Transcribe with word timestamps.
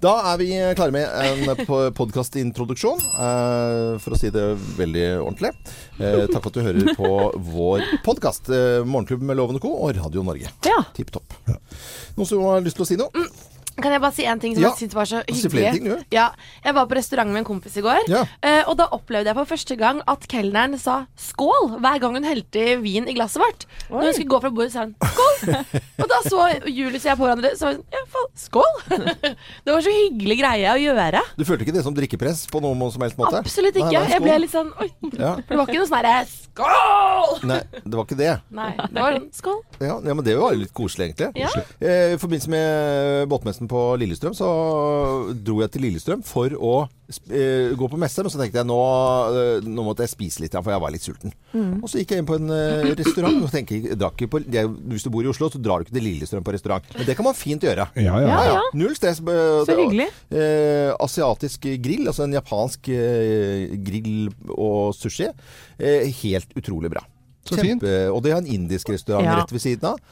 Da 0.00 0.14
er 0.30 0.38
vi 0.40 0.46
klare 0.78 0.94
med 0.94 1.04
en 1.04 1.90
podkastintroduksjon, 1.98 3.02
eh, 3.20 3.98
for 4.00 4.16
å 4.16 4.18
si 4.20 4.30
det 4.32 4.44
veldig 4.78 5.04
ordentlig. 5.20 5.50
Eh, 6.00 6.24
takk 6.32 6.40
for 6.40 6.48
at 6.48 6.56
du 6.56 6.64
hører 6.64 6.94
på 6.96 7.10
vår 7.52 7.84
podkast. 8.06 8.48
Morgenklubben 8.88 9.28
med 9.28 9.36
Loven 9.36 9.60
og 9.60 9.66
Co. 9.66 9.74
og 9.76 9.92
Radio 9.98 10.24
Norge. 10.24 10.48
Ja. 10.64 10.78
Tipp 10.96 11.12
topp. 11.12 11.36
Noen 12.16 12.28
som 12.28 12.40
har 12.48 12.64
lyst 12.64 12.80
til 12.80 12.86
å 12.86 12.88
si 12.88 12.96
noe? 13.00 13.26
Kan 13.82 13.92
jeg 13.94 14.00
bare 14.02 14.12
si 14.16 14.24
en 14.28 14.40
ting 14.42 14.54
som 14.54 14.62
Ja. 14.62 14.70
jeg 14.70 14.78
syntes 14.82 14.94
var 14.98 15.04
så 15.08 15.22
hyggelig? 15.28 15.72
ting? 15.72 16.04
Ja, 16.12 16.28
jeg 16.64 16.74
var 16.74 16.86
på 16.86 16.96
restaurant 16.98 17.30
med 17.30 17.38
en 17.42 17.44
kompis 17.48 17.76
i 17.76 17.84
går, 17.84 18.08
Ja. 18.08 18.24
eh, 18.42 18.62
og 18.66 18.76
da 18.76 18.86
opplevde 18.92 19.26
jeg 19.30 19.34
for 19.38 19.44
første 19.44 19.76
gang 19.76 20.02
at 20.08 20.26
kelneren 20.28 20.78
sa 20.78 21.06
skål 21.16 21.78
hver 21.80 22.00
gang 22.00 22.14
hun 22.14 22.24
helte 22.24 22.80
vin 22.82 23.08
i 23.08 23.14
glasset 23.14 23.40
vårt. 23.42 23.66
Når 23.90 24.02
hun 24.04 24.12
skulle 24.14 24.28
gå 24.34 24.40
fra 24.40 24.50
bordet, 24.50 24.72
sa 24.72 24.84
hun 24.84 24.94
skål. 24.94 25.64
og 26.02 26.08
da 26.08 26.20
så 26.28 26.40
Julius 26.66 27.04
og 27.04 27.10
jeg 27.10 27.16
på 27.18 27.24
hverandre, 27.28 27.52
så 27.56 27.66
var 27.66 27.72
hun 27.78 27.84
ja, 27.92 28.04
faen, 28.10 28.30
skål. 28.36 28.74
det 29.64 29.74
var 29.74 29.80
så 29.86 29.94
hyggelig 29.94 30.38
greie 30.42 30.74
å 30.74 30.78
gjøre. 30.80 31.22
Du 31.38 31.44
følte 31.48 31.64
ikke 31.66 31.76
det 31.78 31.84
som 31.86 31.94
drikkepress 31.96 32.46
på 32.50 32.60
noen 32.64 32.92
som 32.92 33.02
helst 33.04 33.16
måte? 33.20 33.40
Absolutt 33.40 33.76
ikke. 33.76 33.90
Nei, 33.92 34.04
nei, 34.04 34.12
jeg 34.14 34.22
ble 34.24 34.38
litt 34.44 34.54
sånn 34.54 34.72
oi. 34.80 34.90
Ja. 35.16 35.34
Det 35.40 35.56
var 35.56 35.66
ikke 35.66 35.80
noe 35.80 35.88
sånn 35.90 36.00
herre 36.04 36.26
skål! 36.28 37.40
Nei, 37.48 37.60
det 37.84 37.94
var 37.96 38.04
ikke 38.06 38.18
det. 38.20 38.32
Nei, 38.50 38.70
det 38.76 39.00
var 39.00 39.16
sånn 39.16 39.28
skål. 39.40 39.60
Ja, 39.80 39.96
ja, 40.04 40.14
men 40.14 40.24
det 40.26 40.36
var 40.38 40.54
jo 40.54 40.60
litt 40.64 40.74
koselig, 40.76 41.10
egentlig. 41.10 41.30
Ja. 41.40 41.50
Eh, 41.80 42.14
I 42.14 42.18
forbindelse 42.20 42.50
med 42.52 43.28
båtmessen 43.30 43.69
på 43.70 43.80
Lillestrøm, 44.00 44.34
så 44.34 44.46
dro 45.46 45.60
jeg 45.62 45.70
til 45.74 45.84
Lillestrøm 45.86 46.24
for 46.26 46.50
å 46.58 46.72
eh, 47.30 47.70
gå 47.78 47.88
på 47.92 47.98
messe. 48.00 48.24
Men 48.24 48.32
så 48.34 48.40
tenkte 48.40 48.60
jeg 48.60 48.68
nå, 48.68 48.78
uh, 48.80 49.66
nå 49.66 49.84
måtte 49.86 50.02
jeg 50.04 50.12
spise 50.12 50.42
litt, 50.42 50.56
for 50.58 50.74
jeg 50.74 50.82
var 50.82 50.94
litt 50.94 51.06
sulten. 51.06 51.34
Mm. 51.54 51.76
Og 51.78 51.86
så 51.90 52.00
gikk 52.02 52.14
jeg 52.16 52.22
inn 52.24 52.28
på 52.28 52.38
en 52.40 52.50
uh, 52.50 52.90
restaurant. 52.98 53.38
Og 53.46 53.52
tenker, 53.54 53.86
jeg 53.92 53.98
drakk 54.00 54.24
på, 54.32 54.42
er 54.50 54.68
hvis 54.90 55.06
du 55.06 55.10
bor 55.14 55.26
i 55.26 55.30
Oslo, 55.30 55.48
så 55.54 55.62
drar 55.62 55.80
du 55.80 55.86
ikke 55.88 55.96
til 56.00 56.06
Lillestrøm 56.08 56.46
på 56.46 56.54
restaurant. 56.56 56.90
Men 56.98 57.08
det 57.08 57.16
kan 57.18 57.28
man 57.30 57.38
fint 57.38 57.64
gjøre. 57.68 57.86
Ja, 57.94 58.18
ja. 58.24 58.34
Ja, 58.34 58.42
ja. 58.50 58.66
Null 58.76 58.96
stress. 58.98 59.22
eh, 59.22 59.62
Så 59.68 59.78
hyggelig. 59.78 60.10
Asiatisk 61.00 61.70
grill, 61.82 62.06
altså 62.10 62.26
en 62.26 62.36
japansk 62.36 62.90
grill 63.86 64.30
og 64.56 64.94
sushi. 64.98 65.30
Eh, 65.78 66.10
helt 66.22 66.52
utrolig 66.58 66.90
bra. 66.92 67.06
Så 67.46 67.56
fint. 67.56 67.82
Og 68.12 68.20
det 68.22 68.34
er 68.34 68.42
en 68.42 68.50
indisk 68.50 68.90
restaurant 68.92 69.24
Ja. 69.26 69.38
rett 69.40 69.52
ved 69.54 69.62
siden 69.62 69.94
av. 69.94 70.02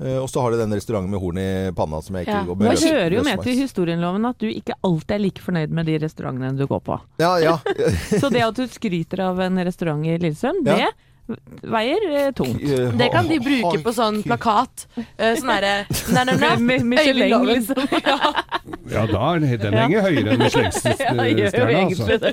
Eh, 0.00 0.18
og 0.20 0.28
så 0.28 0.42
har 0.44 0.50
de 0.52 0.58
den 0.58 0.72
restauranten 0.76 1.10
med 1.10 1.20
horn 1.22 1.38
i 1.40 1.70
panna 1.76 2.02
som 2.02 2.16
jeg 2.16 2.26
ikke 2.26 2.36
Ja. 2.36 2.44
går 2.44 2.56
med. 2.60 2.70
løs- 2.72 2.84
hører 2.90 3.12
jo 3.16 3.22
med 3.24 3.42
til 3.42 3.56
historienloven 3.56 4.28
at 4.28 4.38
du 4.38 4.46
ikke 4.50 4.74
alltid 4.84 5.10
er 5.16 5.18
like 5.24 5.40
fornøyd 5.40 5.70
med 5.70 5.86
de 5.86 5.98
restaurantene 5.98 6.56
du 6.58 6.66
går 6.66 6.80
på. 6.84 7.00
Ja, 7.18 7.36
ja. 7.38 7.56
Så 8.20 8.30
det 8.30 8.42
at 8.44 8.54
du 8.54 8.66
skryter 8.68 9.20
av 9.30 9.40
en 9.40 9.56
restaurant 9.64 10.04
i 10.04 10.18
Lillesund, 10.18 10.66
Ja. 10.66 10.76
det 10.76 11.38
veier 11.62 12.04
eh, 12.26 12.30
tungt. 12.32 12.60
Eh, 12.62 12.92
Det 12.94 13.10
kan 13.10 13.26
de 13.26 13.38
bruke 13.40 13.80
på 13.82 13.92
sånn 13.96 14.22
plakat. 14.22 14.86
Eh, 15.18 15.34
sånn 15.40 15.50
herre 15.50 16.58
Med 16.60 16.84
Michelin, 16.84 17.46
liksom. 17.46 17.76
Ja, 18.92 19.04
da 19.10 19.22
er 19.34 19.40
den, 19.42 19.56
den 19.62 19.74
henger 19.76 20.04
høyere 20.06 20.34
enn 20.34 20.40
Ja, 20.46 20.46
Michelin-stjerna, 20.46 21.24
egentlig 21.26 22.06
altså. 22.06 22.30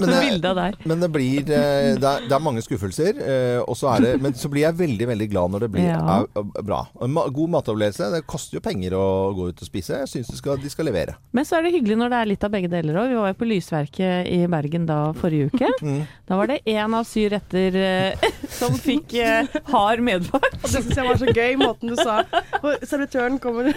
Men 0.00 0.08
det- 0.56 0.86
Men 0.90 1.00
det 1.04 1.10
blir 1.14 1.40
eh, 1.40 1.94
det 1.96 2.08
er, 2.10 2.24
det 2.26 2.32
er 2.36 2.42
mange 2.42 2.62
skuffelser. 2.64 3.20
eh, 3.22 3.60
og 3.62 3.76
så 3.78 3.90
er 3.94 4.00
det, 4.06 4.12
men 4.22 4.34
så 4.34 4.48
blir 4.52 4.64
jeg 4.66 4.78
veldig 4.78 5.08
veldig 5.12 5.28
glad 5.32 5.50
når 5.54 5.66
det 5.66 5.70
blir 5.76 5.86
Ja. 5.86 6.00
er, 6.20 6.26
er 6.58 6.62
bra. 6.66 6.80
En 7.02 7.14
god 7.14 7.50
matopplevelse. 7.56 8.10
Det 8.16 8.22
koster 8.26 8.58
jo 8.58 8.64
penger 8.64 8.96
å 8.98 9.06
gå 9.36 9.48
ut 9.52 9.62
og 9.62 9.68
spise. 9.68 10.00
Jeg 10.04 10.08
syns 10.24 10.42
de 10.42 10.56
de 10.62 10.70
skal 10.72 10.86
levere. 10.88 11.14
Men 11.36 11.44
så 11.44 11.58
er 11.58 11.66
det 11.66 11.72
hyggelig 11.76 11.96
når 12.00 12.10
det 12.12 12.18
er 12.22 12.30
litt 12.32 12.44
av 12.46 12.50
begge 12.54 12.70
deler 12.72 12.98
òg. 13.02 13.08
Vi 13.12 13.18
var 13.20 13.32
jo 13.32 13.38
på 13.40 13.48
Lysverket 13.50 14.28
i 14.32 14.40
Bergen 14.50 14.86
da 14.88 15.00
forrige 15.16 15.50
uke. 15.52 15.72
Mm. 15.86 16.00
Da 16.26 16.34
var 16.38 16.48
det 16.50 16.56
én 16.66 16.94
av 16.96 17.04
syv 17.06 17.28
retter 17.34 17.76
eh, 17.78 18.30
som 18.50 18.74
fikk 18.80 19.12
eh, 19.22 19.46
hard 19.70 20.00
medfart. 20.02 20.56
Og 20.62 20.66
det 20.72 20.82
syns 20.82 20.96
jeg 20.98 21.06
var 21.06 21.20
så 21.20 21.34
gøy, 21.36 21.52
måten 21.60 21.92
du 21.92 21.96
sa 22.00 22.16
Og 22.62 22.82
servitøren 22.88 23.38
kommer 23.42 23.68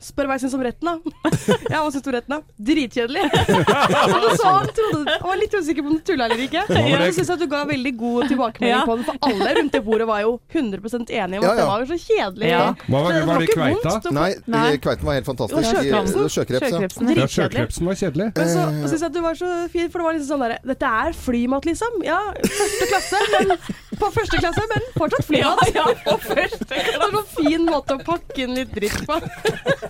Spør 0.00 0.28
hva 0.30 0.36
jeg 0.38 0.44
syns 0.46 0.54
om 0.54 0.62
retten, 0.62 0.88
da. 0.88 0.94
Ja, 1.72 1.80
hva 1.82 1.90
syns 1.92 2.04
du 2.04 2.10
om 2.10 2.14
retten, 2.14 2.34
da? 2.34 2.40
Dritkjedelig. 2.68 3.24
Så 4.12 4.30
sa 4.38 4.52
han, 4.58 4.68
trodde, 4.76 5.16
han 5.18 5.26
var 5.30 5.40
litt 5.40 5.54
usikker 5.58 5.82
på 5.84 5.90
om 5.92 5.96
du 5.98 6.04
tulla 6.06 6.28
eller 6.28 6.42
ikke. 6.44 6.62
Ja, 6.70 7.00
jeg 7.04 7.14
syns 7.16 7.32
at 7.34 7.42
du 7.42 7.46
ga 7.50 7.64
veldig 7.68 7.92
god 7.98 8.28
tilbakemelding 8.32 8.74
Ja. 8.78 8.84
på 8.86 8.96
den, 8.98 9.04
for 9.08 9.18
alle 9.28 9.54
rundt 9.58 9.74
det 9.74 9.82
bordet 9.86 10.06
var 10.08 10.22
jo 10.24 10.34
100 10.52 10.78
enige 11.08 11.40
om 11.40 11.46
Ja, 11.46 11.50
at 11.50 11.58
det 11.62 11.66
var 11.72 11.84
så 11.90 11.98
kjedelig. 12.04 12.48
Ja. 12.52 12.62
Hva 12.86 13.02
var- 13.04 13.18
Så 13.18 13.24
var 13.26 13.42
det 13.42 13.48
kveita? 13.54 14.12
Nei, 14.14 14.28
Nei. 14.46 14.64
eh, 14.74 14.78
kveiten 14.86 15.04
var 15.08 15.18
helt 15.18 15.26
fantastisk. 15.26 15.58
Jo, 15.58 15.74
sjøkransen. 15.82 16.22
Eh, 16.24 16.32
Sjøkreps, 16.38 16.62
ja. 16.62 16.70
Sjøkrepsen. 16.78 17.12
Ja, 17.18 17.26
sjøkrepsen 17.34 17.90
var 17.90 17.98
kjedelig. 18.02 18.28
Men 18.38 18.48
så 18.54 18.64
syns 18.92 19.00
jeg 19.02 19.08
at 19.10 19.16
du 19.18 19.20
var 19.24 19.34
så 19.40 19.50
fin, 19.72 19.90
for 19.90 19.98
det 19.98 20.06
var 20.08 20.16
liksom 20.18 20.30
sånn 20.34 20.44
derre 20.46 20.58
Dette 20.68 20.92
er 21.02 21.12
flymat, 21.18 21.64
liksom. 21.68 22.00
Ja, 22.06 22.18
første 22.44 22.88
klasse, 22.92 23.20
men 23.34 23.56
på 23.98 24.10
første 24.14 24.38
klasse, 24.38 24.64
men 24.72 24.86
fortsatt 24.96 25.26
flymat. 25.26 25.74
Ja, 25.74 25.86
på 26.06 26.16
første 26.22 26.68
klasse 26.68 26.98
Det 26.98 27.12
var 27.12 27.20
en 27.22 27.30
fin 27.34 27.64
måte 27.66 27.96
å 27.98 28.02
pakke 28.04 28.42
inn 28.44 28.54
litt 28.58 28.72
dritt 28.74 28.98
på. 29.08 29.16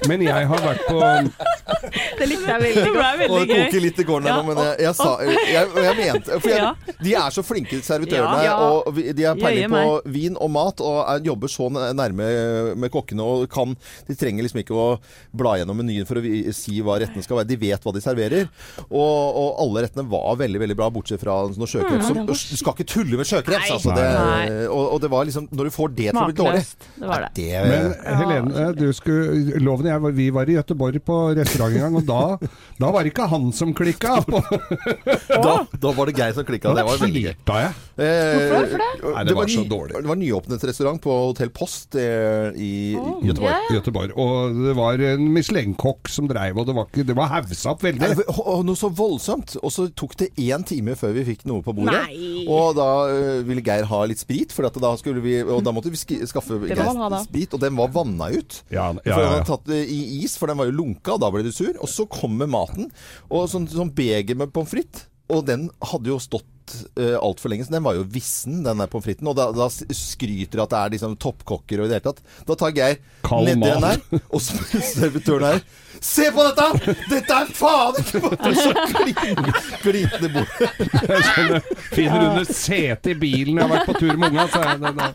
Men 0.07 0.23
jeg 0.23 0.47
har 0.51 0.61
vært 0.63 0.85
på 0.87 0.99
Det 2.19 2.27
likte 2.31 2.49
jeg 2.49 2.61
veldig 2.63 2.93
godt. 2.95 3.19
veldig 3.19 3.39
det 3.41 3.49
gøy. 3.49 3.65
koker 3.67 3.83
litt 3.85 3.99
i 3.99 4.05
gården 4.09 4.29
her 4.29 4.37
nå, 4.39 4.45
men 4.49 4.61
jeg, 4.63 4.77
jeg 4.87 4.95
sa 4.99 5.09
jeg, 5.27 5.71
jeg 5.85 5.97
mente 5.99 6.39
For 6.43 6.53
jeg, 6.53 6.95
de 7.05 7.15
er 7.19 7.35
så 7.35 7.45
flinke, 7.47 7.81
servitørene. 7.85 8.39
Ja. 8.47 8.55
Og 8.79 8.97
de 8.97 9.27
har 9.27 9.39
peiling 9.41 9.73
på 9.75 10.13
vin 10.15 10.39
og 10.41 10.51
mat 10.55 10.81
og 10.85 11.01
er, 11.03 11.23
jobber 11.29 11.51
så 11.53 11.69
nærme 11.75 12.29
med 12.79 12.93
kokkene 12.95 13.25
og 13.27 13.45
kan 13.53 13.75
De 14.09 14.17
trenger 14.19 14.47
liksom 14.47 14.63
ikke 14.63 14.77
å 14.79 14.87
bla 15.39 15.57
gjennom 15.61 15.79
menyen 15.79 16.07
for 16.09 16.21
å 16.21 16.55
si 16.57 16.79
hva 16.85 16.99
rettene 17.03 17.25
skal 17.27 17.41
være. 17.41 17.51
De 17.53 17.59
vet 17.61 17.85
hva 17.85 17.93
de 17.97 18.03
serverer. 18.05 18.49
Og, 18.89 19.03
og 19.03 19.61
alle 19.67 19.85
rettene 19.87 20.07
var 20.11 20.39
veldig 20.41 20.63
veldig 20.65 20.79
bra, 20.79 20.89
bortsett 20.95 21.21
fra 21.23 21.41
noe 21.51 21.69
sjøkreps. 21.71 22.07
som- 22.09 22.25
Du 22.29 22.35
skal 22.37 22.75
ikke 22.77 22.89
tulle 22.89 23.19
med 23.21 23.27
sjøkreps! 23.29 23.71
Altså, 23.79 23.95
det, 23.97 24.09
og, 24.69 24.85
og 24.95 25.01
det 25.03 25.11
var 25.13 25.27
liksom 25.29 25.49
Når 25.53 25.69
du 25.69 25.75
får 25.75 25.93
det 25.97 26.09
til 26.13 26.21
å 26.23 26.27
bli 26.29 26.37
dårlig 26.39 26.63
Smakløst. 26.65 26.89
Det 26.99 27.09
var 27.09 27.25
det. 27.27 27.31
det, 27.39 27.63
Men 27.69 28.19
Helene, 28.23 28.67
du 28.79 28.87
skulle, 28.97 29.61
Loven 29.63 29.88
jeg, 29.91 30.15
vi 30.19 30.29
var 30.35 30.51
i 30.51 30.59
Gøteborg 30.59 31.03
på 31.05 31.19
restaurant 31.39 31.75
en 31.75 31.87
gang, 31.87 31.99
og 31.99 32.09
da, 32.09 32.51
da 32.83 32.93
var 32.95 33.05
det 33.05 33.15
ikke 33.15 33.29
han 33.33 33.51
som 33.57 33.75
klikka. 33.77 34.19
da, 35.47 35.55
da 35.73 35.97
var 35.97 36.11
det 36.11 36.19
Geir 36.19 36.37
som 36.37 36.47
klikka. 36.49 36.77
Det 36.77 36.87
var 36.87 37.03
veldig 37.03 37.27
gøy. 37.29 37.35
flirta 37.39 37.59
jeg. 37.63 37.75
Eh, 37.99 38.77
Nei, 39.15 39.25
det 39.27 39.35
var 39.35 39.49
så 39.49 39.63
ny- 39.63 39.69
dårlig. 39.69 40.03
Det 40.03 40.09
var 40.09 40.19
nyåpnet 40.19 40.65
restaurant 40.65 41.01
på 41.03 41.11
Hotell 41.11 41.51
Post 41.51 41.97
eh, 41.99 42.51
i 42.55 42.95
oh, 42.99 43.19
Gøteborg. 43.25 43.51
Yeah. 43.51 43.73
Gøteborg. 43.79 44.15
Og 44.19 44.61
det 44.67 44.75
var 44.79 45.03
en 45.13 45.29
Michelin-kokk 45.35 46.11
som 46.13 46.29
dreiv, 46.31 46.59
og 46.59 46.69
det 46.69 46.77
var, 46.77 46.89
ikke, 46.91 47.07
det 47.09 47.17
var 47.19 47.33
haussa 47.33 47.73
opp 47.75 47.85
veldig. 47.87 48.03
Nei, 48.03 48.29
og 48.45 48.65
Noe 48.69 48.79
så 48.79 48.91
voldsomt. 48.93 49.57
Og 49.63 49.73
så 49.75 49.89
tok 49.97 50.17
det 50.21 50.31
én 50.39 50.65
time 50.67 50.97
før 50.99 51.15
vi 51.17 51.27
fikk 51.33 51.47
noe 51.49 51.65
på 51.65 51.75
bordet. 51.77 51.97
Nei. 52.09 52.45
Og 52.49 52.77
da 52.79 52.89
uh, 53.09 53.41
ville 53.47 53.65
Geir 53.65 53.89
ha 53.89 54.03
litt 54.09 54.23
sprit, 54.23 54.55
for 54.55 54.69
at 54.69 54.79
da, 54.79 54.95
vi, 55.23 55.39
og 55.43 55.63
da 55.67 55.75
måtte 55.75 55.93
vi 55.93 55.99
skaffe 55.99 56.61
Geir 56.69 56.85
sprit. 57.25 57.55
Og 57.55 57.63
den 57.63 57.79
var 57.79 57.93
vanna 57.95 58.31
ut. 58.35 58.61
Ja, 58.73 58.91
For 58.93 59.09
ja, 59.09 59.19
han 59.19 59.29
hadde 59.33 59.43
ja. 59.43 59.49
tatt 59.49 59.69
det 59.69 59.78
i 59.85 60.23
is, 60.25 60.37
for 60.41 60.51
den 60.51 60.59
var 60.61 60.69
jo 60.69 60.77
lunka, 60.81 61.15
og 61.15 61.23
da 61.23 61.31
ble 61.33 61.45
du 61.47 61.53
sur. 61.55 61.75
Og 61.79 61.91
så 61.91 62.09
kommer 62.11 62.51
maten, 62.51 62.91
og 63.29 63.49
sånn, 63.53 63.69
sånn 63.71 63.95
beger 63.95 64.39
med 64.39 64.55
pommes 64.55 64.73
frites. 64.73 65.09
Og 65.29 65.43
den 65.45 65.67
hadde 65.85 66.09
jo 66.09 66.17
stått 66.23 66.47
uh, 66.97 67.19
altfor 67.21 67.53
lenge, 67.53 67.67
så 67.67 67.75
den 67.75 67.85
var 67.85 67.99
jo 67.99 68.07
vissen, 68.09 68.63
den 68.65 68.81
der 68.81 68.89
pommes 68.89 69.05
fritesen. 69.05 69.29
Og 69.29 69.37
da, 69.37 69.51
da 69.53 69.69
skryter 69.69 70.65
at 70.65 70.73
det 70.73 70.81
er 70.81 70.95
liksom 70.97 71.19
toppkokker 71.21 71.83
og 71.83 71.89
i 71.89 71.93
det 71.93 71.99
hele 71.99 72.09
tatt. 72.09 72.23
Da 72.49 72.57
tar 72.57 72.73
Geir 72.77 72.97
nedi 73.45 73.59
den 73.67 73.85
der, 73.85 74.25
og 74.33 74.41
servitøren 74.95 75.51
her 75.51 75.63
Se 76.01 76.31
på 76.35 76.45
dette! 76.47 76.95
Dette 77.11 77.37
er 77.43 77.49
faen 77.57 77.97
ikke 77.99 78.21
Og 78.29 78.55
så 78.57 78.73
klin- 78.93 79.53
klinte 79.83 80.21
det 80.23 80.31
bort. 80.35 80.53
Jeg 81.09 81.23
skjønner. 81.29 81.63
Finner 81.93 82.25
under 82.29 82.45
setet 82.49 83.11
i 83.13 83.15
bilen. 83.19 83.59
Jeg 83.59 83.67
har 83.67 83.73
vært 83.73 83.89
på 83.89 83.97
tur 83.99 84.15
med 84.21 84.31
unga. 84.33 84.47
Så 84.53 84.63
jeg, 84.63 84.81
da, 84.83 84.93
da. 84.99 85.09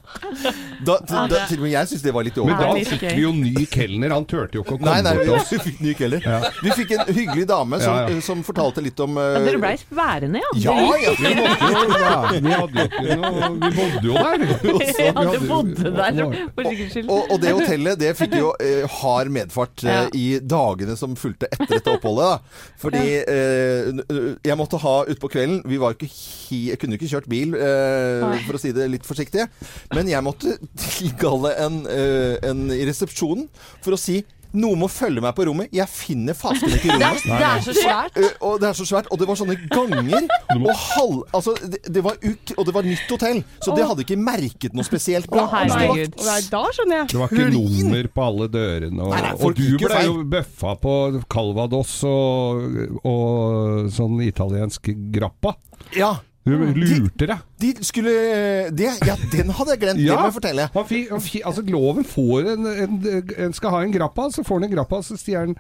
Da, 0.84 0.98
da, 1.08 1.22
da, 1.32 1.42
til 1.48 1.62
og 1.62 1.64
med 1.66 1.72
jeg 1.74 1.88
syns 1.94 2.04
det 2.04 2.14
var 2.16 2.26
litt 2.28 2.38
over 2.42 2.52
Men 2.52 2.60
da 2.60 2.90
fikk 2.92 3.06
vi 3.16 3.24
jo 3.24 3.32
ny 3.38 3.66
kelner. 3.72 4.14
Han 4.16 4.26
turte 4.30 4.58
jo 4.60 4.64
ikke 4.66 4.76
å 4.76 4.80
komme 4.82 4.90
Nei, 4.92 5.02
nei, 5.06 5.14
til 5.24 5.34
oss. 5.38 5.52
vi 5.54 5.60
fikk 5.70 5.80
ny 5.86 5.94
ikke. 5.94 6.10
Ja. 6.24 6.40
Vi 6.64 6.76
fikk 6.82 6.92
en 6.98 7.06
hyggelig 7.14 7.48
dame 7.54 7.80
som, 7.84 7.94
Ja, 7.96 8.10
ja. 8.12 8.20
som 8.26 8.44
fortalte 8.46 8.84
litt 8.84 9.00
om 9.04 9.18
Ja, 9.20 9.30
uh, 9.40 9.46
dere 9.48 9.62
blei 9.62 9.74
værende, 9.94 10.42
ja. 10.44 10.52
Ja, 10.60 10.76
ja. 11.04 11.14
Vi 11.20 11.32
måtte 11.38 11.70
jo 11.72 11.84
være 11.94 12.42
Vi 12.44 12.54
hadde 12.54 12.84
jo 12.84 12.88
ikke 12.90 13.18
noe 13.22 13.50
Vi 13.64 13.72
bodde 13.78 14.06
jo 14.08 14.14
der. 14.20 14.46
Ja, 15.04 15.12
Vi 15.14 15.24
du 15.24 15.24
hadde- 15.24 15.48
bodde 15.48 15.94
der, 15.96 16.20
for 16.56 16.68
sikkerhets 16.68 16.94
skyld. 16.98 17.10
Og, 17.14 17.32
og 17.34 17.42
det 17.44 17.52
hotellet 17.56 18.00
det 18.02 18.12
fikk 18.20 18.36
jo 18.40 18.52
eh, 18.64 18.84
hard 19.00 19.32
medfart 19.34 19.84
eh, 19.86 19.92
Ja. 19.94 20.04
i 20.18 20.26
dagene 20.74 20.98
som 21.00 21.16
fulgte 21.20 21.50
etter 21.52 21.78
dette 21.78 21.96
oppholdet. 21.96 22.34
Da. 22.34 22.60
Fordi 22.82 23.04
eh, 23.22 24.04
jeg 24.44 24.60
måtte 24.60 24.82
ha 24.84 24.96
utpå 25.10 25.30
kvelden 25.34 25.62
Vi 25.70 25.80
var 25.82 25.96
ikke 25.96 26.10
Jeg 26.10 26.80
kunne 26.82 26.98
ikke 26.98 27.10
kjørt 27.12 27.30
bil, 27.32 27.56
eh, 27.56 28.44
for 28.48 28.58
å 28.58 28.62
si 28.62 28.74
det 28.76 28.90
litt 28.92 29.08
forsiktig. 29.08 29.48
Men 29.94 30.10
jeg 30.12 30.26
måtte 30.26 30.58
tilkalle 30.80 31.54
en, 31.64 31.84
eh, 31.90 32.38
en 32.50 32.68
i 32.74 32.84
resepsjonen 32.88 33.48
for 33.84 33.96
å 33.96 34.00
si 34.00 34.22
noen 34.54 34.80
må 34.84 34.88
følge 34.92 35.22
meg 35.24 35.34
på 35.38 35.46
rommet. 35.50 35.72
Jeg 35.74 35.90
finner 35.90 36.36
fasken 36.38 36.74
ikke 36.76 36.94
Det 37.02 37.08
er, 37.08 37.18
rommet. 37.18 37.40
det 37.42 37.48
er 37.50 37.64
så 37.66 37.74
svært. 37.78 38.20
Og 38.46 38.60
det 38.62 38.68
er 38.70 38.78
så 38.78 38.86
svært, 38.90 39.08
og 39.14 39.20
det 39.22 39.28
var 39.30 39.40
sånne 39.40 39.56
ganger 39.72 40.28
og 40.54 40.68
halv... 40.84 41.22
Altså, 41.34 41.56
det, 41.64 41.80
det 41.94 42.04
var 42.06 42.20
uk, 42.22 42.54
og 42.58 42.68
det 42.70 42.76
var 42.76 42.88
nytt 42.88 43.10
hotell, 43.16 43.42
så 43.64 43.74
det 43.78 43.88
hadde 43.90 44.06
ikke 44.06 44.20
merket 44.22 44.76
noe 44.78 44.86
spesielt 44.88 45.30
bra. 45.32 45.46
Å, 45.48 45.52
herregud. 45.56 46.18
Nei, 46.28 46.38
da 46.54 46.64
skjønner 46.76 47.02
jeg. 47.02 47.10
Det 47.14 47.22
var 47.24 47.34
ikke 47.34 47.50
nummer 47.56 48.12
på 48.18 48.26
alle 48.28 48.50
dørene. 48.54 49.02
Og, 49.08 49.16
Nei, 49.16 49.22
nei, 49.26 49.34
og 49.40 49.58
du 49.58 49.66
ble 49.82 49.90
feil. 49.94 50.10
jo 50.12 50.28
bøffa 50.36 50.76
på 50.84 50.94
calvados 51.34 51.96
og, 52.10 53.02
og 53.08 53.90
sånn 53.94 54.22
italiensk 54.26 54.92
grappa. 55.14 55.56
Ja. 55.98 56.14
Du 56.44 56.52
lurte 56.76 57.28
deg. 57.30 57.44
De 57.64 57.70
skulle 57.88 58.12
de, 58.76 58.90
Ja, 59.08 59.16
den 59.32 59.54
hadde 59.56 59.76
jeg 59.78 59.80
glemt. 59.86 60.02
Det 60.04 60.18
må 60.18 60.26
jeg 60.28 60.36
fortelle. 60.40 60.66
Han 60.74 60.90
fi, 60.90 61.06
han 61.12 61.24
fi, 61.24 61.40
altså 61.48 61.64
Loven 61.72 62.04
får 62.08 62.52
en, 62.58 62.68
en, 62.68 63.00
en 63.48 63.56
skal 63.56 63.72
ha 63.78 63.84
en 63.86 63.96
grappa, 63.96 64.28
så 64.36 64.44
får 64.44 64.60
han 64.60 64.68
en 64.68 64.76
grappa, 64.76 65.00
så 65.08 65.20
sier 65.20 65.46
han 65.48 65.58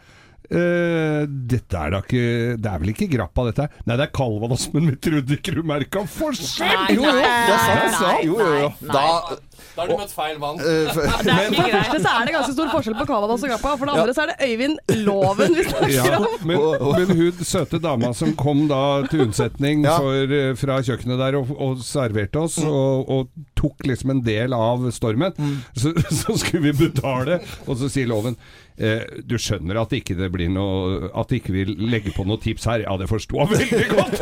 Uh, 0.51 1.23
dette 1.47 1.79
er 1.79 1.93
da 1.93 2.01
ikke 2.03 2.23
Det 2.59 2.67
er 2.67 2.81
vel 2.81 2.89
ikke 2.91 3.05
Grappa, 3.13 3.45
dette 3.47 3.63
her? 3.63 3.77
Nei, 3.87 3.95
det 3.95 4.03
er 4.03 4.11
Kalvanåsmen 4.11 4.89
med 4.89 4.97
Trude 5.01 5.37
Krumerka 5.39 6.01
forskjell! 6.03 6.91
Jo, 6.97 7.05
jo, 7.07 7.13
det 7.15 7.29
er 7.55 7.63
sant. 7.63 7.95
Nei, 8.03 8.17
Jo, 8.27 8.35
jo, 8.41 8.49
jo. 8.59 8.67
nei, 8.83 8.91
Da 8.91 9.37
Da 9.75 9.81
har 9.81 9.89
du 9.89 9.95
møtt 9.97 10.11
feil 10.13 10.37
mann. 10.41 10.59
eh, 10.59 10.93
Det 11.25 11.33
er 11.33 11.47
ikke 11.49 11.67
greit. 11.71 11.95
så 12.03 12.11
er 12.13 12.27
det 12.27 12.33
ganske 12.35 12.53
stor 12.55 12.69
forskjell 12.73 12.97
på 12.99 13.07
Calvados 13.09 13.45
og 13.45 13.49
Grappa. 13.53 13.75
For 13.79 13.89
det 13.89 13.95
andre 13.97 14.13
så 14.17 14.25
er 14.25 14.33
det 14.33 14.49
Øyvind 14.49 14.77
Loven 15.07 15.55
vi 15.57 15.63
snakker 15.69 15.93
Ja, 15.95 16.19
om. 16.19 16.27
men, 16.49 16.65
men 16.99 17.15
hun 17.21 17.43
søte 17.47 17.79
dama 17.83 18.13
som 18.17 18.35
kom 18.39 18.65
da 18.69 18.81
til 19.09 19.25
unnsetning 19.27 19.85
Ja. 19.87 19.97
for, 20.01 20.35
eh, 20.39 20.53
fra 20.59 20.79
kjøkkenet 20.85 21.17
der 21.23 21.39
og, 21.41 21.53
og 21.57 21.81
serverte 21.85 22.43
oss, 22.45 22.59
og, 22.63 23.09
og 23.09 23.31
tok 23.59 23.87
liksom 23.89 24.13
en 24.17 24.21
del 24.25 24.53
av 24.57 24.85
stormen, 24.93 25.33
så, 25.77 25.93
så 26.21 26.35
skulle 26.37 26.69
vi 26.71 26.87
betale, 26.87 27.39
og 27.67 27.77
så 27.79 27.89
sier 27.91 28.07
loven 28.11 28.35
eh, 28.77 29.03
du 29.25 29.35
skjønner 29.41 29.77
at 29.83 29.93
ikke 29.95 30.15
det 30.17 30.29
blir 30.33 30.49
noe 30.49 31.09
At 31.19 31.31
ikke 31.35 31.53
vil 31.53 31.73
legge 31.91 32.11
på 32.15 32.25
noe 32.25 32.39
tips 32.41 32.65
her? 32.69 32.83
Ja, 32.87 32.95
det 32.97 33.05
forsto 33.11 33.37
jeg 33.37 33.51
veldig 33.53 33.89
godt! 33.93 34.15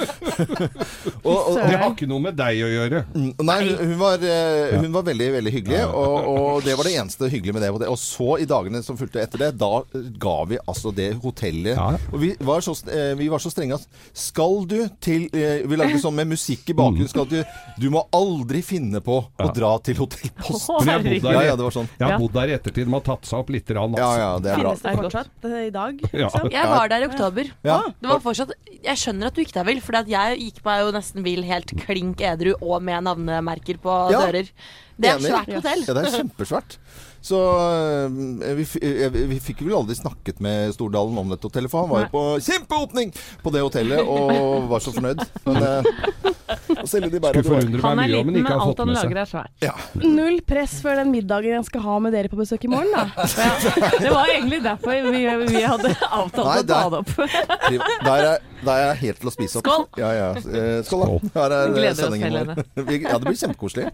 og, 1.24 1.38
og, 1.38 1.58
Det 1.60 1.76
har 1.78 1.90
ikke 1.92 2.08
noe 2.10 2.22
med 2.24 2.36
deg 2.38 2.60
å 2.66 2.70
gjøre. 2.70 3.02
Mm, 3.14 3.30
Nei, 3.46 3.58
hun, 3.78 3.94
var, 4.00 4.24
eh, 4.26 4.49
hun 4.82 4.92
var 4.94 5.04
veldig 5.06 5.28
veldig 5.36 5.52
hyggelig, 5.54 5.80
og, 5.88 6.28
og 6.30 6.64
det 6.66 6.74
var 6.78 6.88
det 6.88 6.94
eneste 7.00 7.28
hyggelige 7.32 7.54
med 7.56 7.62
det. 7.64 7.88
Og 7.90 7.98
så, 8.00 8.28
i 8.42 8.46
dagene 8.50 8.82
som 8.86 8.98
fulgte 9.00 9.22
etter 9.22 9.44
det, 9.44 9.50
da 9.60 9.70
ga 10.22 10.36
vi 10.50 10.58
altså 10.66 10.92
det 10.94 11.10
hotellet 11.22 11.74
Ja. 11.76 11.90
Og 12.12 12.18
vi 12.22 12.32
var, 12.46 12.62
så, 12.64 12.74
eh, 12.90 13.12
vi 13.18 13.28
var 13.32 13.42
så 13.42 13.50
strenge 13.52 13.76
at 13.78 13.86
skal 14.16 14.64
du 14.70 14.78
til 15.02 15.26
eh, 15.36 15.62
Vi 15.68 15.76
lagde 15.78 15.98
sånn 16.02 16.16
med 16.18 16.30
musikk 16.32 16.70
i 16.72 16.76
bakgrunnen. 16.76 17.08
Skal 17.10 17.28
du, 17.30 17.38
du 17.80 17.88
må 17.92 18.04
aldri 18.16 18.62
finne 18.66 19.00
på 19.04 19.18
å 19.20 19.48
dra 19.56 19.72
til 19.86 19.98
Hotell 20.00 20.32
Post. 20.40 20.70
Men 20.84 20.92
jeg 20.94 21.04
bodde 21.06 21.20
der, 21.26 21.38
Ja, 21.38 21.42
ja, 21.50 21.56
det 21.58 21.66
var 21.66 21.74
sånn. 21.76 21.88
jeg 21.98 22.06
har 22.08 22.18
bodd 22.20 22.34
der 22.36 22.52
i 22.52 22.56
ettertid. 22.58 22.86
De 22.90 22.94
har 22.96 23.04
tatt 23.06 23.28
seg 23.28 23.38
opp 23.42 23.50
litt. 23.54 23.70
Rann, 23.70 23.94
Ja, 23.98 24.06
altså. 24.08 24.20
ja, 24.20 24.30
det 24.44 24.50
er 24.50 24.62
bra. 24.64 24.70
Finnes 24.74 24.82
der 24.84 25.00
fortsatt 25.00 25.48
i 25.50 25.70
dag? 25.74 26.00
Ja. 26.10 26.28
liksom? 26.30 26.50
Jeg 26.54 26.70
var 26.74 26.90
der 26.90 27.04
i 27.04 27.08
oktober. 27.10 27.50
Ja. 27.66 27.78
Det 28.00 28.10
var 28.10 28.22
fortsatt 28.24 28.52
Jeg 28.80 28.96
skjønner 29.00 29.30
at 29.30 29.36
du 29.36 29.42
gikk 29.44 29.52
deg 29.54 29.66
vill, 29.68 29.80
for 29.84 29.98
jeg 30.10 30.38
gikk 30.40 30.60
meg 30.66 30.80
jo 30.84 30.92
nesten 30.96 31.24
vill 31.26 31.42
helt 31.46 31.74
klink 31.84 32.22
edru 32.24 32.54
og 32.60 32.82
med 32.86 33.04
navnemerker 33.06 33.78
på 33.82 33.96
Ja. 34.10 34.20
Dører. 34.46 34.80
Det 35.00 35.08
er 35.10 35.14
et 35.16 35.26
svært 35.26 35.52
hotell. 35.54 35.84
Ja, 35.86 35.94
det 35.96 36.04
er 36.06 36.16
kjempesvært. 36.16 36.78
Så 37.22 37.36
øh, 37.36 38.56
vi, 38.56 38.66
øh, 38.82 39.16
vi 39.30 39.38
fikk 39.44 39.60
vel 39.66 39.76
aldri 39.76 39.96
snakket 39.98 40.40
med 40.40 40.72
Stordalen 40.72 41.18
om 41.20 41.32
dette 41.32 41.48
hotellet, 41.48 41.70
for 41.72 41.84
han 41.84 41.92
var 41.92 42.06
jo 42.06 42.12
på 42.14 42.22
kjempeåpning 42.46 43.12
på 43.44 43.52
det 43.52 43.64
hotellet 43.64 44.00
og 44.00 44.68
var 44.70 44.80
så 44.80 44.94
fornøyd. 44.94 45.20
Men 45.44 45.60
øh, 45.60 45.90
å 46.80 46.86
de 46.88 47.42
forundre 47.44 47.82
Han 47.84 47.98
meg 47.98 48.10
er 48.10 48.14
mye 48.14 48.20
om 48.22 48.30
liten, 48.30 48.30
han 48.30 48.30
men 48.30 48.38
ikke 48.40 48.52
har 48.54 48.62
alt 48.64 48.70
fått 48.70 48.80
han 48.82 48.90
med 48.90 48.96
seg. 48.96 49.10
lager 49.10 49.20
er 49.20 49.30
svært. 49.30 50.00
Null 50.00 50.40
press 50.48 50.76
før 50.84 51.00
den 51.02 51.12
middagen 51.12 51.56
jeg 51.58 51.66
skal 51.68 51.84
ha 51.84 51.98
med 52.06 52.16
dere 52.16 52.32
på 52.32 52.40
besøk 52.40 52.64
i 52.64 52.72
morgen, 52.72 52.94
da. 52.94 53.26
Det 54.04 54.12
var 54.14 54.32
egentlig 54.32 54.62
derfor 54.64 55.10
vi, 55.10 55.24
vi 55.52 55.64
hadde 55.64 55.92
avtalt 56.08 56.46
Nei, 56.46 56.56
å 56.56 56.68
ta 56.70 56.80
det 56.94 57.02
opp. 57.02 57.14
Der 58.10 58.24
er, 58.26 58.46
der 58.64 58.72
er 58.72 58.86
jeg 58.90 58.98
helt 59.04 59.20
til 59.22 59.30
å 59.30 59.32
spise 59.34 59.60
opp. 59.60 59.68
Skål! 59.68 59.86
Ja, 60.00 60.10
ja. 60.16 60.30
Eh, 60.40 60.80
Skål, 60.86 61.04
da. 61.04 61.32
Her 61.36 61.56
er 61.58 61.76
Gleder 61.76 62.00
sendingen 62.00 62.40
vår. 62.40 62.96
Ja, 62.96 63.20
det 63.20 63.24
blir 63.28 63.38
kjempekoselig. 63.44 63.88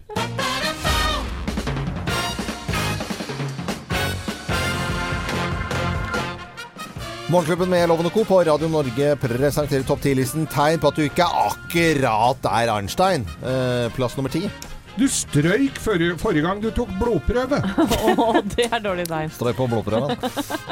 Morgenklubben 7.27 7.67
med 7.69 7.89
Loven 7.89 8.07
og 8.07 8.13
Co. 8.15 8.21
på 8.23 8.37
Radio 8.47 8.69
Norge 8.71 9.07
presenterer 9.19 9.83
topp 9.83 9.99
10-listen 10.05 10.45
tegn 10.47 10.79
på 10.79 10.87
at 10.87 10.95
du 10.95 11.03
ikke 11.03 11.25
akkurat 11.27 12.47
er 12.47 12.71
Arnstein. 12.71 13.25
Eh, 13.43 13.87
plass 13.97 14.15
nummer 14.15 14.31
ti. 14.31 14.45
Du 14.95 15.03
strøyk 15.11 15.75
forrige, 15.83 16.15
forrige 16.21 16.45
gang 16.45 16.61
du 16.63 16.69
tok 16.71 16.93
blodprøve. 17.01 17.59
Å, 18.23 18.29
det 18.55 18.69
er 18.69 18.79
dårlig 18.79 19.09
tegn. 19.11 19.33
Strøyk 19.35 19.59
på 19.59 19.67
blodprøven. 19.73 20.15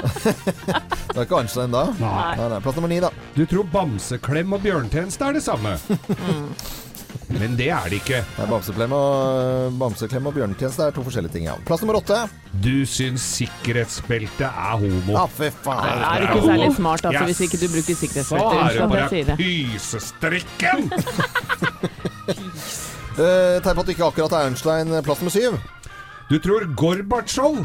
det 1.11 1.17
er 1.17 1.25
ikke 1.25 1.41
Arnstein 1.41 1.75
da. 1.75 1.83
Nei. 1.99 2.31
Nei, 2.39 2.47
nei. 2.55 2.63
Plass 2.63 2.79
nummer 2.79 2.93
ni, 2.93 3.01
da. 3.03 3.11
Du 3.35 3.43
tror 3.43 3.67
bamseklem 3.75 4.55
og 4.55 4.63
bjørntjeneste 4.63 5.27
er 5.27 5.35
det 5.35 5.43
samme. 5.43 5.75
Men 7.35 7.55
det 7.59 7.67
er 7.73 7.85
det 7.89 7.97
ikke. 8.01 8.19
Det 8.35 8.41
er 8.43 8.47
Bamseklem 8.51 8.91
og, 8.95 9.09
bamseklem 9.79 10.27
og 10.29 10.33
bjørnetjeneste 10.37 10.81
er 10.87 10.91
to 10.95 11.01
forskjellige 11.05 11.33
ting. 11.35 11.43
ja. 11.49 11.55
Plass 11.67 11.81
nummer 11.83 11.97
åtte. 11.99 12.17
Du 12.63 12.75
syns 12.87 13.21
sikkerhetsbeltet 13.39 14.47
er 14.47 14.75
homo. 14.81 15.11
Ja, 15.15 15.25
fy 15.27 15.49
faen. 15.65 15.85
Det 15.85 15.91
er 16.09 16.19
ikke 16.29 16.41
særlig 16.47 16.69
smart 16.77 17.01
altså, 17.05 17.23
Yes. 17.23 17.29
hvis 17.31 17.41
ikke 17.47 17.59
du 17.61 17.67
bruker 17.73 17.95
Så 17.95 18.05
er 18.35 18.39
det 18.39 18.45
Unnskyld 18.61 18.81
at 18.81 18.89
bare 18.89 19.01
jeg 19.01 19.09
sier 19.13 19.25
det. 19.25 19.35
pysestrikken! 19.41 20.79
uh, 23.15 23.55
Tegn 23.63 23.75
på 23.75 23.79
at 23.79 23.85
du 23.85 23.91
ikke 23.95 24.09
akkurat 24.11 24.31
er 24.37 24.41
Ernstein. 24.49 24.87
Plass 25.05 25.19
nummer 25.21 25.35
syv. 25.35 25.51
Du 26.29 26.35
tror 26.41 26.61
Gorbatsjov 26.75 27.55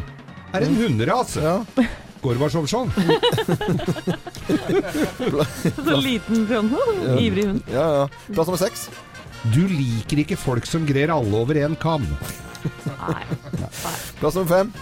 er 0.53 0.61
en 0.67 0.77
hunderase. 0.77 1.41
Ja. 1.41 1.65
Gorbatsjov-sjov. 2.21 2.91
Så 5.87 5.95
liten 6.05 6.43
sånn 6.51 6.69
ivrig 7.17 7.45
hund. 7.49 7.63
Ja, 7.73 7.87
ja. 8.03 8.07
Plass 8.35 8.47
nummer 8.51 8.61
seks. 8.61 8.81
Du 9.55 9.63
liker 9.71 10.21
ikke 10.25 10.37
folk 10.37 10.67
som 10.69 10.85
grer 10.89 11.13
alle 11.15 11.37
over 11.41 11.57
én 11.57 11.77
kam. 11.81 12.05
Nei. 12.87 13.25
Plass 14.21 14.37
nummer 14.37 14.49
fem. 14.51 14.73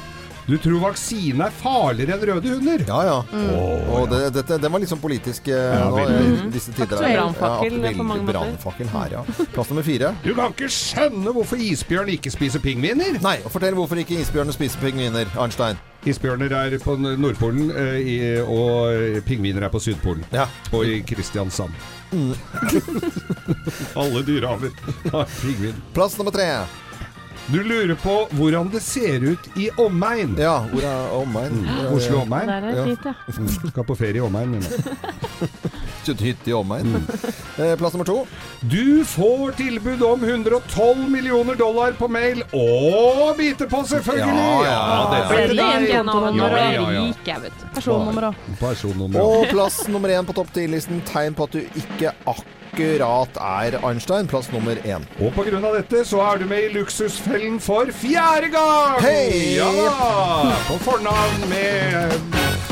Du 0.48 0.54
tror 0.56 0.78
vaksine 0.80 1.44
er 1.44 1.52
farligere 1.52 2.14
enn 2.16 2.22
røde 2.24 2.48
hunder. 2.54 2.80
Ja, 2.88 2.98
ja. 3.04 3.16
Åh, 3.52 3.88
Og 3.98 4.06
det, 4.08 4.20
dette, 4.32 4.56
den 4.62 4.72
var 4.72 4.86
sånn 4.88 5.02
politisk 5.02 5.50
eh, 5.52 5.74
Ja, 5.76 5.90
nå, 5.92 6.06
i 6.08 6.48
disse 6.54 6.72
tider. 6.72 6.96
Brannfakkel 7.04 7.76
Ja, 7.84 7.90
på 7.98 8.06
mange 8.08 8.24
måter. 8.24 8.32
brannfakkel 8.32 8.88
her, 8.94 9.12
ja. 9.18 9.24
Plass 9.52 9.68
nummer 9.68 9.84
fire. 9.84 10.14
Du 10.24 10.30
kan 10.38 10.54
ikke 10.56 10.70
skjønne 10.72 11.34
hvorfor 11.36 11.60
isbjørn 11.60 12.08
ikke 12.14 12.32
spiser 12.32 12.64
pingviner. 12.64 13.20
Nei, 13.20 13.36
og 13.44 13.52
fortell 13.52 13.76
hvorfor 13.76 14.00
ikke 14.00 14.16
isbjørn 14.22 14.54
spiser 14.56 14.80
pingviner, 14.86 15.28
Arnstein. 15.36 15.76
Isbjørner 16.08 16.54
er 16.56 16.78
på 16.80 16.96
Nordpolen, 16.96 17.68
eh, 17.76 18.00
i, 18.00 18.18
og 18.48 19.20
pingviner 19.28 19.68
er 19.68 19.74
på 19.76 19.84
Sydpolen. 19.84 20.24
Ja. 20.32 20.48
Og 20.72 20.88
i 20.88 21.02
Kristiansand. 21.04 21.76
Alle 24.00 24.22
har 25.12 25.24
pingvin. 25.40 25.74
Plass 25.94 26.18
nummer 26.18 26.32
tre. 26.34 26.48
Du 27.48 27.62
lurer 27.64 27.94
på 27.96 28.14
hvordan 28.36 28.68
det 28.72 28.82
ser 28.84 29.22
ut 29.24 29.46
i 29.56 29.70
omegn. 29.80 30.34
Ja, 30.36 30.58
hvor 30.68 30.84
er 30.84 31.14
omegn? 31.16 31.62
Er- 31.64 31.92
Oslo 31.96 32.20
omegn. 32.26 32.46
Der 32.50 32.66
er 32.68 32.76
Ja. 32.76 32.84
det 32.84 32.98
fint, 32.98 33.08
ja. 33.08 33.70
Skal 33.70 33.84
på 33.88 33.96
ferie 33.96 34.20
i 34.20 34.20
omegn. 34.20 34.58
nå. 36.14 36.24
Hytte 36.28 36.50
i 36.50 36.54
omegn. 36.56 36.96
Eh, 37.58 37.76
Plass 37.76 37.92
nummer 37.92 38.04
to. 38.04 38.26
Du 38.60 39.04
får 39.04 39.52
tilbud 39.58 40.02
om 40.02 40.24
112 40.24 41.10
millioner 41.10 41.54
dollar 41.54 41.92
på 41.98 42.08
mail 42.08 42.42
og 42.52 43.36
bite 43.38 43.66
på, 43.70 43.82
selvfølgelig! 43.86 44.44
Ja, 44.64 44.70
ja, 44.70 45.00
det 45.10 45.18
er 45.18 45.48
det 45.52 45.56
deg. 45.58 45.88
genavn 45.92 46.38
Ja, 46.38 46.46
er 46.46 46.72
ja, 46.72 46.84
ja. 46.92 47.02
rik, 47.08 47.24
jeg 47.26 47.42
vet. 47.46 47.64
Personnummer 47.74 48.28
òg. 48.30 48.44
Personnummer. 48.60 49.20
Og 49.22 49.48
plass 49.52 49.80
nummer 49.88 50.14
én 50.14 50.28
på 50.28 50.36
topp 50.36 50.54
10-listen. 50.54 51.02
Tegn 51.08 51.34
på 51.38 51.48
at 51.48 51.56
du 51.58 51.80
ikke 51.82 52.14
akkurat 52.30 53.38
er 53.42 53.78
Arnstein. 53.82 54.30
Plass 54.30 54.50
nummer 54.54 54.78
én. 54.86 55.06
Og 55.18 55.38
av 55.58 55.74
dette 55.78 56.04
så 56.06 56.22
er 56.30 56.42
du 56.42 56.48
med 56.50 56.68
i 56.68 56.72
Luksusfellen 56.78 57.58
for 57.62 57.90
fjerde 57.90 58.52
gang! 58.54 58.98
Hei! 59.02 59.58
Ja! 59.58 60.54
På 60.68 60.78
fornavn 60.86 61.48
med 61.50 62.18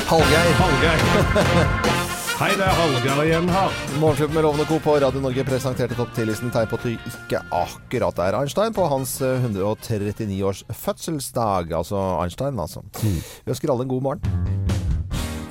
Hallgeir. 0.06 0.52
Hallgeir. 0.62 2.02
Hei, 2.36 2.50
det 2.52 2.66
er 2.66 2.74
Hallgeir 2.76 3.20
igjen 3.24 3.46
her. 3.48 3.76
Morgenklubben 3.96 4.36
med 4.36 4.44
Lovende 4.44 4.66
Co. 4.68 4.76
på 4.84 4.98
Radio 5.00 5.22
Norge 5.24 5.40
presenterte 5.48 5.96
topp 5.96 6.10
10-listen 6.18 6.52
tegn 6.52 6.68
på 6.68 6.76
at 6.76 6.84
du 6.84 6.90
ikke 6.92 7.40
akkurat 7.48 8.20
er 8.26 8.36
Einstein 8.42 8.76
på 8.76 8.84
hans 8.92 9.14
eh, 9.24 9.40
139 9.40 10.42
års 10.44 10.60
fødselsdag. 10.84 11.72
Altså 11.80 12.02
Einstein, 12.20 12.60
altså. 12.60 12.84
Vi 13.00 13.54
ønsker 13.54 13.72
alle 13.72 13.88
en 13.88 13.94
god 13.94 14.04
morgen. 14.10 14.85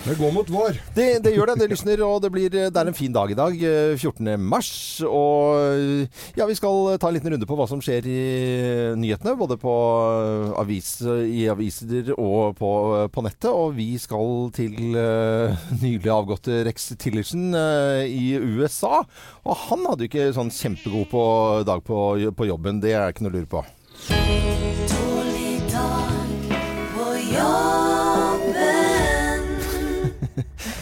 Det 0.06 0.14
går 0.20 0.34
mot 0.36 0.50
vår. 0.54 0.76
Det, 0.94 1.06
det 1.26 1.32
gjør 1.34 1.50
det. 1.50 1.64
Det 1.64 1.68
lysner, 1.72 2.02
og 2.06 2.20
det, 2.22 2.30
blir, 2.30 2.52
det 2.54 2.70
er 2.70 2.90
en 2.92 2.94
fin 2.94 3.14
dag 3.14 3.32
i 3.34 3.38
dag. 3.38 3.56
eh, 3.58 3.98
14. 3.98 4.36
mars. 4.38 4.70
Og 5.02 5.58
eh, 5.58 6.28
ja, 6.38 6.46
vi 6.46 6.58
skal 6.58 7.00
ta 7.02 7.10
en 7.10 7.16
liten 7.18 7.34
runde 7.34 7.48
på 7.50 7.58
hva 7.58 7.66
som 7.66 7.82
skjer 7.82 8.06
i 8.06 8.20
nyhetene. 9.02 9.34
Både 9.40 9.58
på 9.58 9.74
eh, 9.74 10.52
avis, 10.62 10.92
i 11.02 11.48
aviser 11.50 12.12
og 12.20 12.54
på, 12.60 12.70
på 13.10 13.26
nettet. 13.26 13.50
Og 13.50 13.74
vi 13.80 13.96
skal 13.98 14.52
til 14.54 14.94
uh, 14.94 15.58
nylig 15.82 16.12
avgåtte 16.14 16.62
Rex 16.68 16.92
Tillerson 17.02 17.58
uh, 17.58 18.06
i 18.06 18.38
USA. 18.38 19.02
Og 19.42 19.58
han 19.66 19.90
hadde 19.90 20.06
jo 20.06 20.12
ikke 20.12 20.30
sånn 20.38 20.54
kjempegod 20.54 21.10
på, 21.16 21.26
dag 21.66 21.82
på, 21.88 22.04
på 22.38 22.50
jobben. 22.52 22.84
Det 22.84 22.94
er 22.94 23.10
ikke 23.10 23.26
noe 23.26 23.34
å 23.34 23.38
lure 23.40 23.50
på. 23.58 23.66
Dårlig 24.94 25.58
dag 25.74 26.56
på 26.94 27.10
jobben. 27.34 27.85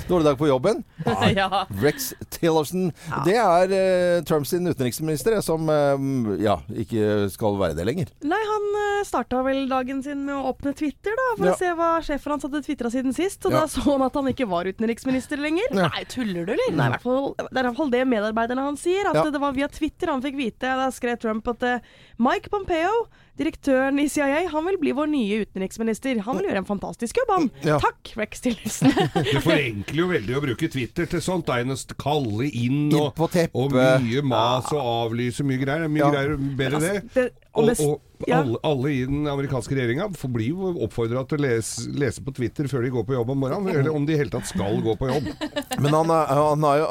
Dårlig 0.08 0.26
dag 0.26 0.38
på 0.38 0.48
jobben. 0.48 0.84
Ja. 1.34 1.66
Rex 1.82 2.14
Tillerson. 2.30 2.92
Det 3.26 3.36
er 3.40 3.72
eh, 3.74 4.24
Trumps 4.28 4.50
sin 4.54 4.68
utenriksminister 4.68 5.38
som 5.46 5.70
eh, 5.72 6.04
ja, 6.44 6.58
ikke 6.84 7.30
skal 7.34 7.56
være 7.60 7.78
det 7.78 7.86
lenger. 7.88 8.12
Nei, 8.28 8.40
han 8.50 8.68
uh, 8.76 9.00
starta 9.08 9.40
vel 9.46 9.64
dagen 9.72 10.02
sin 10.06 10.26
med 10.28 10.36
å 10.36 10.52
åpne 10.52 10.74
Twitter, 10.78 11.16
da, 11.18 11.28
for 11.38 11.48
Ja. 11.50 11.54
å 11.56 11.60
se 11.62 11.72
hva 11.80 11.90
sjefen 12.06 12.36
hans 12.36 12.46
hadde 12.48 12.62
tvitra 12.66 12.92
siden 12.94 13.16
sist. 13.16 13.40
Og 13.48 13.56
Ja. 13.56 13.64
da 13.64 13.72
så 13.72 13.86
han 13.88 14.06
at 14.06 14.20
han 14.20 14.30
ikke 14.34 14.48
var 14.52 14.70
utenriksminister 14.70 15.42
lenger. 15.42 15.72
Ja. 15.72 15.90
Nei, 15.96 16.04
tuller 16.12 16.46
du, 16.46 16.54
eller? 16.56 16.76
Nei, 16.78 16.88
i 16.92 16.96
hvert 16.98 17.06
fall, 17.08 17.32
det 17.40 17.50
er 17.50 17.64
i 17.64 17.68
hvert 17.72 17.82
fall 17.82 17.94
det 17.96 18.04
medarbeiderne 18.14 18.68
hans 18.70 18.84
sier. 18.86 19.10
At 19.10 19.22
Ja. 19.22 19.26
det 19.32 19.42
var 19.42 19.56
via 19.58 19.68
Twitter 19.72 20.12
han 20.14 20.22
fikk 20.26 20.38
vite. 20.40 20.76
Da 20.84 20.90
skrev 20.94 21.20
Trump 21.24 21.48
at 21.56 21.64
eh, 21.64 21.80
Mike 22.20 22.50
Pompeo 22.54 23.08
Direktøren 23.40 23.98
i 23.98 24.06
CIA 24.14 24.44
han 24.52 24.66
vil 24.68 24.78
bli 24.82 24.92
vår 24.94 25.08
nye 25.10 25.40
utenriksminister. 25.48 26.20
Han 26.28 26.38
vil 26.38 26.50
gjøre 26.52 26.62
en 26.62 26.68
fantastisk 26.68 27.18
jobb, 27.18 27.32
han. 27.34 27.48
Ja. 27.66 27.80
Takk, 27.82 28.12
Rex 28.20 28.44
Tillerson. 28.46 28.94
Det 29.16 29.42
forenkler 29.42 30.02
jo 30.04 30.10
veldig 30.12 30.36
å 30.38 30.44
bruke 30.44 30.70
Twitter 30.70 31.10
til 31.10 31.24
sånt. 31.26 31.50
Å 31.50 31.78
kalle 32.00 32.50
inn 32.52 32.84
Inn 32.92 32.94
og, 33.00 33.18
inn 33.34 33.50
og 33.58 33.74
mye 33.74 34.22
mas 34.26 34.70
og 34.74 34.82
avlyse 35.10 35.46
mye 35.48 35.58
greier. 35.62 35.86
Det 35.86 35.90
er 35.90 35.96
mye 35.96 36.04
Ja. 36.04 36.12
greier 36.14 36.38
bedre 36.60 36.80
altså, 36.80 37.02
Det, 37.16 37.26
og 37.54 37.70
Og, 37.70 38.02
og 38.24 38.28
ja. 38.28 38.40
alle, 38.40 38.58
alle 38.66 38.92
i 38.94 39.02
den 39.06 39.28
amerikanske 39.30 39.76
regjeringa 39.76 40.08
blir 40.34 40.48
jo 40.48 40.72
oppfordra 40.86 41.22
til 41.30 41.38
å 41.38 41.44
lese, 41.44 41.86
lese 41.94 42.24
på 42.24 42.34
Twitter 42.34 42.70
før 42.72 42.86
de 42.86 42.92
går 42.94 43.06
på 43.06 43.14
jobb 43.14 43.34
om 43.34 43.42
morgenen, 43.44 43.70
eller 43.70 43.94
om 43.94 44.06
de 44.08 44.16
i 44.16 44.18
hele 44.18 44.34
tatt 44.34 44.48
skal 44.50 44.80
gå 44.82 44.96
på 44.98 45.10
jobb. 45.12 45.28
Men 45.84 45.98
han 46.00 46.14
er, 46.16 46.32
han 46.40 46.66
er 46.70 46.80
jo, 46.82 46.88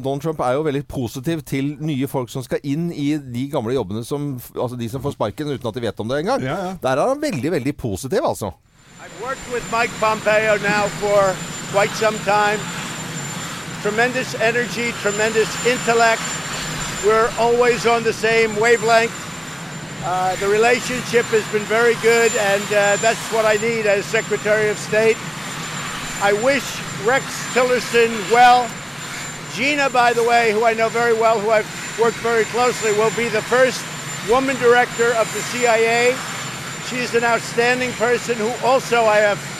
Donald 0.00 0.24
Trump 0.24 0.42
er 0.42 0.56
jo 0.56 0.64
veldig 0.66 0.82
positiv 0.90 1.44
til 1.46 1.76
nye 1.78 2.08
folk 2.10 2.32
som 2.32 2.42
skal 2.46 2.64
inn 2.66 2.88
i 2.90 3.12
de 3.20 3.46
gamle 3.52 3.76
jobbene 3.76 4.02
som 4.06 4.24
Altså 4.56 4.76
de 4.78 4.88
som 4.90 5.02
får 5.04 5.14
sparken 5.14 5.52
uten 5.52 5.68
at 5.68 5.76
de 5.76 5.82
vet 5.84 6.00
om 6.02 6.08
det 6.10 6.22
engang. 6.22 6.42
Ja, 6.42 6.56
ja. 6.66 6.72
Der 6.82 6.98
er 6.98 7.12
han 7.12 7.22
veldig, 7.22 7.52
veldig 7.52 7.76
positiv, 7.78 8.24
altså. 8.26 8.50
I've 8.98 9.22
worked 9.22 9.46
with 9.52 9.62
Mike 9.70 9.92
Pompeo 10.00 10.56
now 10.66 10.88
for 10.98 11.36
quite 11.70 11.92
some 11.94 12.18
time. 12.24 12.58
Tremendous 13.82 14.34
energy, 14.40 14.90
tremendous 15.04 15.50
intellect. 15.66 16.22
We're 17.06 17.30
always 17.38 17.86
on 17.86 18.02
the 18.02 18.12
same 18.12 18.56
wavelength. 18.58 19.14
Uh, 20.08 20.36
the 20.36 20.46
relationship 20.46 21.24
has 21.26 21.42
been 21.50 21.66
very 21.66 21.96
good, 21.96 22.30
and 22.36 22.62
uh, 22.66 22.94
that's 23.02 23.18
what 23.32 23.44
I 23.44 23.54
need 23.54 23.86
as 23.86 24.06
Secretary 24.06 24.70
of 24.70 24.78
State. 24.78 25.16
I 26.22 26.32
wish 26.44 26.62
Rex 27.04 27.24
Tillerson 27.52 28.14
well. 28.30 28.70
Gina, 29.52 29.90
by 29.90 30.12
the 30.12 30.22
way, 30.22 30.52
who 30.52 30.62
I 30.62 30.74
know 30.74 30.88
very 30.88 31.12
well, 31.12 31.40
who 31.40 31.50
I've 31.50 31.98
worked 31.98 32.18
very 32.18 32.44
closely, 32.44 32.92
will 32.92 33.10
be 33.16 33.26
the 33.28 33.42
first 33.42 33.84
woman 34.30 34.54
director 34.58 35.12
of 35.14 35.26
the 35.34 35.40
CIA. 35.50 36.14
She's 36.86 37.16
an 37.16 37.24
outstanding 37.24 37.90
person 37.94 38.36
who 38.36 38.52
also 38.64 39.06
I 39.06 39.16
have 39.16 39.55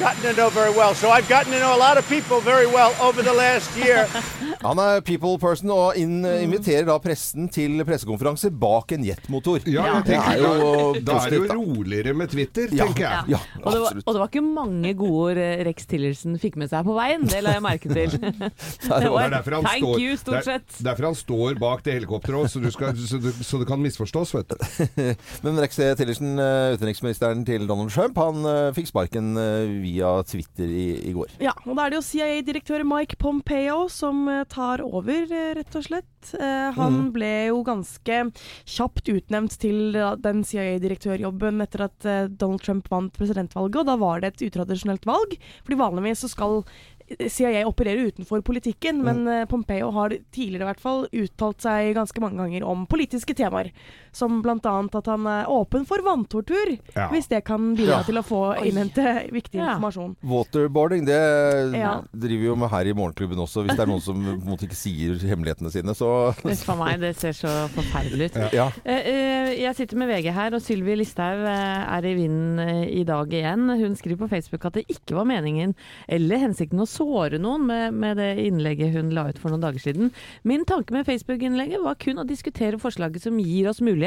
gotten 0.00 0.22
to 0.22 0.32
know 0.34 0.48
very 0.50 0.72
well. 0.72 0.94
So 0.94 1.10
I've 1.10 1.28
gotten 1.28 1.52
to 1.52 1.58
know 1.60 1.74
a 1.74 1.80
lot 1.86 1.96
of 1.98 2.08
people 2.08 2.40
very 2.40 2.66
well 2.66 2.92
over 3.00 3.22
the 3.22 3.32
last 3.32 3.76
year. 3.76 4.06
Han 4.66 4.76
er 4.82 5.00
people 5.00 5.38
person 5.40 5.70
og 5.72 5.96
inn, 5.96 6.18
inviterer 6.26 6.84
da 6.88 6.96
pressen 7.00 7.46
til 7.52 7.78
pressekonferanse 7.88 8.50
bak 8.60 8.92
en 8.92 9.04
jetmotor. 9.06 9.62
Ja, 9.64 9.86
jeg 9.86 10.02
Det 10.04 10.10
tenker, 10.10 10.32
er 10.32 10.42
jo 10.42 10.80
da, 10.98 11.00
da 11.06 11.14
er 11.24 11.30
det 11.32 11.38
jo 11.38 11.56
roligere 11.56 12.14
med 12.18 12.28
Twitter, 12.32 12.66
Ja, 12.76 12.84
tenker 12.88 13.06
jeg. 13.06 13.30
ja, 13.36 13.40
Og 13.62 13.72
det, 13.72 13.80
var, 13.80 14.00
og 14.04 14.14
det 14.16 14.20
var 14.20 14.28
ikke 14.32 14.42
mange 14.44 14.92
gode 14.98 15.20
ord 15.30 15.40
eh, 15.40 15.62
Rex 15.68 15.86
Tillerson 15.88 16.36
fikk 16.42 16.58
med 16.60 16.68
seg 16.72 16.84
på 16.88 16.96
veien. 16.98 17.24
Det 17.30 17.40
la 17.46 17.54
jeg 17.56 17.64
merke 17.64 17.88
til. 17.92 18.16
Det 19.00 19.10
var- 19.14 19.36
thank 19.40 19.84
står, 19.84 19.96
you, 20.02 20.16
stort 20.20 20.44
det 20.44 20.54
er- 20.56 20.84
derfor 20.90 21.08
han 21.10 21.16
står 21.20 21.58
bak 21.60 21.84
det 21.86 21.96
helikopteret 22.00 22.44
også, 22.44 22.60
så, 22.60 22.92
du 22.92 23.04
så, 23.06 23.20
du, 23.22 23.30
så 23.44 23.60
det 23.62 23.68
kan 23.70 23.80
misforstås, 23.80 24.34
vet 24.36 24.52
du. 24.52 25.14
Men 25.46 25.60
Rex 25.62 25.76
Tillerson, 25.80 26.34
eh, 26.40 26.74
utenriksministeren 26.76 27.46
til 27.48 27.64
Donald 27.70 27.92
Trump, 27.94 28.18
han 28.20 28.44
eh, 28.44 28.70
fikk 28.76 28.90
sparken 28.92 29.32
eh, 29.40 29.64
via 29.90 30.22
Twitter 30.22 30.70
i, 30.70 30.86
i 31.10 31.12
går. 31.16 31.34
Ja, 31.42 31.52
og 31.66 31.74
da 31.76 31.86
er 31.86 31.90
det 31.94 31.98
jo 32.00 32.06
CIA-direktør 32.06 32.84
Mike 32.86 33.18
Pompeo 33.20 33.88
som 33.90 34.22
eh, 34.30 34.44
tar 34.50 34.82
over, 34.86 35.26
eh, 35.26 35.54
rett 35.58 35.76
og 35.80 35.86
slett. 35.88 36.06
Eh, 36.36 36.70
han 36.76 36.92
Mhm. 37.00 37.12
ble 37.14 37.30
jo 37.48 37.62
ganske 37.64 38.20
kjapt 38.68 39.08
utnevnt 39.08 39.58
til 39.58 39.92
den 40.20 40.44
CIA-direktørjobben 40.44 41.62
etter 41.64 41.86
at 41.88 42.08
Donald 42.38 42.60
Trump 42.62 42.88
vant 42.92 43.12
presidentvalget, 43.16 43.80
og 43.82 43.86
da 43.86 43.96
var 43.96 44.20
det 44.20 44.34
et 44.34 44.46
utradisjonelt 44.50 45.04
valg. 45.08 45.36
Fordi 45.64 45.78
vanligvis 45.80 46.24
så 46.24 46.28
skal 46.30 46.62
CIA 47.10 47.64
operere 47.66 48.04
utenfor 48.12 48.42
politikken, 48.46 49.00
men 49.02 49.24
eh, 49.26 49.44
Pompeo 49.50 49.88
har 49.96 50.12
tidligere 50.30 50.62
i 50.62 50.68
hvert 50.68 50.82
fall 50.82 51.08
uttalt 51.10 51.64
seg 51.64 51.94
ganske 51.96 52.22
mange 52.22 52.38
ganger 52.38 52.62
om 52.70 52.84
politiske 52.86 53.34
temaer. 53.34 53.72
Som 54.12 54.40
bl.a. 54.42 54.56
at 54.58 55.06
han 55.06 55.26
er 55.26 55.46
åpen 55.46 55.86
for 55.86 55.98
vanntortur, 56.02 56.78
Ja. 56.96 57.08
hvis 57.12 57.28
det 57.28 57.44
kan 57.44 57.74
bidra 57.76 58.00
Ja. 58.00 58.02
til 58.02 58.16
å 58.16 58.22
få 58.26 58.56
innhente 58.64 59.30
viktig 59.30 59.54
Ja. 59.60 59.74
informasjon. 59.76 60.16
Waterboarding, 60.22 61.04
det 61.06 61.76
Ja. 61.78 62.02
driver 62.12 62.40
vi 62.40 62.46
jo 62.46 62.56
med 62.56 62.70
her 62.70 62.86
i 62.86 62.92
Morgenklubben 62.92 63.38
også, 63.38 63.64
hvis 63.64 63.76
det 63.76 63.80
er 63.80 63.86
noen 63.86 64.00
som 64.00 64.14
på 64.16 64.30
en 64.32 64.40
måte 64.56 64.66
ikke 64.66 64.74
sier 64.74 65.14
hemmelighetene 65.14 65.70
sine. 65.70 65.94
Så 65.94 66.34
Uff 66.44 66.68
a 66.68 66.74
meg, 66.76 67.00
det 67.00 67.16
ser 67.16 67.30
så 67.32 67.68
forferdelig 67.70 68.30
ut. 68.34 68.52
ja. 68.52 68.70
Eh, 68.84 69.00
eh, 69.06 69.56
Jeg 69.60 69.76
sitter 69.76 69.96
med 69.96 70.08
VG 70.08 70.32
her, 70.32 70.54
og 70.54 70.60
Sylvi 70.62 70.96
Listhaug 70.96 71.44
eh, 71.46 71.96
er 71.98 72.02
i 72.04 72.14
vinden 72.14 72.88
i 72.88 73.04
dag 73.04 73.28
igjen. 73.28 73.68
Hun 73.78 73.94
skriver 73.94 74.16
på 74.26 74.28
Facebook 74.30 74.64
at 74.64 74.72
det 74.74 74.86
ikke 74.88 75.14
var 75.14 75.24
meningen 75.24 75.74
eller 76.08 76.38
hensikten 76.38 76.80
å 76.80 76.86
såre 76.88 77.38
noen 77.38 77.66
med, 77.66 77.92
med 77.94 78.16
det 78.16 78.38
innlegget 78.38 78.92
hun 78.92 79.10
la 79.10 79.28
ut 79.28 79.38
for 79.38 79.50
noen 79.50 79.60
dager 79.60 79.78
siden. 79.78 80.10
Min 80.44 80.64
tanke 80.64 80.90
med 80.92 81.06
Facebook-innlegget 81.06 81.82
var 81.82 81.94
kun 81.96 82.16
å 82.18 82.26
diskutere 82.26 82.78
forslaget 82.80 83.20
som 83.22 83.38
gir 83.38 83.68
oss 83.68 83.80
mulighet 83.80 83.99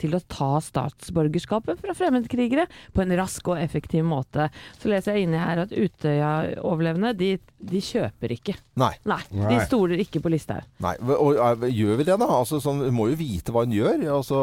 til 0.00 0.16
å 0.16 0.22
ta 0.30 0.50
statsborgerskapet 0.64 1.80
fra 1.82 1.94
fremmedkrigere 1.96 2.66
på 2.94 3.04
en 3.04 3.14
rask 3.18 3.48
og 3.52 3.60
effektiv 3.60 4.04
måte. 4.08 4.48
Så 4.80 4.90
leser 4.92 5.16
jeg 5.18 5.28
inni 5.28 5.40
her 5.40 5.64
at 5.64 5.74
Utøya-overlevende, 5.74 7.14
de, 7.18 7.30
de 7.58 7.82
kjøper 7.82 8.34
ikke. 8.36 8.56
Nei. 8.78 8.92
Nei, 9.08 9.20
de 9.32 9.58
stoler 9.66 10.02
ikke 10.02 10.22
på 10.22 10.30
Listhaug. 10.32 10.66
Nei. 10.84 10.94
Og, 11.02 11.34
og, 11.38 11.64
gjør 11.68 11.98
vi 12.00 12.06
det, 12.06 12.16
da? 12.20 12.28
Altså, 12.38 12.60
sånn, 12.62 12.82
hun 12.86 12.94
må 12.94 13.08
jo 13.12 13.18
vite 13.18 13.54
hva 13.54 13.64
hun 13.66 13.74
gjør. 13.74 14.04
Altså, 14.14 14.38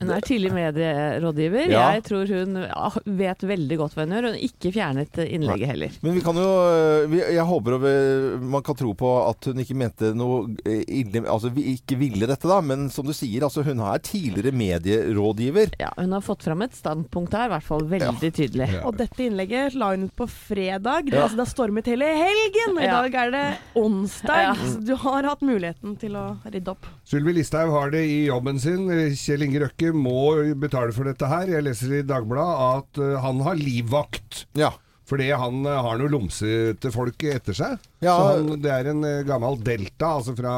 Hun 0.00 0.12
er 0.14 0.24
tidlig 0.24 0.52
medierådgiver. 0.54 1.68
Ja. 1.72 1.86
Jeg 1.96 2.04
tror 2.08 2.30
hun 2.30 2.58
ja, 2.64 2.90
vet 3.20 3.44
veldig 3.48 3.78
godt 3.80 3.96
hva 3.96 4.06
hun 4.06 4.16
gjør. 4.16 4.28
Hun 4.30 4.38
har 4.38 4.46
ikke 4.48 4.72
fjernet 4.74 5.20
innlegget 5.24 5.72
heller. 5.74 5.98
Men 6.04 6.16
vi 6.18 6.24
kan 6.24 6.38
jo 6.40 6.48
øh, 6.48 7.08
vi, 7.12 7.20
Jeg 7.34 7.46
håper 7.48 7.78
vi- 7.82 8.38
man 8.54 8.62
kan 8.64 8.76
tro 8.78 8.92
på 8.98 9.10
at 9.28 9.50
hun 9.50 9.60
ikke 9.62 9.76
mente 9.78 10.12
noe 10.16 10.54
øh, 10.64 10.82
ille 10.88 11.24
Altså 11.30 11.50
vi 11.54 11.66
ikke 11.74 11.96
ville 12.00 12.26
dette, 12.28 12.48
da. 12.48 12.60
Men 12.64 12.88
som 12.92 13.06
du 13.06 13.12
sier, 13.16 13.44
altså 13.46 13.64
hun 13.66 13.80
er 13.84 14.02
tidligere 14.04 14.43
medierådgiver. 14.52 15.70
Ja, 15.80 15.92
hun 15.96 16.12
har 16.12 16.20
fått 16.20 16.42
fram 16.44 16.62
et 16.62 16.74
standpunkt 16.76 17.32
her, 17.32 17.46
i 17.46 17.52
hvert 17.54 17.66
fall 17.66 17.84
veldig 17.88 18.30
tydelig. 18.36 18.68
Ja. 18.74 18.82
Og 18.88 18.96
dette 18.98 19.24
innlegget 19.24 19.74
la 19.78 19.92
hun 19.94 20.04
ut 20.08 20.16
på 20.16 20.26
fredag. 20.28 21.06
Det, 21.10 21.16
Ja. 21.16 21.22
altså, 21.24 21.36
det 21.36 21.44
har 21.46 21.52
stormet 21.54 21.86
hele 21.86 22.04
helgen! 22.04 22.78
I 22.82 22.86
dag 22.90 23.14
er 23.14 23.30
det 23.30 23.44
onsdag, 23.74 24.42
Ja. 24.42 24.54
så 24.54 24.84
du 24.84 24.94
har 24.96 25.22
hatt 25.22 25.40
muligheten 25.42 25.96
til 25.98 26.12
å 26.16 26.36
rydde 26.44 26.68
opp. 26.68 26.86
Sylvi 27.04 27.32
Listhaug 27.34 27.70
har 27.70 27.90
det 27.90 28.04
i 28.04 28.26
jobben 28.26 28.58
sin. 28.60 28.88
Kjell 29.14 29.42
Inge 29.42 29.60
Røkke 29.64 29.92
må 29.94 30.54
betale 30.60 30.92
for 30.92 31.04
dette 31.04 31.26
her. 31.26 31.46
Jeg 31.46 31.62
leser 31.64 32.00
i 32.00 32.02
Dagbladet 32.02 32.78
at 32.84 32.98
eh, 32.98 33.20
han 33.20 33.40
har 33.40 33.54
livvakt. 33.56 34.46
Ja. 34.54 34.72
Fordi 35.06 35.26
han 35.36 35.66
eh, 35.66 35.82
har 35.84 35.98
noe 36.00 36.08
lomsete 36.08 36.90
folk 36.90 37.22
etter 37.28 37.52
seg. 37.52 37.78
Ja. 38.04 38.14
Så 38.20 38.30
han, 38.38 38.54
det 38.62 38.70
er 38.76 38.92
en 38.92 39.04
eh, 39.08 39.22
gammel 39.28 39.58
delta, 39.64 40.14
altså 40.20 40.34
fra, 40.38 40.54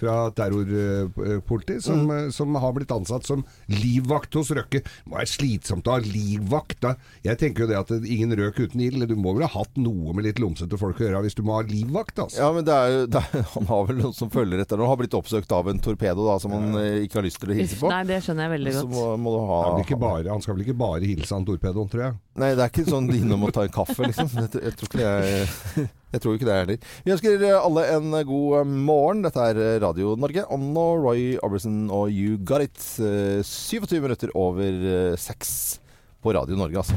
fra 0.00 0.14
terrorpoliti, 0.34 1.80
som, 1.82 2.02
Mm. 2.04 2.10
eh, 2.26 2.30
som 2.34 2.54
har 2.60 2.72
blitt 2.76 2.90
ansatt 2.90 3.24
som 3.26 3.44
livvakt 3.70 4.34
hos 4.34 4.50
Røkke. 4.50 4.82
Det 4.82 5.06
må 5.06 5.16
være 5.18 5.30
slitsomt 5.30 5.86
å 5.88 5.94
ha 5.96 5.98
livvakt. 6.02 6.80
Da. 6.82 6.94
Jeg 7.24 7.38
tenker 7.40 7.64
jo 7.64 7.68
det 7.70 7.78
at 7.78 7.90
ingen 8.04 8.34
røk 8.36 8.58
uten 8.64 8.80
ild. 8.84 9.06
Du 9.08 9.14
må 9.16 9.34
vel 9.36 9.46
ha 9.46 9.52
hatt 9.60 9.76
noe 9.80 10.12
med 10.16 10.24
litt 10.26 10.38
lomsete 10.42 10.78
folk 10.80 10.98
å 11.00 11.06
gjøre 11.06 11.22
hvis 11.26 11.36
du 11.38 11.42
må 11.46 11.56
ha 11.58 11.62
livvakt, 11.68 12.18
altså. 12.18 12.40
Ja, 12.42 12.50
men 12.52 12.64
det 12.66 12.74
er, 12.74 13.06
det 13.14 13.22
er, 13.22 13.46
han 13.54 13.66
har 13.70 13.86
vel 13.88 14.00
noen 14.02 14.14
som 14.16 14.30
følger 14.34 14.60
etter 14.64 14.78
Han 14.82 14.90
Har 14.90 14.96
blitt 15.00 15.14
oppsøkt 15.16 15.52
av 15.54 15.68
en 15.70 15.78
torpedo 15.78 16.26
da, 16.26 16.38
som 16.42 16.52
han 16.56 16.74
ikke 17.04 17.20
har 17.20 17.26
lyst 17.28 17.40
til 17.40 17.54
å 17.54 17.58
hilse 17.58 17.78
på. 17.80 17.88
nei, 17.92 18.02
det 18.08 18.20
skjønner 18.24 18.48
jeg 18.48 18.54
veldig 18.58 18.74
Så 18.74 18.84
godt. 18.88 18.94
må, 18.94 19.06
må 19.24 19.34
du 19.34 19.40
ha 19.48 19.98
bare, 20.04 20.28
han 20.30 20.42
skal 20.42 20.56
vel 20.56 20.64
ikke 20.66 20.76
bare 20.78 21.04
hilse 21.06 21.32
han 21.34 21.44
torpedoen, 21.46 21.88
tror 21.92 22.02
jeg. 22.08 22.16
Nei, 22.42 22.50
det 22.58 22.64
er 22.64 22.72
ikke 22.72 22.88
sånn 22.90 23.08
innom 23.14 23.44
å 23.46 23.52
ta 23.54 23.62
en 23.64 23.72
kaffe, 23.74 24.02
liksom. 24.10 24.28
Jeg, 24.42 24.50
jeg 24.64 24.74
tror 24.80 24.90
ikke 24.90 24.98
det 24.98 25.12
er 25.14 25.88
Jeg 26.14 26.22
tror 26.22 26.36
ikke 26.36 26.46
det 26.46 26.54
heller. 26.60 26.90
Vi 27.02 27.10
ønsker 27.10 27.44
alle 27.58 27.84
en 27.96 28.12
god 28.28 28.68
morgen. 28.70 29.24
Dette 29.26 29.48
er 29.50 29.80
Radio 29.82 30.14
Norge. 30.14 30.44
Anno, 30.54 30.86
Roy 31.02 31.34
Orbison 31.42 31.88
og 31.90 32.12
You 32.14 32.38
Got 32.46 32.68
It. 32.68 32.84
Eh, 33.02 33.42
27 33.42 33.98
minutter 33.98 34.30
over 34.38 34.62
eh, 34.62 35.16
seks 35.18 35.80
på 36.22 36.36
Radio 36.36 36.54
Norge, 36.60 36.84
altså. 36.84 36.94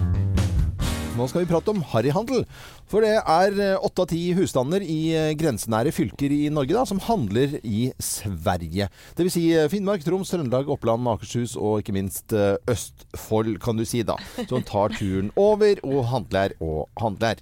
Nå 1.18 1.26
skal 1.30 1.42
vi 1.42 1.50
prate 1.50 1.74
om 1.74 1.80
harryhandel. 1.94 2.44
For 2.88 3.04
det 3.04 3.16
er 3.18 3.56
eh, 3.58 3.84
åtte 3.84 4.04
av 4.06 4.10
ti 4.12 4.20
husstander 4.38 4.84
i 4.86 5.00
eh, 5.18 5.32
grensenære 5.36 5.92
fylker 5.96 6.32
i 6.32 6.46
Norge 6.54 6.76
da, 6.76 6.84
som 6.88 7.02
handler 7.04 7.58
i 7.66 7.90
Sverige. 8.00 8.88
Dvs. 9.18 9.34
Si 9.34 9.44
eh, 9.52 9.66
Finnmark, 9.72 10.06
Troms, 10.06 10.30
Trøndelag, 10.32 10.70
Oppland, 10.72 11.10
Akershus 11.10 11.58
og 11.58 11.82
ikke 11.82 11.96
minst 11.98 12.36
Østfold, 12.70 13.58
kan 13.64 13.80
du 13.80 13.84
si 13.88 14.04
da. 14.08 14.16
Som 14.46 14.64
tar 14.68 14.94
turen 14.96 15.34
over 15.36 15.82
og 15.84 16.06
handler 16.14 16.54
og 16.62 16.86
handler. 17.02 17.42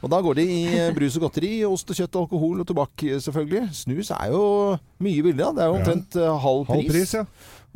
Og 0.00 0.12
da 0.12 0.22
går 0.22 0.38
det 0.38 0.46
i 0.46 0.62
brus 0.94 1.18
og 1.18 1.26
godteri, 1.26 1.52
ost 1.66 1.90
og 1.90 1.98
kjøtt, 1.98 2.20
alkohol 2.22 2.62
og 2.62 2.70
tobakk 2.70 3.08
selvfølgelig. 3.26 3.66
Snus 3.82 4.14
er 4.14 4.30
jo 4.32 4.44
mye 5.02 5.26
billig, 5.26 5.42
da. 5.42 5.52
Det 5.52 5.66
er 5.66 5.72
jo 5.72 5.78
omtrent 5.82 6.18
halv 6.46 6.64
pris. 6.70 6.76
Halv 6.78 6.92
pris, 6.94 7.16
ja. 7.18 7.26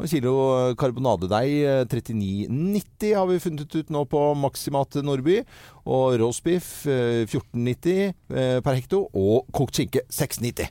Kilo 0.08 0.34
karbonadedeig 0.80 1.52
eh, 1.60 1.82
39,90 1.84 3.14
har 3.18 3.26
vi 3.28 3.40
funnet 3.42 3.74
ut 3.76 3.90
nå 3.92 4.04
på 4.08 4.22
Maximat 4.38 4.96
Nordby. 5.04 5.40
Og 5.84 6.16
roastbiff 6.22 6.86
eh, 6.88 7.26
14,90 7.28 8.12
eh, 8.32 8.58
per 8.64 8.78
hekto. 8.78 9.04
Og 9.12 9.50
kokt 9.52 9.80
skinke 9.80 10.06
6,90. 10.08 10.70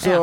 Så, 0.00 0.14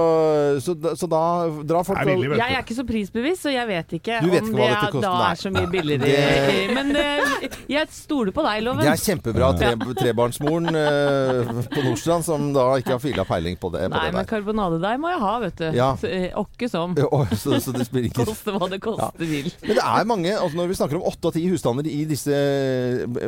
så, 0.65 0.73
da- 0.73 0.93
så 0.97 1.07
da 1.11 1.21
drar 1.69 1.85
folk 1.85 1.99
er 2.01 2.09
billig, 2.09 2.31
Jeg 2.39 2.55
er 2.57 2.63
ikke 2.63 2.75
så 2.77 2.85
prisbevisst, 2.87 3.43
så 3.45 3.51
jeg 3.53 3.67
vet 3.69 3.91
ikke 3.99 4.19
vet 4.23 4.41
om 4.41 4.47
ikke 4.49 4.57
det 4.57 4.69
er, 4.73 4.95
da 5.03 5.11
er 5.29 5.37
så 5.39 5.51
mye 5.53 5.69
billigere. 5.69 6.07
Det- 6.07 6.73
Men 6.73 6.89
uh, 6.97 7.45
jeg 7.69 7.87
stoler 7.93 8.33
på 8.33 8.45
deg, 8.47 8.63
Loven. 8.65 8.81
Det 8.83 8.91
er 8.93 9.03
kjempebra. 9.03 9.51
Tre, 9.57 9.71
trebarnsmoren 10.01 10.69
uh, 10.73 11.51
på 11.73 11.83
Nordstrand 11.85 12.25
som 12.25 12.49
da 12.55 12.65
ikke 12.81 12.95
har 12.95 13.03
fila 13.03 13.25
peiling 13.29 13.57
på 13.61 13.69
det, 13.73 13.85
på 13.87 13.93
Nei, 13.95 14.05
det 14.09 14.17
men 14.17 14.29
karbonadedeig 14.29 14.97
må 15.03 15.11
jeg 15.13 15.21
ha, 15.23 15.33
vet 15.45 15.61
du. 15.61 15.67
Ja. 15.77 15.89
Eh, 16.07 16.27
Åkke 16.37 16.69
som. 16.71 16.95
Så, 17.37 17.59
så 17.63 17.73
det 17.75 17.85
spiller 17.87 18.09
ikke 18.09 18.25
Koste 18.27 18.53
hva 18.55 18.67
det 18.71 18.79
koste 18.83 19.27
vil. 19.29 19.51
Men 19.63 19.77
det 19.77 19.83
er 19.85 20.07
mange, 20.09 20.33
altså 20.37 20.57
når 20.59 20.71
vi 20.71 20.77
snakker 20.79 20.99
om 20.99 21.05
åtte 21.09 21.29
av 21.29 21.35
ti 21.37 21.43
husstander 21.51 21.87
i 21.89 22.01
disse, 22.09 22.33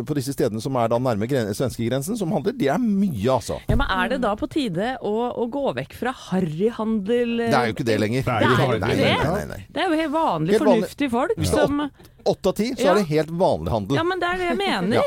på 0.06 0.18
disse 0.18 0.34
stedene 0.36 0.62
som 0.64 0.76
er 0.80 0.90
da 0.92 1.00
nærme 1.02 1.28
gren 1.30 1.52
svenskegrensen, 1.56 2.18
som 2.20 2.32
handler, 2.34 2.56
det 2.58 2.70
er 2.74 2.82
mye, 2.82 3.30
altså. 3.38 3.60
Ja, 3.70 3.78
men 3.80 3.88
Er 4.00 4.12
det 4.14 4.22
da 4.24 4.34
på 4.40 4.48
tide 4.52 4.94
å, 5.06 5.14
å 5.36 5.48
gå 5.52 5.64
vekk 5.78 5.96
fra 6.00 6.14
harryhandel? 6.40 7.38
Det 7.46 7.54
er 7.54 7.70
jo 7.70 7.76
ikke 7.78 7.86
det 7.88 7.98
lenger. 8.02 8.24
Det 8.24 8.34
er 8.34 8.42
jo 8.48 8.58
ikke 8.58 8.90
det. 8.90 9.00
nei, 9.00 9.24
nei, 9.30 9.46
nei. 9.54 9.62
Det 9.70 9.84
er 9.84 9.88
jo 9.94 10.00
helt 10.02 10.14
vanlig, 10.16 10.54
Helt 10.56 10.66
vanlig. 10.66 10.84
fornuftige 10.90 11.10
folk 11.14 11.38
ja. 11.38 11.50
som 11.54 11.90
Åtte 12.30 12.50
av 12.52 12.54
ti, 12.60 12.74
så 12.76 12.84
Ja. 12.84 12.92
er 12.92 12.96
det 13.00 13.08
helt 13.10 13.30
vanlig 13.32 13.72
handel. 13.72 13.96
Ja, 13.96 14.04
men 14.04 14.20
det 14.20 14.28
er 14.28 14.38
det 14.38 14.48
jeg 14.50 14.58
mener. 14.68 14.96
Ja. 15.00 15.04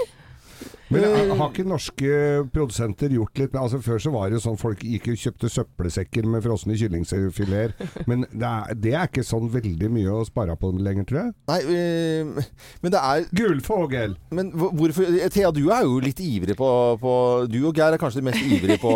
Men 0.92 1.04
har- 1.08 1.36
har 1.40 1.50
ikke 1.52 1.64
norske 1.68 2.10
produsenter 2.52 3.08
gjort 3.16 3.38
litt 3.40 3.54
altså 3.58 3.80
Før 3.82 3.98
så 4.02 4.12
var 4.14 4.28
det 4.30 4.38
jo 4.38 4.42
sånn 4.50 4.58
folk 4.60 4.82
gikk 4.84 5.08
og 5.12 5.20
kjøpte 5.22 5.48
søppelsekker 5.52 6.26
med 6.28 6.42
frosne 6.44 6.76
kyllingfileter. 6.78 7.72
Men 8.06 8.26
det 8.32 8.48
er, 8.48 8.74
det 8.74 8.92
er 8.94 9.08
ikke 9.08 9.24
sånn 9.26 9.48
veldig 9.52 9.88
mye 9.92 10.12
å 10.20 10.24
spare 10.28 10.56
på 10.60 10.70
lenger, 10.78 11.06
tror 11.08 11.20
jeg. 11.22 11.34
Nei, 11.48 11.58
eh, 11.72 12.46
men 12.82 12.94
det 12.94 13.00
er 13.00 13.26
Gulfågel! 13.38 14.16
Men 14.34 14.52
hvorfor 14.52 15.08
Thea, 15.32 15.50
du 15.54 15.62
er 15.72 15.82
jo 15.86 15.98
litt 16.04 16.20
ivrig 16.22 16.56
på, 16.58 16.68
på 17.02 17.12
Du 17.52 17.58
og 17.68 17.76
Geir 17.78 17.94
er 17.96 18.00
kanskje 18.02 18.20
de 18.22 18.26
mest 18.30 18.42
ivrige 18.44 18.78
på, 18.82 18.92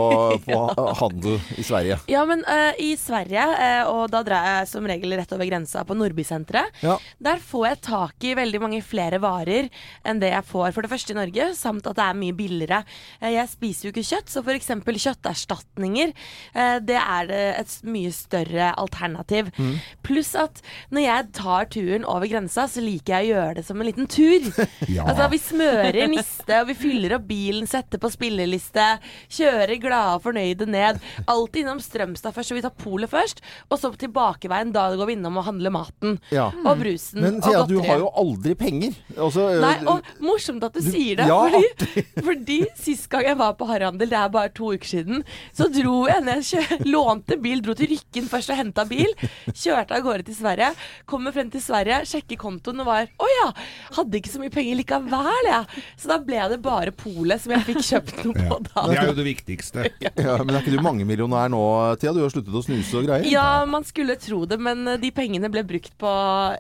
på 0.46 0.60
handel 1.00 1.38
i 1.58 1.64
Sverige. 1.66 1.98
Ja, 2.12 2.24
men 2.28 2.44
eh, 2.48 2.72
i 2.82 2.92
Sverige, 3.00 3.46
eh, 3.62 3.82
og 3.90 4.10
da 4.12 4.22
drar 4.26 4.46
jeg 4.50 4.68
som 4.72 4.86
regel 4.88 5.16
rett 5.18 5.32
over 5.36 5.48
grensa 5.48 5.84
på 5.86 5.96
Nordbysenteret, 5.98 6.82
Ja. 6.82 6.98
der 7.22 7.40
får 7.42 7.66
jeg 7.70 7.80
tak 7.86 8.24
i 8.28 8.34
veldig 8.38 8.60
mange 8.62 8.82
flere 8.84 9.20
varer 9.22 9.70
enn 10.04 10.20
det 10.22 10.32
jeg 10.34 10.44
får 10.50 10.72
for 10.76 10.82
det 10.86 10.90
første 10.92 11.14
i 11.14 11.18
Norge, 11.18 11.50
samt 11.58 11.85
at 11.92 11.98
det 11.98 12.06
er 12.06 12.18
mye 12.20 12.36
billigere. 12.36 12.82
Eh, 13.20 13.32
jeg 13.36 13.52
spiser 13.52 13.88
jo 13.88 13.94
ikke 13.94 14.06
kjøtt, 14.10 14.32
så 14.32 14.42
f.eks. 14.44 14.70
kjøtterstatninger, 15.06 16.12
eh, 16.54 16.76
det 16.86 16.98
er 17.00 17.32
et 17.62 17.76
mye 17.86 18.12
større 18.14 18.72
alternativ. 18.78 19.50
Mm. 19.58 19.76
Pluss 20.06 20.34
at 20.38 20.62
når 20.94 21.06
jeg 21.06 21.28
tar 21.36 21.70
turen 21.72 22.06
over 22.08 22.28
grensa, 22.30 22.66
så 22.70 22.82
liker 22.84 23.16
jeg 23.16 23.30
å 23.30 23.34
gjøre 23.36 23.58
det 23.60 23.66
som 23.68 23.80
en 23.80 23.90
liten 23.90 24.10
tur. 24.10 24.50
Ja. 24.86 25.02
Altså, 25.08 25.26
vi 25.32 25.38
smører 25.40 26.06
niste, 26.10 26.60
og 26.60 26.68
vi 26.68 26.74
fyller 26.78 27.16
opp 27.16 27.24
bilen, 27.28 27.66
setter 27.68 28.00
på 28.00 28.08
spilleliste, 28.12 28.84
kjører 29.32 29.78
glade 29.82 30.16
og 30.18 30.22
fornøyde 30.26 30.68
ned. 30.70 31.00
Alltid 31.26 31.64
innom 31.64 31.80
Strømstad 31.82 32.34
først, 32.36 32.52
så 32.52 32.56
vi 32.56 32.62
tar 32.64 32.74
polet 32.78 33.10
først. 33.10 33.42
Og 33.70 33.80
så 33.80 33.90
tilbakeveien, 33.98 34.72
da 34.74 34.88
går 34.96 35.10
vi 35.10 35.16
innom 35.18 35.40
og 35.40 35.46
handler 35.48 35.74
maten. 35.74 36.18
Ja. 36.34 36.48
Og 36.64 36.80
brusen. 36.80 37.22
Men 37.24 37.40
og 37.40 37.48
Thea, 37.48 37.64
du 37.68 37.76
har 37.84 38.02
jo 38.04 38.10
aldri 38.22 38.54
penger. 38.58 38.96
Altså, 39.16 39.48
eh, 39.54 39.60
Nei, 39.64 39.74
og 39.90 40.24
morsomt 40.24 40.64
at 40.66 40.76
du, 40.76 40.82
sier 40.84 41.20
det. 41.20 41.28
ja, 41.30 41.38
fordi, 41.46 41.72
fordi 42.26 42.60
sist 42.78 43.08
gang 43.12 43.26
jeg 43.28 43.38
var 43.40 43.56
på 43.58 43.68
Harandel, 43.68 44.10
det 44.10 44.18
er 44.18 44.32
bare 44.32 44.52
to 44.56 44.72
uker 44.74 44.90
siden, 44.90 45.24
så 45.56 45.68
dro 45.72 46.04
jeg 46.10 46.24
ned, 46.26 46.44
kjø, 46.46 46.62
lånte 46.94 47.38
bil, 47.42 47.62
dro 47.64 47.76
til 47.78 47.90
Rykken 47.92 48.30
først 48.30 48.52
og 48.54 48.60
henta 48.60 48.86
bil. 48.88 49.12
Kjørte 49.52 49.96
av 49.96 50.04
gårde 50.06 50.28
til 50.28 50.38
Sverige. 50.38 50.72
Kommer 51.08 51.34
frem 51.34 51.50
til 51.52 51.62
Sverige, 51.64 52.02
sjekker 52.08 52.40
kontoen 52.40 52.82
og 52.84 52.90
var 52.90 53.10
Å 53.22 53.30
ja! 53.32 53.48
Hadde 53.96 54.20
ikke 54.20 54.32
så 54.32 54.40
mye 54.42 54.52
penger 54.52 54.78
likevel, 54.80 55.14
jeg. 55.46 55.82
Så 56.00 56.10
da 56.10 56.18
ble 56.22 56.42
det 56.52 56.58
bare 56.64 56.92
polet 56.96 57.42
som 57.42 57.54
jeg 57.54 57.66
fikk 57.68 57.82
kjøpt 57.86 58.22
noe 58.26 58.46
på 58.48 58.58
da. 58.68 58.84
Det 58.90 58.98
er 59.00 59.10
jo 59.10 59.16
det 59.18 59.26
viktigste. 59.26 59.86
ja, 60.04 60.36
men 60.42 60.54
er 60.54 60.64
ikke 60.64 60.74
du 60.74 60.82
mangemillionær 60.84 61.50
nå, 61.52 61.62
Thea? 62.00 62.14
Du 62.16 62.22
har 62.24 62.32
sluttet 62.32 62.56
å 62.56 62.62
snuse 62.64 63.00
og 63.00 63.06
greier. 63.08 63.26
Ja, 63.30 63.64
man 63.68 63.86
skulle 63.86 64.16
tro 64.20 64.42
det, 64.48 64.58
men 64.62 64.86
eh, 64.92 65.00
de 65.02 65.12
pengene 65.14 65.50
ble 65.52 65.64
brukt 65.66 65.94
på 66.00 66.12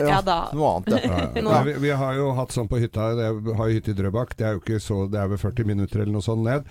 Ja 0.06 0.20
da. 0.24 0.38
Noe 0.56 0.76
annet, 0.76 1.06
ja. 1.06 1.26
Nei, 1.46 1.62
vi, 1.68 1.76
vi 1.86 1.92
har 1.96 2.16
jo 2.18 2.30
hatt 2.36 2.54
sånn 2.54 2.68
på 2.70 2.80
hytta, 2.82 3.10
jeg 3.18 3.56
har 3.58 3.70
jo 3.70 3.78
hytte 3.78 3.92
i 3.92 3.98
Drøbak, 3.98 4.34
det 4.38 4.48
er 4.48 4.56
jo 4.56 4.62
ikke 4.62 4.80
så, 4.82 4.95
det 5.12 5.20
er 5.20 5.28
vel 5.32 5.40
40 5.42 5.68
minutter 5.68 6.02
eller 6.02 6.14
noe 6.16 6.24
sånt 6.24 6.44
ned. 6.46 6.64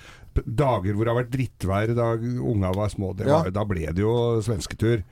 Dager 0.46 0.94
hvor 0.98 1.06
det 1.08 1.14
har 1.14 1.22
vært 1.22 1.34
drittvær 1.36 1.94
da 1.98 2.08
unga 2.52 2.74
var 2.76 2.90
små, 2.94 3.14
det 3.16 3.28
Ja. 3.30 3.44
da 3.50 3.64
ble 3.68 3.86
det 3.94 4.04
jo 4.04 4.16
svensketur. 4.46 5.04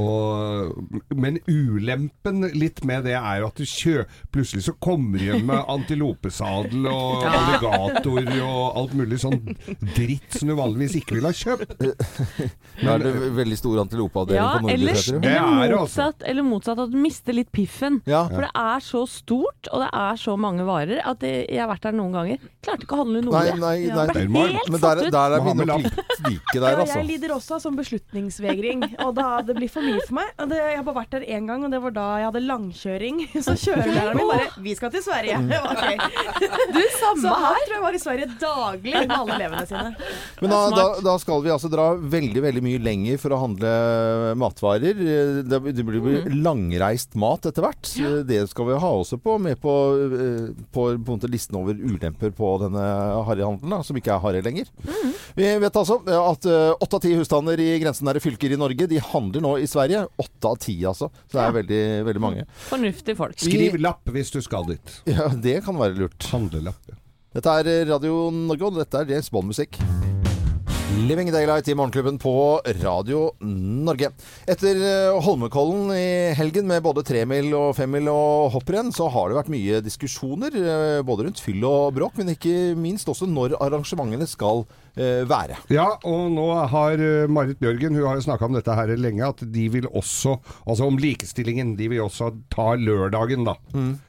Og, 0.00 0.72
men 1.12 1.36
ulempen 1.50 2.46
litt 2.56 2.80
med 2.88 3.04
det 3.04 3.12
er 3.18 3.42
jo 3.42 3.48
at 3.50 3.58
du 3.60 3.66
kjø, 3.68 4.04
plutselig 4.32 4.64
så 4.64 4.72
kommer 4.80 5.20
du 5.20 5.26
hjem 5.26 5.44
med 5.50 5.66
antilopesadel 5.68 6.86
og 6.88 7.26
alligator 7.28 8.30
og 8.46 8.78
alt 8.80 8.94
mulig 8.96 9.18
sånn 9.20 9.36
dritt 9.92 10.38
som 10.38 10.48
du 10.48 10.56
vanligvis 10.56 10.96
ikke 11.02 11.18
ville 11.18 11.32
ha 11.32 11.36
kjøpt. 11.36 11.76
Da 12.82 12.96
er 12.96 13.02
det 13.04 13.10
veldig 13.36 13.56
stor 13.58 13.82
antilopeavdeling 13.82 14.40
Ja, 14.40 14.46
på 14.56 14.62
Nordby. 14.64 14.72
eller, 14.74 14.96
er 15.28 15.74
altså. 15.76 15.76
motsatt, 15.82 16.24
eller 16.32 16.46
motsatt, 16.46 16.80
at 16.82 16.90
du 16.90 16.96
mister 16.98 17.36
litt 17.36 17.50
piffen. 17.54 18.00
Ja. 18.08 18.24
For 18.32 18.46
det 18.46 18.50
er 18.58 18.82
så 18.84 19.02
stort, 19.10 19.68
og 19.70 19.84
det 19.84 19.90
er 20.00 20.18
så 20.18 20.34
mange 20.40 20.64
varer, 20.66 21.02
at 21.06 21.20
det, 21.22 21.32
jeg 21.52 21.60
har 21.62 21.68
vært 21.70 21.86
der 21.86 21.96
noen 21.98 22.16
ganger. 22.16 22.48
Klarte 22.64 22.86
ikke 22.86 22.96
å 22.96 23.02
handle 23.04 23.22
noe. 23.26 23.34
Nei, 23.36 23.58
nei, 23.60 23.74
Ja, 23.86 24.06
nei. 24.08 24.24
helt 24.24 24.72
Men 24.72 24.82
der, 24.82 25.02
der 25.14 25.36
er 25.36 25.44
vi 25.44 25.54
nok 25.60 25.84
litt 25.84 26.00
like 26.26 26.56
Ja, 26.56 26.60
der, 26.64 26.68
jeg 26.72 26.80
altså. 26.86 27.04
lider 27.12 27.36
også 27.36 27.58
av 27.58 27.64
sånn 27.66 27.78
beslutningsvegring, 27.78 28.84
og 29.04 29.14
da 29.20 29.28
det 29.46 29.56
blir 29.58 29.70
for 29.72 29.81
mye 29.86 30.02
for 30.06 30.16
meg. 30.18 30.30
Og 30.42 30.50
det, 30.52 30.58
jeg 30.62 30.78
har 30.78 30.86
bare 30.86 30.98
vært 31.00 31.14
der 31.16 31.26
én 31.36 31.48
gang, 31.50 31.64
og 31.66 31.72
det 31.74 31.80
var 31.84 31.94
da 31.96 32.06
jeg 32.20 32.28
hadde 32.30 32.42
langkjøring. 32.48 33.20
Så 33.46 33.56
kjørelæreren 33.62 34.18
min 34.20 34.30
bare 34.32 34.48
'Vi 34.62 34.74
skal 34.78 34.92
til 34.94 35.04
Sverige'. 35.06 35.40
Okay. 35.72 35.96
Du, 36.74 36.80
samme 36.98 37.22
Så 37.22 37.32
her. 37.32 37.60
tror 37.66 37.74
jeg 37.76 37.82
var 37.82 37.94
i 37.94 38.00
Sverige 38.02 38.26
daglig 38.40 38.92
med 38.94 39.12
alle 39.14 39.34
elevene 39.36 39.66
sine. 39.66 39.94
Men 40.40 40.50
da, 40.50 40.60
da, 40.74 40.84
da 41.04 41.14
skal 41.22 41.42
vi 41.44 41.52
altså 41.54 41.70
dra 41.72 41.92
veldig 41.96 42.42
veldig 42.44 42.62
mye 42.64 42.80
lenger 42.82 43.20
for 43.22 43.34
å 43.34 43.40
handle 43.42 43.72
matvarer. 44.38 45.00
Det, 45.46 45.60
det 45.76 45.84
blir 45.86 46.28
langreist 46.34 47.14
mat 47.18 47.46
etter 47.48 47.64
hvert. 47.64 47.92
Det 48.28 48.40
skal 48.50 48.68
vi 48.68 48.78
ha 48.82 48.90
også 49.02 49.18
på, 49.22 49.36
med 49.42 49.60
på, 49.62 49.72
på, 49.72 50.28
på, 50.72 50.86
på 51.04 51.16
måte 51.16 51.30
listen 51.30 51.56
over 51.60 51.76
ulemper 51.78 52.32
på 52.36 52.52
denne 52.62 52.84
harryhandelen, 53.28 53.84
som 53.86 53.98
ikke 53.98 54.14
er 54.16 54.22
harry 54.24 54.42
lenger. 54.44 54.70
Vi 55.38 55.48
vet 55.62 55.78
altså 55.78 56.00
at 56.04 56.48
eh, 56.48 56.72
åtte 56.82 56.98
av 56.98 57.04
ti 57.04 57.14
husstander 57.16 57.60
i 57.62 57.70
grensenære 57.82 58.22
fylker 58.22 58.52
i 58.52 58.58
Norge, 58.60 58.88
de 58.90 59.00
handler 59.12 59.44
nå 59.44 59.54
i 59.62 59.68
Sverige. 59.72 60.04
Åtte 60.22 60.52
av 60.52 60.58
ti, 60.62 60.76
altså. 60.88 61.10
Så 61.26 61.38
det 61.38 61.44
er 61.44 61.56
veldig, 61.58 61.82
veldig 62.10 62.24
mange. 62.24 62.46
Fornuftige 62.68 63.18
folk. 63.18 63.38
Skriv 63.40 63.78
lapp 63.82 64.12
hvis 64.12 64.32
du 64.34 64.40
skal 64.44 64.68
dit. 64.70 64.98
Ja, 65.10 65.30
det 65.32 65.60
kan 65.66 65.80
være 65.80 65.98
lurt. 66.04 66.30
Handlelapp. 66.32 66.98
Dette 67.32 67.58
er 67.62 67.86
Radio 67.88 68.26
Norge, 68.34 68.68
og 68.68 68.82
dette 68.82 69.00
er 69.00 69.14
James 69.16 69.32
Bond-musikk. 69.32 69.80
Living 70.92 71.30
Daylight 71.32 71.68
i 71.68 71.74
Morgenklubben 71.74 72.18
på 72.20 72.60
Radio 72.82 73.30
Norge. 73.40 74.10
Etter 74.44 74.76
eh, 74.76 75.20
Holmenkollen 75.24 75.88
i 75.96 76.34
helgen 76.36 76.68
med 76.68 76.82
både 76.84 77.04
tremil 77.06 77.48
og 77.56 77.72
femmil 77.78 78.10
og 78.12 78.52
hopprenn, 78.52 78.92
så 78.92 79.08
har 79.10 79.30
det 79.30 79.38
vært 79.38 79.50
mye 79.54 79.80
diskusjoner 79.82 80.52
eh, 80.60 81.00
både 81.06 81.26
rundt 81.26 81.40
fyll 81.40 81.64
og 81.64 81.94
bråk, 81.96 82.20
men 82.20 82.34
ikke 82.34 82.74
minst 82.76 83.08
også 83.08 83.24
når 83.30 83.56
arrangementene 83.64 84.28
skal 84.28 84.66
eh, 84.66 84.81
være. 84.94 85.56
Ja, 85.72 85.86
og 86.04 86.30
nå 86.34 86.46
har 86.68 87.00
eh, 87.00 87.26
Marit 87.32 87.58
Bjørgen 87.62 87.94
Hun 87.96 88.04
har 88.04 88.18
jo 88.18 88.24
snakka 88.26 88.44
om 88.44 88.52
dette 88.58 88.74
her 88.76 88.90
lenge, 89.00 89.24
at 89.24 89.40
de 89.52 89.68
vil 89.72 89.86
også 89.88 90.34
Altså 90.66 90.84
om 90.86 90.98
likestillingen. 91.00 91.76
De 91.78 91.88
vil 91.88 92.02
også 92.04 92.30
ta 92.52 92.74
lørdagen, 92.76 93.44
da. 93.48 93.54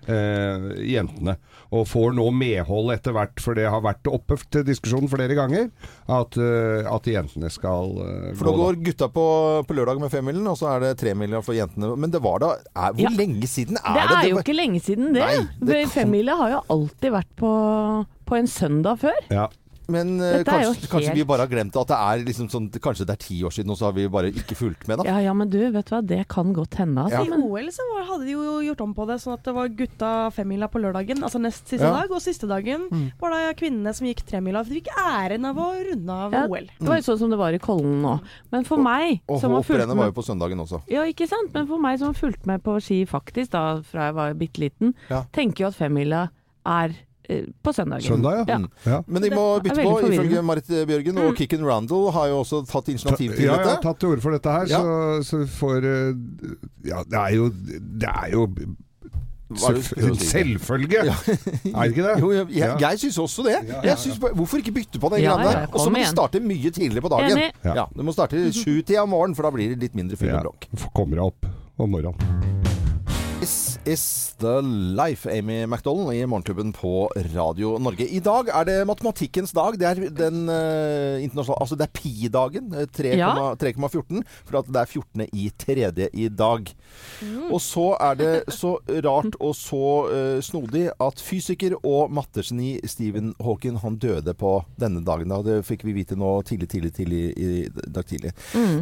Eh, 0.07 0.67
jentene. 0.91 1.37
Og 1.73 1.87
får 1.89 2.13
nå 2.17 2.27
medhold 2.35 2.91
etter 2.93 3.15
hvert, 3.15 3.39
for 3.41 3.55
det 3.57 3.65
har 3.71 3.81
vært 3.81 4.05
oppe 4.11 4.35
til 4.51 4.65
diskusjon 4.67 5.07
flere 5.09 5.33
ganger, 5.37 5.69
at, 6.11 6.37
eh, 6.37 6.83
at 6.91 7.07
jentene 7.09 7.49
skal 7.49 7.95
gå 7.95 8.35
For 8.37 8.45
nå 8.51 8.53
går 8.59 8.75
da. 8.77 8.83
gutta 8.91 9.07
på, 9.15 9.25
på 9.65 9.73
lørdag 9.79 9.99
med 10.03 10.11
femmilen, 10.13 10.45
og 10.51 10.59
så 10.59 10.73
er 10.75 10.83
det 10.85 10.91
tremiler 11.01 11.41
for 11.45 11.55
jentene. 11.57 11.95
Men 11.97 12.11
det 12.13 12.21
var 12.21 12.39
da 12.43 12.51
er, 12.75 12.93
Hvor 12.93 13.01
Ja. 13.07 13.09
lenge 13.17 13.47
siden 13.49 13.77
er 13.81 13.93
Det 13.93 14.05
det? 14.09 14.17
er 14.19 14.29
jo 14.29 14.37
ikke 14.43 14.55
lenge 14.59 14.81
siden 14.83 15.13
det. 15.13 15.23
Nei, 15.23 15.47
det 15.63 15.81
kan- 15.87 15.93
Femmila 16.03 16.35
har 16.37 16.49
jo 16.57 16.61
alltid 16.69 17.11
vært 17.11 17.33
på, 17.39 17.51
på 18.27 18.37
en 18.37 18.47
søndag 18.47 18.99
før. 18.99 19.19
Ja. 19.31 19.47
Men 19.91 20.13
eh, 20.23 20.43
kanskje, 20.47 20.87
kanskje 20.87 21.13
vi 21.17 21.23
bare 21.27 21.43
har 21.43 21.49
glemt 21.51 21.75
at 21.75 21.89
det 21.91 21.97
er 21.99 22.21
liksom 22.23 22.47
sånn 22.47 22.69
Kanskje 22.83 23.03
det 23.05 23.13
er 23.17 23.19
ti 23.19 23.37
år 23.43 23.51
siden, 23.51 23.71
og 23.73 23.77
så 23.77 23.89
har 23.89 23.93
vi 23.97 24.05
bare 24.07 24.29
ikke 24.31 24.55
fulgt 24.55 24.87
med, 24.87 25.01
da. 25.01 25.03
Ja 25.09 25.17
ja, 25.19 25.33
men 25.35 25.49
du, 25.51 25.57
vet 25.71 25.85
du 25.89 25.91
hva, 25.95 25.99
det 26.07 26.21
kan 26.31 26.53
godt 26.55 26.75
hende. 26.79 27.03
Altså. 27.03 27.25
I 27.27 27.35
OL 27.35 27.67
så 27.75 27.83
var, 27.91 28.05
hadde 28.07 28.25
de 28.29 28.31
jo 28.37 28.61
gjort 28.63 28.81
om 28.85 28.93
på 28.95 29.07
det, 29.09 29.17
sånn 29.21 29.33
at 29.35 29.43
det 29.43 29.53
var 29.57 29.67
gutta 29.81 30.11
femmila 30.31 30.69
på 30.71 30.79
lørdagen, 30.79 31.19
altså 31.23 31.41
nest 31.43 31.67
siste 31.67 31.83
Ja. 31.83 31.91
dag. 31.99 32.11
Og 32.15 32.21
siste 32.23 32.47
dagen 32.47 32.87
var 33.19 33.35
det 33.35 33.57
kvinnene 33.59 33.93
som 33.93 34.07
gikk 34.07 34.23
tremila. 34.29 34.63
For 34.63 34.71
de 34.73 34.79
fikk 34.81 34.91
æren 34.95 35.45
av 35.51 35.59
å 35.59 35.69
runde 35.91 36.09
av 36.27 36.31
Ja. 36.39 36.45
OL. 36.47 36.67
det 36.79 36.87
var 36.87 36.95
jo 37.01 37.07
sånn 37.11 37.19
som 37.19 37.29
det 37.29 37.37
var 37.43 37.51
i 37.53 37.59
Kollen 37.59 38.01
nå. 38.01 38.15
Men 38.51 38.63
for 38.63 38.77
meg, 38.77 39.19
Og 39.27 39.39
som 39.41 39.51
har 39.51 39.61
fulgt 39.63 39.81
hopprennet 39.83 39.97
var 39.97 40.05
jo 40.11 40.17
på 40.21 40.23
søndagen 40.23 40.59
også. 40.63 40.81
ja, 40.87 41.01
ikke 41.03 41.27
sant? 41.27 41.51
Men 41.53 41.67
for 41.67 41.77
meg 41.79 41.99
som 41.99 42.07
har 42.13 42.13
fulgt 42.15 42.45
med 42.47 42.63
på 42.63 42.79
ski 42.81 43.05
faktisk, 43.05 43.51
da 43.51 43.81
fra 43.81 44.07
jeg 44.07 44.15
var 44.15 44.33
bitte 44.33 44.59
liten, 44.63 44.93
Ja. 45.09 45.23
tenker 45.33 45.65
jo 45.65 45.67
at 45.67 45.75
femmila 45.75 46.29
er 46.65 46.95
på 47.63 47.71
søndagen. 47.73 48.03
Søndag, 48.03 48.43
ja. 48.47 48.57
Mm. 48.57 48.67
ja. 48.85 49.01
Men 49.07 49.21
de 49.23 49.29
må 49.33 49.45
bytte 49.63 49.83
på, 49.83 49.93
ifølge. 50.11 50.41
Marit 50.43 50.67
Bjørgen. 50.67 51.17
Og 51.23 51.35
Kikken 51.39 51.65
Randall 51.65 52.11
har 52.11 52.27
jo 52.27 52.39
også 52.43 52.63
tatt 52.69 52.89
initiativ 52.91 53.35
til 53.35 53.45
Ja, 53.47 53.57
jeg 53.59 53.69
har 53.69 53.81
tatt 53.83 53.99
til 54.01 54.09
orde 54.13 54.21
for 54.25 54.31
dette 54.35 54.51
her, 54.51 54.65
Ja. 54.69 54.79
så, 54.79 55.23
så 55.23 55.43
får 55.59 55.87
eh, 55.87 56.15
Ja, 56.89 57.03
det 57.07 57.19
er 57.19 57.35
jo 57.37 57.49
Det 58.03 58.09
er 58.09 58.31
jo 58.33 58.47
Selvfølge! 59.53 60.15
Selvfølge! 60.17 60.97
Er 61.03 61.81
det 61.83 61.89
ikke 61.91 62.03
det? 62.07 62.13
Jo, 62.19 62.31
jeg, 62.31 62.47
jeg, 62.57 62.77
jeg 62.81 62.99
syns 63.03 63.17
også 63.21 63.43
det. 63.45 63.51
Ja, 63.67 63.75
ja, 63.75 63.81
Jeg 63.91 63.97
synes, 63.97 64.17
hvorfor 64.17 64.57
ikke 64.57 64.71
bytte 64.71 64.99
på 64.99 65.09
den 65.13 65.21
Ja, 65.23 65.35
greiene 65.37 65.51
der? 65.51 65.67
Og 65.73 65.79
så 65.79 65.89
må 65.93 66.01
du 66.01 66.09
starte 66.09 66.39
mye 66.41 66.71
tidligere 66.73 67.01
på 67.05 67.13
dagen. 67.13 67.37
Ja. 67.63 67.75
Ja, 67.83 67.85
Du 67.95 68.01
må 68.03 68.11
starte 68.15 68.41
sju-tida 68.55 69.03
om 69.05 69.13
morgenen, 69.13 69.35
for 69.37 69.43
da 69.45 69.51
blir 69.53 69.75
det 69.75 69.79
litt 69.83 69.95
mindre 69.95 70.17
fyll 70.17 70.33
Ja. 70.33 70.41
og 70.41 70.49
bråk. 70.57 70.89
Kommer 70.95 71.21
deg 71.21 71.25
opp 71.29 71.45
om 71.77 71.91
morgenen. 71.93 72.62
Is 73.85 74.35
the 74.39 74.61
life, 74.95 75.27
Amy 75.27 75.65
MacDonald 75.65 76.13
i 76.13 76.25
Morgentuben 76.25 76.71
på 76.71 77.11
Radio 77.35 77.77
Norge. 77.79 78.05
I 78.07 78.21
dag 78.23 78.47
er 78.47 78.67
det 78.69 78.75
matematikkens 78.87 79.51
dag. 79.51 79.75
Det 79.75 79.87
er 79.89 79.99
den 80.07 80.45
uh, 80.47 81.19
internasjonale 81.19 81.59
Altså 81.65 81.75
det 81.75 81.89
er 81.89 81.91
pi-dagen. 81.97 82.69
3,14. 82.71 83.17
Ja. 83.19 83.33
3,14. 83.59 84.21
For 84.47 84.59
at 84.61 84.69
det 84.71 84.79
er 84.79 84.87
14. 84.87 85.25
i 85.35 85.49
tredje 85.59 86.07
i 86.15 86.29
dag. 86.31 86.71
Og 87.49 87.59
så 87.59 87.89
er 87.99 88.15
det 88.21 88.29
så 88.55 88.77
rart 89.03 89.35
og 89.43 89.51
så 89.59 89.83
uh, 90.07 90.39
snodig 90.39 90.85
at 91.03 91.19
fysiker 91.19 91.75
og 91.81 92.15
mattegeni 92.15 92.77
Stephen 92.87 93.33
Hawking 93.43 93.81
han 93.83 93.99
døde 93.99 94.31
på 94.31 94.53
denne 94.79 95.03
dagen. 95.03 95.27
Da. 95.35 95.41
Det 95.43 95.59
fikk 95.67 95.83
vi 95.89 95.97
vite 95.99 96.15
nå 96.15 96.37
tidlig, 96.47 96.71
tidlig, 96.71 96.93
tidlig 97.01 97.21
i 97.35 97.67
dag 97.67 98.07
tidlig. 98.07 98.31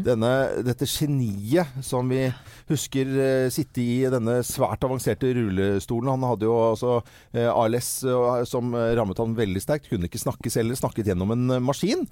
Denne, 0.05 0.31
dette 0.61 0.85
geniet 0.85 1.73
som 1.81 2.05
vi 2.13 2.27
husker 2.69 3.17
uh, 3.17 3.49
sitte 3.49 3.81
i 3.81 3.99
denne 4.05 4.43
svært 4.45 4.77
avanserte 4.77 4.90
rullestolen. 4.99 6.09
Han 6.11 6.25
hadde 6.27 6.47
jo 6.49 6.55
altså 6.71 6.97
eh, 7.33 7.47
ALS 7.47 8.03
eh, 8.03 8.43
som 8.49 8.73
rammet 8.75 9.21
han 9.21 9.35
veldig 9.37 9.61
sterkt. 9.63 9.89
Kunne 9.91 10.09
ikke 10.09 10.21
snakke 10.21 10.51
selv, 10.51 10.75
snakket 10.75 11.11
gjennom 11.11 11.31
en 11.35 11.55
eh, 11.55 11.63
maskin. 11.63 12.03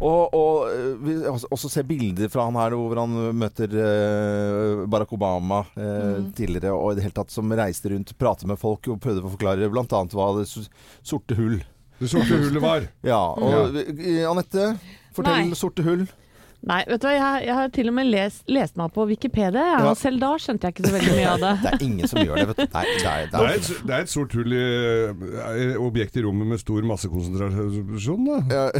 Og, 0.00 0.34
og 0.36 1.00
vi 1.06 1.16
altså, 1.24 1.48
også 1.54 1.70
ser 1.72 1.86
bilder 1.88 2.28
fra 2.32 2.48
han 2.48 2.58
her 2.60 2.76
hvor 2.76 3.00
han 3.00 3.16
møter 3.38 3.72
eh, 3.72 4.84
Barack 4.90 5.14
Obama 5.16 5.62
eh, 5.76 6.20
tidligere, 6.36 6.74
og 6.74 6.92
i 6.92 6.98
det 6.98 7.06
hele 7.06 7.16
tatt 7.16 7.32
som 7.32 7.52
reiste 7.56 7.92
rundt, 7.92 8.12
pratet 8.18 8.48
med 8.50 8.60
folk 8.60 8.88
og 8.92 9.00
prøvde 9.02 9.24
å 9.24 9.32
forklare 9.32 9.70
bl.a. 9.72 10.02
hva 10.12 10.28
det 10.40 10.46
sorte 10.50 11.38
hull 11.38 11.58
Det 12.00 12.10
sorte 12.12 12.36
hullet 12.36 12.62
var. 12.62 12.86
Ja, 13.06 13.22
og 13.32 13.76
eh, 13.80 14.22
Anette, 14.28 14.74
fortell 15.16 15.50
Nei. 15.50 15.58
sorte 15.58 15.86
hull. 15.86 16.06
Nei, 16.66 16.80
vet 16.88 17.00
du 17.02 17.06
hva, 17.06 17.12
jeg, 17.14 17.46
jeg 17.46 17.54
har 17.54 17.68
til 17.76 17.88
og 17.90 17.94
med 17.94 18.06
lest, 18.10 18.40
lest 18.50 18.76
meg 18.80 18.90
på 18.94 19.04
Wikipedia, 19.06 19.60
ja, 19.60 19.76
Ja. 19.84 19.90
og 19.90 19.96
selv 20.00 20.18
da 20.20 20.32
skjønte 20.40 20.66
jeg 20.66 20.72
ikke 20.74 20.86
så 20.88 20.94
veldig 20.96 21.12
mye 21.14 21.28
av 21.30 21.38
det. 21.44 21.52
Det 21.62 21.70
er 21.72 21.84
ingen 21.86 22.08
som 22.10 22.18
gjør 22.24 22.34
det, 22.40 22.46
vet 22.48 22.56
du. 22.56 22.66
Nei, 22.74 22.84
det 22.86 23.06
er, 23.06 23.26
det 23.26 23.30
Det 23.30 23.38
er, 23.38 23.54
et, 23.54 23.68
det 23.86 23.94
er 23.94 24.00
et 24.06 24.10
sort 24.10 24.32
hull 24.34 24.52
i 24.56 25.76
objekt 25.78 26.16
i 26.16 26.24
rommet 26.26 26.46
med 26.50 26.58
stor 26.64 26.82
massekonsentrasjon, 26.90 28.26
da. 28.26 28.70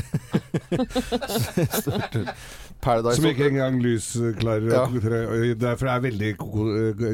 Paradise 2.80 3.16
Som 3.18 3.26
ikke 3.30 3.48
engang 3.50 3.80
lys 3.82 4.12
klarer 4.38 4.68
Ja. 4.70 4.84
å 4.86 5.54
Derfor 5.58 5.88
er 5.90 6.00
veldig 6.04 6.30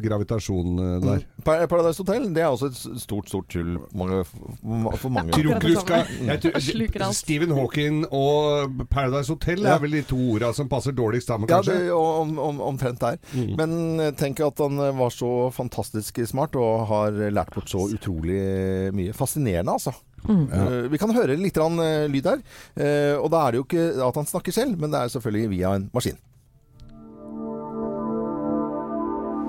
gravitasjon 0.05 0.79
eh, 0.79 1.01
der. 1.05 1.25
Pa- 1.45 1.67
Paradise 1.67 1.99
Hotel 2.03 2.27
det 2.35 2.43
er 2.43 2.51
også 2.53 2.69
et 2.71 3.01
stort, 3.01 3.29
stort 3.31 3.49
tull 3.53 3.79
for 3.91 5.09
mange. 5.11 5.33
Tror 5.33 5.59
du 5.63 5.75
skal 5.81 6.07
jeg 6.27 6.41
tror, 6.45 7.13
Stephen 7.17 7.55
Hawking 7.57 8.03
og 8.11 8.87
Paradise 8.91 9.33
Hotel 9.33 9.63
Ja. 9.65 9.77
er 9.77 9.79
vel 9.85 9.97
de 9.99 10.03
to 10.03 10.19
orda 10.35 10.53
som 10.55 10.69
passer 10.69 10.93
dårligst 10.93 11.29
sammen, 11.33 11.49
Ja, 11.49 11.61
det, 11.63 11.91
og 11.91 12.21
om, 12.23 12.39
om, 12.39 12.61
omtrent 12.61 13.01
der. 13.01 13.19
Men 13.57 14.01
eh, 14.01 14.11
tenk 14.13 14.41
at 14.45 14.59
han 14.59 14.79
eh, 14.79 14.93
var 14.99 15.11
så 15.11 15.51
fantastisk 15.53 16.19
smart 16.29 16.57
og 16.57 16.87
har 16.89 17.11
lært 17.33 17.53
bort 17.55 17.69
så 17.73 17.87
utrolig 17.93 18.93
mye. 18.95 19.13
Fascinerende, 19.17 19.73
altså. 19.73 19.93
Eh, 20.29 20.91
vi 20.91 20.99
kan 20.99 21.11
høre 21.15 21.37
litt 21.37 21.55
grann, 21.55 21.79
eh, 21.83 22.07
lyd 22.11 22.27
her. 22.27 22.43
Eh, 22.77 23.17
og 23.19 23.31
da 23.31 23.47
er 23.47 23.51
det 23.51 23.59
jo 23.59 23.65
ikke 23.67 23.87
at 24.07 24.15
han 24.15 24.27
snakker 24.27 24.53
selv, 24.53 24.79
men 24.79 24.93
det 24.93 25.01
er 25.01 25.09
selvfølgelig 25.09 25.51
via 25.51 25.75
en 25.75 25.91
maskin. 25.95 26.19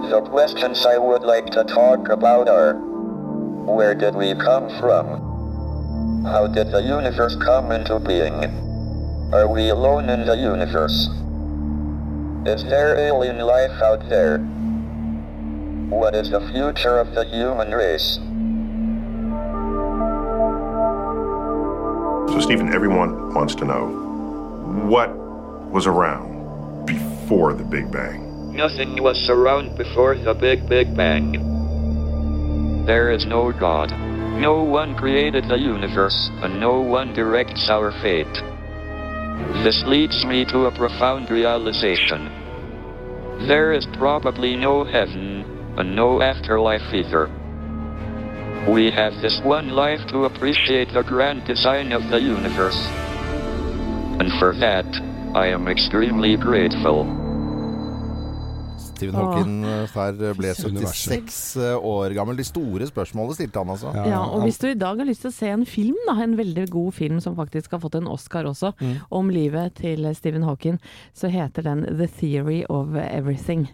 The 0.10 0.22
questions 0.30 0.86
I 0.86 0.98
would 0.98 1.24
like 1.24 1.48
to 1.54 1.64
talk 1.64 2.10
about 2.10 2.50
are 2.50 2.74
Where 3.66 3.96
did 3.96 4.16
we 4.16 4.36
come 4.36 4.68
from? 4.82 5.06
How 6.26 6.48
did 6.48 6.68
the 6.72 6.82
universe 6.82 7.38
come 7.38 7.72
into 7.72 8.00
being? 8.00 8.36
Are 9.32 9.48
we 9.48 9.70
alone 9.70 10.10
in 10.10 10.26
the 10.26 10.36
universe? 10.36 11.10
Is 12.46 12.64
there 12.66 12.98
alien 12.98 13.38
life 13.38 13.82
out 13.82 14.10
there? 14.10 14.40
What 15.90 16.14
is 16.14 16.30
the 16.30 16.42
future 16.52 17.00
of 17.00 17.16
the 17.16 17.24
human 17.24 17.72
race? 17.72 18.20
Stephen, 22.44 22.74
everyone 22.74 23.34
wants 23.34 23.56
to 23.56 23.64
know 23.64 23.88
what 24.86 25.16
was 25.72 25.88
around 25.88 26.86
before 26.86 27.54
the 27.54 27.64
Big 27.64 27.90
Bang? 27.90 28.54
Nothing 28.54 29.02
was 29.02 29.30
around 29.30 29.78
before 29.78 30.18
the 30.18 30.34
Big 30.34 30.68
Big 30.68 30.94
Bang. 30.94 32.84
There 32.86 33.12
is 33.14 33.26
no 33.26 33.54
God. 33.54 33.92
No 34.42 34.62
one 34.62 34.94
created 34.94 35.46
the 35.48 35.56
universe, 35.58 36.30
and 36.44 36.60
no 36.60 36.82
one 36.82 37.14
directs 37.14 37.70
our 37.70 37.94
fate. 38.02 38.36
This 39.64 39.82
leads 39.88 40.26
me 40.26 40.44
to 40.52 40.66
a 40.66 40.78
profound 40.78 41.32
realization. 41.32 42.28
There 43.48 43.72
is 43.72 43.88
probably 43.94 44.58
no 44.58 44.84
heaven, 44.84 45.46
and 45.78 45.96
no 45.96 46.22
afterlife 46.22 46.94
either. 46.94 47.30
We 48.68 48.90
have 48.92 49.14
this 49.22 49.42
one 49.44 49.76
life 49.76 50.06
to 50.08 50.24
appreciate 50.24 50.94
the 50.94 51.04
grand 51.04 51.44
design 51.46 51.92
of 51.92 52.02
the 52.10 52.20
universe. 52.20 52.80
And 54.20 54.32
for 54.40 54.54
that, 54.54 54.86
I 55.36 55.48
am 55.52 55.68
extremely 55.68 56.38
grateful. 56.38 57.04
Stephen 58.78 59.16
Hawking 59.16 59.64
der 59.66 59.88
her 60.28 60.38
ble 60.38 60.54
76 60.56 61.58
år 61.76 62.14
gammel. 62.16 62.38
De 62.40 62.46
store 62.48 62.88
spørsmålene 62.88 63.36
stilte 63.36 63.60
han, 63.60 63.74
altså. 63.74 63.92
Ja, 64.08 64.22
og 64.22 64.46
hvis 64.46 64.62
du 64.64 64.70
i 64.70 64.80
dag 64.80 64.96
har 65.02 65.12
lyst 65.12 65.26
til 65.26 65.34
å 65.34 65.36
se 65.36 65.52
en 65.52 65.66
film, 65.68 66.00
da, 66.08 66.16
en 66.24 66.38
veldig 66.40 66.70
god 66.72 66.96
film 66.96 67.20
som 67.20 67.36
faktisk 67.36 67.76
har 67.76 67.84
fått 67.84 68.00
en 68.00 68.08
Oscar 68.08 68.48
også, 68.48 68.72
om 69.12 69.30
livet 69.34 69.76
til 69.82 70.08
Stephen 70.16 70.48
Hawking, 70.48 70.80
så 71.14 71.28
heter 71.28 71.68
den 71.68 71.84
The 71.90 72.08
Theory 72.08 72.64
of 72.70 72.96
Everything. 72.96 73.68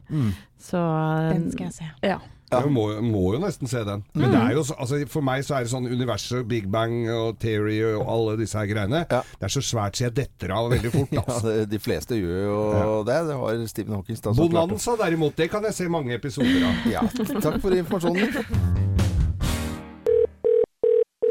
Så 0.57 0.81
Den 1.29 1.51
skal 1.53 1.69
jeg 1.69 1.77
se. 1.77 1.93
Ja. 2.01 2.17
Jeg 2.49 2.71
må, 2.73 2.85
må 3.05 3.23
jo 3.35 3.39
nesten 3.43 3.69
se 3.69 3.83
den. 3.85 4.03
Men 4.17 4.31
det 4.33 4.39
er 4.41 4.55
jo 4.57 4.63
så, 4.65 4.75
altså, 4.81 4.99
for 5.11 5.25
meg 5.25 5.43
så 5.45 5.57
er 5.59 5.65
det 5.67 5.71
sånn 5.73 5.85
universet, 5.89 6.47
Big 6.49 6.65
Bang 6.71 7.03
og 7.13 7.37
Theory 7.41 7.77
og 7.93 8.07
alle 8.09 8.37
disse 8.41 8.57
her 8.57 8.69
greiene. 8.71 9.03
Ja. 9.11 9.21
Det 9.37 9.49
er 9.49 9.53
så 9.53 9.61
svært 9.65 9.99
så 9.99 10.07
jeg 10.07 10.15
detter 10.17 10.53
av 10.55 10.71
veldig 10.73 10.93
fort. 10.95 11.13
Ja, 11.19 11.23
Altså. 11.29 11.51
det, 11.51 11.69
de 11.71 11.79
fleste 11.81 12.17
gjør 12.17 12.39
jo 12.45 12.59
det. 13.07 13.17
Det 13.29 13.37
har 13.39 13.63
Stephen 13.69 13.95
Hawking 13.97 14.19
da. 14.23 14.33
Bonanza 14.39 14.95
derimot, 14.99 15.35
det 15.37 15.49
kan 15.51 15.63
jeg 15.67 15.77
se 15.77 15.89
mange 15.91 16.15
episoder 16.17 16.65
av. 16.69 16.85
Ja, 16.89 17.05
takk 17.39 17.61
for 17.63 17.75
informasjonen. 17.75 18.33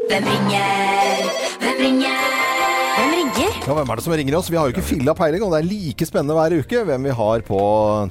Hvem 0.09 0.25
ringer? 0.25 1.28
Ja, 3.69 3.75
Hvem 3.77 3.91
er 3.93 3.99
det 3.99 4.03
som 4.03 4.13
ringer 4.17 4.33
oss? 4.39 4.47
Vi 4.49 4.57
har 4.57 4.65
jo 4.65 4.73
ikke 4.73 4.81
filla 4.81 5.13
peiling, 5.13 5.43
og 5.45 5.51
det 5.53 5.59
er 5.61 5.67
like 5.69 6.05
spennende 6.09 6.33
hver 6.33 6.55
uke 6.57 6.79
hvem 6.87 7.03
vi 7.05 7.11
har 7.13 7.43
på 7.45 7.57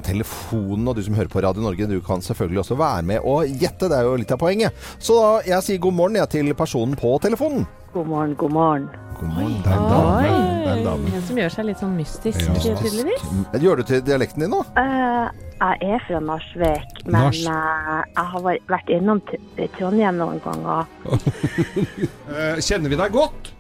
telefonen. 0.06 0.86
Og 0.86 0.94
du 0.94 1.02
som 1.02 1.16
hører 1.18 1.30
på 1.32 1.42
Radio 1.42 1.64
Norge, 1.64 1.88
du 1.90 1.96
kan 2.06 2.22
selvfølgelig 2.22 2.60
også 2.62 2.76
være 2.78 3.02
med 3.08 3.26
og 3.26 3.50
gjette. 3.58 3.88
Det 3.90 3.96
er 3.98 4.06
jo 4.06 4.12
litt 4.22 4.30
av 4.36 4.38
poenget. 4.38 4.86
Så 5.02 5.16
da, 5.18 5.32
jeg 5.50 5.66
sier 5.66 5.80
god 5.82 5.96
morgen 5.98 6.20
jeg, 6.20 6.30
til 6.36 6.52
personen 6.54 6.94
på 7.00 7.10
telefonen. 7.26 7.66
God 7.90 8.06
morgen, 8.06 8.36
god 8.38 8.54
morgen. 8.54 8.86
God 9.18 9.34
morgen. 9.34 9.58
Det 9.66 9.74
er 9.74 9.82
en 9.82 9.90
dame. 9.90 10.30
Det 10.62 10.70
er 10.70 10.78
en 10.78 10.86
dame. 10.92 11.12
En 11.18 11.26
som 11.32 11.42
gjør 11.42 11.52
seg 11.56 11.68
litt 11.72 11.82
sånn 11.82 11.98
mystisk, 11.98 12.46
Ja. 12.46 12.78
tydeligvis. 12.78 13.26
Gjør 13.66 13.82
du 13.82 13.86
til 13.90 14.06
dialekten 14.06 14.46
din 14.46 14.54
nå? 14.54 14.62
Uh, 14.78 15.26
jeg 15.58 15.90
er 15.90 16.06
fra 16.06 16.22
Narsvik, 16.22 17.02
men 17.08 17.18
Nars. 17.18 17.42
uh, 17.50 18.02
jeg 18.14 18.30
har 18.30 18.46
vært- 18.46 18.94
innom 18.94 19.26
Trondheim 19.74 20.22
noen 20.22 20.38
ganger. 20.46 20.86
uh, 21.10 22.54
kjenner 22.68 22.94
vi 22.94 23.02
deg 23.02 23.10
godt? 23.10 23.54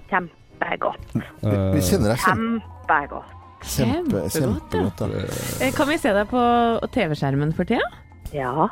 Kjempegodt. 0.58 0.98
Vi 1.74 1.80
kjenner 1.86 2.14
deg 2.14 2.18
Kjempegodt. 2.22 3.34
kjempe, 3.62 4.20
Kjempegodt, 4.30 4.74
ja. 4.74 4.82
kjempegodt. 4.82 5.00
Ja. 5.60 5.66
Eh, 5.66 5.72
Kan 5.74 5.88
vi 5.88 5.98
se 5.98 6.12
deg 6.14 6.28
på 6.30 6.42
TV-skjermen 6.94 7.54
for 7.56 7.64
tida? 7.68 7.86
Ja. 8.32 8.68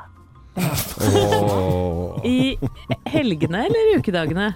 I 2.24 2.56
helgene 3.12 3.64
eller 3.68 3.98
ukedagene? 3.98 4.50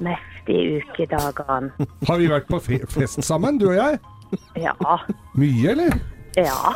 Mest 0.00 0.48
i 0.48 0.78
ukedagene. 0.80 1.72
Har 2.08 2.18
vi 2.22 2.28
vært 2.30 2.48
på 2.48 2.60
fest 2.62 3.22
sammen, 3.26 3.58
du 3.60 3.68
og 3.70 3.76
jeg? 3.76 3.98
Ja. 4.60 4.74
Mye, 5.38 5.70
eller? 5.74 5.98
Ja. 6.38 6.72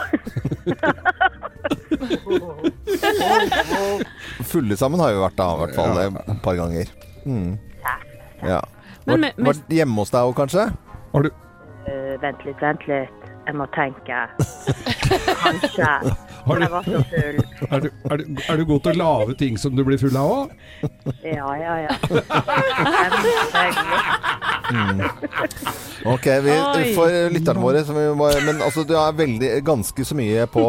Fulle 4.48 4.76
sammen 4.76 5.00
har 5.00 5.12
vi 5.14 5.20
vært 5.22 5.36
da, 5.38 5.46
i 5.54 5.60
hvert 5.62 5.76
fall 5.76 6.00
et 6.02 6.42
par 6.44 6.58
ganger. 6.58 6.90
Mm. 7.24 7.52
Ja. 8.42 8.60
Men 9.06 9.20
Vært, 9.26 9.38
me- 9.38 9.48
vært 9.50 9.72
hjemme 9.78 9.98
hos 10.04 10.10
deg 10.14 10.28
òg, 10.28 10.34
kanskje? 10.38 10.68
Har 11.12 11.22
du 11.26 11.30
uh, 11.32 12.14
vent 12.22 12.44
litt, 12.46 12.60
vent 12.62 12.86
litt. 12.90 13.18
Jeg 13.42 13.56
må 13.58 13.64
tenke. 13.74 14.18
Kanskje. 15.42 15.86
Har 16.46 16.58
du- 16.58 16.62
Jeg 16.62 16.70
var 16.70 16.84
så 16.86 17.00
full. 17.10 17.40
er, 17.72 17.80
du, 17.82 17.88
er, 18.10 18.16
du, 18.22 18.36
er 18.52 18.56
du 18.60 18.64
god 18.68 18.84
til 18.84 18.92
å 18.92 18.98
lage 19.00 19.34
ting 19.40 19.58
som 19.58 19.74
du 19.74 19.82
blir 19.86 19.98
full 19.98 20.14
av 20.18 20.30
òg? 20.30 20.52
Ja, 21.26 21.48
ja, 21.58 21.74
ja. 21.82 21.90
Mm. 24.72 25.02
Ok, 26.08 26.26
vi, 26.46 26.54
for 26.96 27.12
lytterne 27.34 27.62
våre 27.62 27.82
så 27.86 27.92
vi 27.96 28.06
må, 28.16 28.30
Men 28.46 28.62
altså, 28.64 28.86
du 28.88 28.94
er 28.98 29.18
veldig, 29.18 29.50
ganske 29.66 30.06
så 30.06 30.16
mye 30.18 30.46
på 30.50 30.64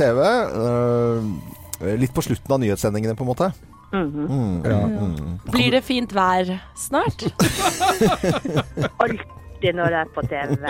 TV. 0.00 0.24
Uh, 0.56 1.94
litt 2.00 2.14
på 2.16 2.24
slutten 2.24 2.56
av 2.56 2.60
nyhetssendingene, 2.64 3.16
på 3.18 3.24
en 3.26 3.32
måte. 3.34 3.52
Mhm. 3.94 4.26
Mm. 4.64 5.38
Blir 5.54 5.70
det 5.78 5.84
fint 5.86 6.10
vær 6.16 6.50
snart? 6.76 7.22
Alltid 8.98 9.78
når 9.78 9.94
det 9.94 10.00
er 10.02 10.08
på 10.12 10.22
TV. 10.28 10.56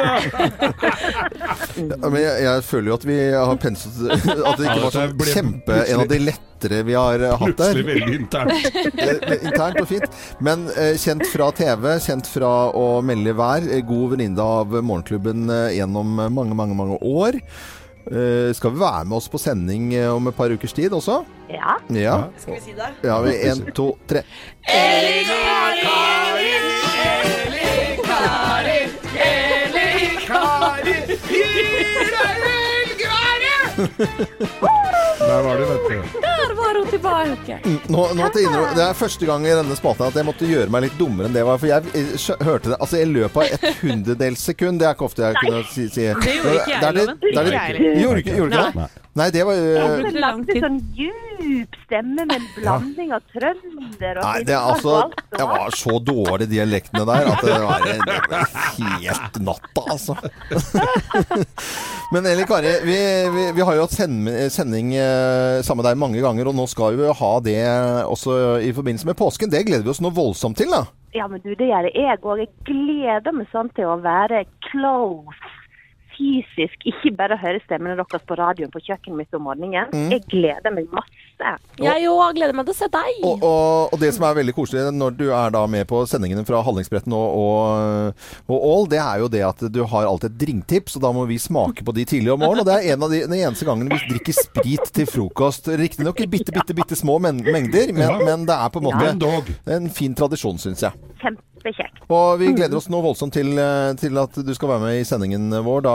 Ja, 1.75 2.09
men 2.09 2.21
jeg, 2.21 2.35
jeg 2.45 2.63
føler 2.69 2.89
jo 2.93 2.95
at 2.95 3.05
vi 3.09 3.15
har 3.35 3.57
penset 3.59 3.97
At 4.07 4.59
det 4.61 4.67
ikke 4.69 4.83
var 4.85 4.93
sånn 4.95 5.25
kjempe 5.27 5.79
En 5.91 6.03
av 6.05 6.09
de 6.11 6.19
lettere 6.23 6.79
vi 6.87 6.95
har 6.95 7.19
hatt 7.41 7.57
der. 7.59 7.75
Plutselig 7.75 7.85
veldig 7.89 8.15
internt. 8.21 8.53
Eh, 9.05 9.43
Internt 9.49 9.81
og 9.83 9.89
fint. 9.91 10.07
Men 10.45 10.63
eh, 10.81 10.95
kjent 11.01 11.27
fra 11.29 11.49
TV, 11.57 11.89
kjent 12.01 12.29
fra 12.31 12.53
å 12.77 12.85
melde 13.05 13.35
vær. 13.37 13.67
eh, 13.67 13.83
God 13.85 14.15
venninne 14.15 14.41
av 14.61 14.73
Morgenklubben 14.79 15.51
eh, 15.53 15.75
gjennom 15.81 16.15
mange, 16.23 16.55
mange, 16.57 16.77
mange 16.79 16.97
år. 17.05 17.41
Eh, 18.05 18.53
skal 18.55 18.71
vi 18.75 18.81
være 18.81 19.05
med 19.09 19.17
oss 19.17 19.29
på 19.33 19.39
sending 19.41 19.95
eh, 19.95 20.11
om 20.13 20.29
et 20.29 20.37
par 20.37 20.53
ukers 20.53 20.73
tid 20.77 20.93
også? 20.93 21.23
Ja. 21.49 21.79
Ja. 21.89 22.17
Skal 22.39 22.59
vi 22.59 22.61
si 22.61 22.77
det? 22.77 22.91
Ja, 23.05 23.21
vi 23.25 23.37
En, 23.49 23.65
to, 23.73 23.95
tre. 24.09 24.25
Der 33.75 35.43
var 35.43 35.57
du, 35.59 35.65
vet 35.65 35.85
du. 35.91 36.21
Der 36.21 36.55
var 36.59 36.79
hun 36.79 36.89
tilbake. 36.91 37.59
Nå, 37.89 38.03
nå 38.19 38.29
til 38.35 38.45
innrømme, 38.47 38.75
det 38.77 38.85
er 38.87 38.97
første 38.99 39.29
gang 39.29 39.47
i 39.47 39.55
denne 39.57 39.77
spalten 39.79 40.07
at 40.09 40.19
jeg 40.19 40.27
måtte 40.29 40.49
gjøre 40.49 40.73
meg 40.75 40.87
litt 40.89 40.99
dummere 41.01 41.31
enn 41.31 41.37
det 41.37 41.45
var. 41.47 41.61
For 41.63 41.71
jeg, 41.71 41.95
eh, 41.95 42.27
hørte 42.45 42.75
det 42.75 42.81
altså 42.81 43.01
i 43.01 43.07
løpet 43.09 43.41
av 43.41 43.57
et 43.71 43.81
hundredels 43.83 44.45
sekund. 44.51 44.83
Det 44.83 44.89
er 44.91 44.99
ikke 44.99 45.09
ofte 45.09 45.25
jeg 45.27 45.41
kunne 45.41 45.65
si, 45.71 45.89
si. 45.89 46.09
Det 46.11 46.37
gjorde 46.41 46.59
ikke 46.61 46.77
jeg, 46.77 46.99
Loven. 46.99 47.17
gjorde 48.03 48.25
ikke 48.25 48.53
det? 48.59 49.04
Nei, 49.15 49.29
det 49.31 49.45
var 49.47 49.55
Jeg 49.55 49.79
øh, 49.79 49.93
brukte 49.95 50.11
Du 50.11 50.19
lang 50.19 50.41
lagde 50.43 50.63
sånn 50.65 50.79
djup 50.97 51.77
stemme 51.85 52.25
med 52.27 52.35
en 52.35 52.47
blanding 52.57 53.13
av 53.15 53.23
trønder 53.31 54.19
og 54.19 54.25
Nei, 54.27 54.41
det 54.49 54.57
er 54.57 54.65
altså 54.73 54.95
Jeg 55.39 55.47
var 55.51 55.77
så 55.79 55.99
dårlig 56.03 56.49
dialektene 56.51 57.05
der 57.07 57.31
at 57.31 57.45
det 57.47 57.59
var, 57.63 57.87
det 57.87 58.19
var 58.33 58.49
helt 58.75 59.39
natta, 59.45 59.85
altså. 59.95 60.17
Men 62.15 62.27
Eli 62.31 62.45
Kari, 62.47 62.75
vi, 62.87 62.99
vi, 63.35 63.47
vi 63.57 63.65
har 63.67 63.79
jo 63.79 63.87
hatt 63.87 63.97
send, 63.97 64.29
sending 64.55 64.93
eh, 64.99 65.63
sammen 65.67 65.83
med 65.83 65.89
deg 65.89 66.01
mange 66.01 66.23
ganger, 66.23 66.51
og 66.51 66.59
nå 66.59 66.67
skal 66.71 66.99
vi 66.99 67.07
jo 67.07 67.17
ha 67.19 67.33
det 67.43 67.59
også 68.07 68.37
i 68.63 68.71
forbindelse 68.77 69.09
med 69.09 69.19
påsken. 69.19 69.51
Det 69.51 69.65
gleder 69.67 69.87
vi 69.87 69.91
oss 69.95 70.03
noe 70.05 70.15
voldsomt 70.15 70.59
til, 70.61 70.71
da. 70.75 70.85
Ja, 71.17 71.27
men 71.31 71.43
du, 71.43 71.53
det 71.59 71.67
gjør 71.71 71.91
jeg 71.91 72.21
òg. 72.23 72.45
Jeg 72.45 72.51
gleder 72.71 73.35
meg 73.35 73.51
sånn 73.55 73.71
til 73.75 73.91
å 73.91 73.99
være 74.03 74.45
close 74.71 75.55
fysisk. 76.15 76.87
Ikke 76.89 77.13
bare 77.19 77.39
høre 77.41 77.61
stemmene 77.65 77.97
deres 77.99 78.25
på 78.27 78.39
radioen 78.39 78.73
på 78.73 78.83
kjøkkenet 78.83 79.21
mitt 79.21 79.37
om 79.37 79.47
morgenen. 79.49 79.91
Mm. 79.93 80.11
Jeg 80.15 80.25
gleder 80.31 80.75
meg 80.75 80.89
masse. 80.95 81.55
Jeg 81.81 82.09
òg 82.09 82.37
gleder 82.37 82.57
meg 82.57 82.69
til 82.69 82.75
å 82.75 82.79
se 82.79 82.89
deg. 82.95 83.21
Og, 83.27 83.43
og, 83.43 83.95
og 83.95 84.03
det 84.03 84.13
som 84.17 84.27
er 84.29 84.39
veldig 84.39 84.55
koselig 84.57 84.87
når 84.95 85.17
du 85.19 85.27
er 85.35 85.55
da 85.55 85.65
med 85.71 85.89
på 85.91 86.03
sendingene 86.09 86.45
fra 86.49 86.63
Hallingsbretten 86.65 87.15
og, 87.17 87.39
og, 87.41 88.27
og 88.49 88.69
Ål, 88.75 88.89
det 88.95 89.01
er 89.03 89.23
jo 89.25 89.31
det 89.33 89.45
at 89.47 89.65
du 89.75 89.81
har 89.91 90.09
alltid 90.09 90.31
et 90.33 90.39
drinktips, 90.45 90.99
og 90.99 91.05
da 91.05 91.13
må 91.17 91.27
vi 91.31 91.41
smake 91.43 91.87
på 91.87 91.97
de 91.97 92.07
tidlig 92.09 92.35
om 92.35 92.45
morgenen. 92.45 92.65
Og 92.65 92.71
det 92.71 92.77
er 92.79 92.95
en 92.95 93.07
av 93.07 93.15
de, 93.15 93.25
den 93.27 93.39
eneste 93.41 93.69
gangen 93.69 93.91
vi 93.91 94.01
drikker 94.15 94.39
sprit 94.39 94.95
til 94.95 95.11
frokost. 95.11 95.69
Riktignok 95.69 96.23
i 96.23 96.31
bitte, 96.31 96.55
bitte, 96.55 96.77
bitte 96.77 96.99
små 96.99 97.19
men 97.25 97.43
mengder, 97.45 97.93
men, 97.97 98.23
men 98.25 98.47
det 98.49 98.57
er 98.57 98.71
på 98.73 98.83
en 98.83 98.91
måte 98.91 99.75
en 99.75 99.91
fin 99.93 100.15
tradisjon, 100.17 100.61
syns 100.61 100.87
jeg. 100.87 100.95
Kjempekjekt. 101.65 102.03
Og 102.13 102.39
vi 102.41 102.51
gleder 102.53 102.77
oss 102.77 102.89
nå 102.93 102.99
voldsomt 103.01 103.33
til, 103.33 103.55
eh, 103.59 103.95
til 103.97 104.19
at 104.21 104.35
du 104.45 104.53
skal 104.55 104.69
være 104.75 104.83
med 104.85 104.99
i 105.01 105.05
sendingen 105.09 105.49
vår 105.65 105.81
da 105.87 105.95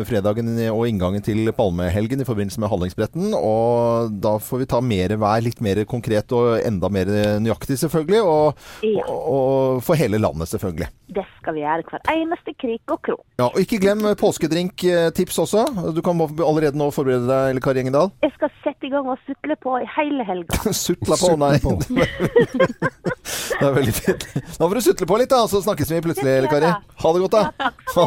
eh, 0.00 0.04
fredagen 0.08 0.48
og 0.72 0.86
inngangen 0.88 1.22
til 1.24 1.50
Palmehelgen 1.52 2.22
i 2.22 2.24
forbindelse 2.28 2.60
med 2.62 2.70
Hallingsbretten. 2.72 3.34
Og 3.36 4.14
da 4.24 4.38
får 4.40 4.62
vi 4.62 4.68
ta 4.72 4.80
mer 4.80 5.14
vær, 5.20 5.42
litt 5.44 5.60
mer 5.60 5.82
konkret 5.84 6.32
og 6.32 6.56
enda 6.64 6.88
mer 6.88 7.04
nøyaktig 7.44 7.76
selvfølgelig. 7.82 8.22
Og, 8.24 8.56
Ja. 8.82 9.04
og, 9.06 9.20
og 9.32 9.82
for 9.84 9.94
hele 10.00 10.18
landet 10.18 10.48
selvfølgelig. 10.48 10.88
Det 11.12 11.24
skal 11.38 11.54
vi 11.54 11.60
gjøre 11.60 11.84
hver 11.90 12.00
eneste 12.16 12.54
krik 12.56 12.88
og 12.94 13.02
krok. 13.04 13.20
Ja, 13.38 13.50
og 13.50 13.58
ikke 13.60 13.78
glem 13.82 14.00
påskedrinktips 14.16 15.38
også. 15.44 15.66
Du 15.94 16.00
kan 16.04 16.16
allerede 16.20 16.78
nå 16.78 16.88
forberede 16.94 17.28
deg, 17.28 17.50
eller 17.52 17.60
Kari 17.64 17.82
Engedal. 17.84 18.08
Jeg 18.24 18.32
skal 18.38 18.52
sette 18.64 18.88
i 18.88 18.92
gang 18.94 19.06
og 19.12 19.18
sutle 19.26 19.56
på 19.60 19.76
i 19.82 19.86
hele 19.98 20.24
helga. 20.24 20.56
Sutla 20.84 21.18
på, 21.20 21.34
nei. 21.36 21.58
det 23.62 23.68
er 23.70 23.76
veldig 23.78 23.94
fint. 23.94 24.26
Nå 24.58 24.68
får 24.68 24.74
du 24.78 24.82
sutle 24.88 25.08
på 25.08 25.18
litt, 25.22 25.30
da, 25.30 25.42
så 25.50 25.62
snakkes 25.62 25.92
vi 25.94 26.00
plutselig, 26.04 26.50
Kari. 26.50 26.72
Ha 27.04 27.12
det 27.14 27.22
godt, 27.26 27.38
da. 27.38 27.70
Ha 27.92 28.06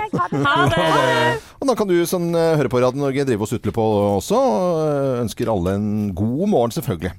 det. 0.74 1.42
Og 1.62 1.70
da 1.70 1.76
kan 1.78 1.90
du 1.90 1.96
som 2.10 2.28
eh, 2.36 2.56
hører 2.60 2.72
på 2.72 2.82
Radio 2.84 3.02
Norge 3.02 3.26
drive 3.28 3.46
og 3.46 3.50
sutle 3.50 3.74
på 3.76 3.86
også. 4.20 4.38
og 4.38 4.82
eh, 4.84 5.24
Ønsker 5.24 5.52
alle 5.54 5.78
en 5.80 5.90
god 6.18 6.46
morgen, 6.52 6.76
selvfølgelig. 6.76 7.14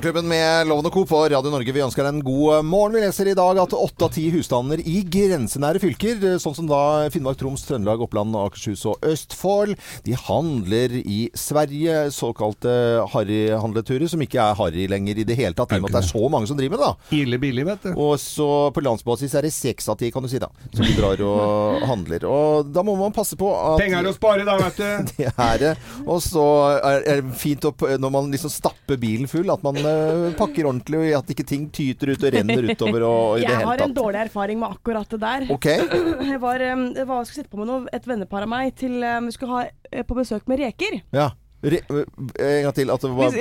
Morgenklubben 0.00 0.28
med 0.32 0.66
Loven 0.66 0.86
og 0.88 0.94
Co. 0.94 1.02
på 1.04 1.18
Radio 1.28 1.50
Norge. 1.52 1.72
Vi 1.76 1.82
ønsker 1.84 2.06
deg 2.06 2.14
en 2.14 2.22
god 2.24 2.64
morgen. 2.64 2.94
Vi 2.96 3.02
leser 3.02 3.28
i 3.28 3.34
dag 3.36 3.58
at 3.60 3.74
åtte 3.76 4.06
av 4.06 4.14
ti 4.14 4.22
husstander 4.32 4.80
i 4.80 5.02
grensenære 5.04 5.82
fylker, 5.82 6.22
sånn 6.40 6.54
som 6.56 6.70
da 6.70 6.78
Finnmark, 7.12 7.36
Troms, 7.36 7.66
Trøndelag, 7.68 8.00
Oppland, 8.06 8.32
Akershus 8.32 8.86
og 8.88 9.04
Østfold, 9.04 9.74
de 10.06 10.14
handler 10.16 10.94
i 11.02 11.18
Sverige. 11.36 12.06
Såkalte 12.16 12.72
harryhandleturer, 13.12 14.08
som 14.08 14.24
ikke 14.24 14.40
er 14.40 14.56
harry 14.62 14.86
lenger 14.88 15.20
i 15.20 15.26
det 15.28 15.36
hele 15.36 15.52
tatt. 15.58 15.74
I 15.76 15.82
og 15.82 15.84
med 15.84 15.92
at 15.92 15.98
det 15.98 16.00
er 16.06 16.08
så 16.14 16.32
mange 16.32 16.48
som 16.48 16.56
driver 16.56 16.78
med 16.78 16.80
det. 16.80 16.88
da. 16.88 17.18
Ille 17.20 17.40
billig, 17.44 17.66
vet 17.68 17.84
du. 17.84 17.92
Og 18.00 18.16
så 18.24 18.48
på 18.72 18.86
landsbasis 18.86 19.36
er 19.36 19.50
det 19.50 19.52
seks 19.52 19.92
av 19.92 20.00
ti, 20.00 20.08
kan 20.16 20.24
du 20.24 20.32
si, 20.32 20.40
da, 20.40 20.48
som 20.72 20.88
drar 20.96 21.20
og 21.28 21.84
handler. 21.92 22.24
Og 22.24 22.72
da 22.72 22.86
må 22.88 22.96
man 23.02 23.12
passe 23.20 23.36
på 23.36 23.52
at 23.52 23.76
Penger 23.84 24.08
å 24.08 24.16
spare 24.16 24.48
da, 24.48 24.56
vet 24.64 24.80
du. 24.80 25.12
det 25.20 25.28
er 25.36 25.62
det. 25.66 25.76
Og 26.08 26.24
så 26.24 26.48
er 26.80 27.04
det 27.04 27.36
fint 27.44 27.68
opp, 27.68 27.84
når 28.00 28.16
man 28.16 28.32
liksom 28.32 28.56
stapper 28.56 28.96
bilen 29.04 29.28
full, 29.28 29.52
at 29.52 29.60
man 29.60 29.76
eh, 29.76 29.89
pakker 30.38 30.68
ordentlig, 30.68 31.00
og 31.00 31.18
at 31.20 31.32
ikke 31.34 31.46
ting 31.48 31.68
tyter 31.74 32.12
ut 32.14 32.26
og 32.26 32.34
renner 32.36 32.70
utover 32.70 33.06
og 33.06 33.38
i 33.38 33.44
det 33.44 33.54
Jeg 33.54 33.68
har 33.68 33.84
en 33.86 33.96
dårlig 33.96 34.22
erfaring 34.24 34.60
med 34.60 34.76
akkurat 34.76 35.14
det 35.14 35.20
der. 35.22 35.46
Okay. 35.56 35.78
Jeg 36.30 36.40
var, 36.42 36.62
jeg 36.62 37.06
var, 37.08 37.24
skulle 37.24 37.42
sitte 37.42 37.50
på 37.52 37.60
med 37.60 37.68
noe, 37.70 37.86
et 37.92 38.06
vennepar 38.06 38.44
av 38.46 38.50
meg 38.50 38.74
til 38.78 39.00
vi 39.00 39.32
skulle 39.34 39.56
ha 39.56 39.62
eh, 39.90 40.04
på 40.06 40.16
besøk 40.16 40.46
med 40.50 40.60
reker. 40.62 41.00
Ja. 41.14 41.30
Re 41.60 41.80
en 41.90 42.62
gang 42.64 42.74
til. 42.76 42.92
At 42.92 43.04
det 43.04 43.10
var 43.16 43.36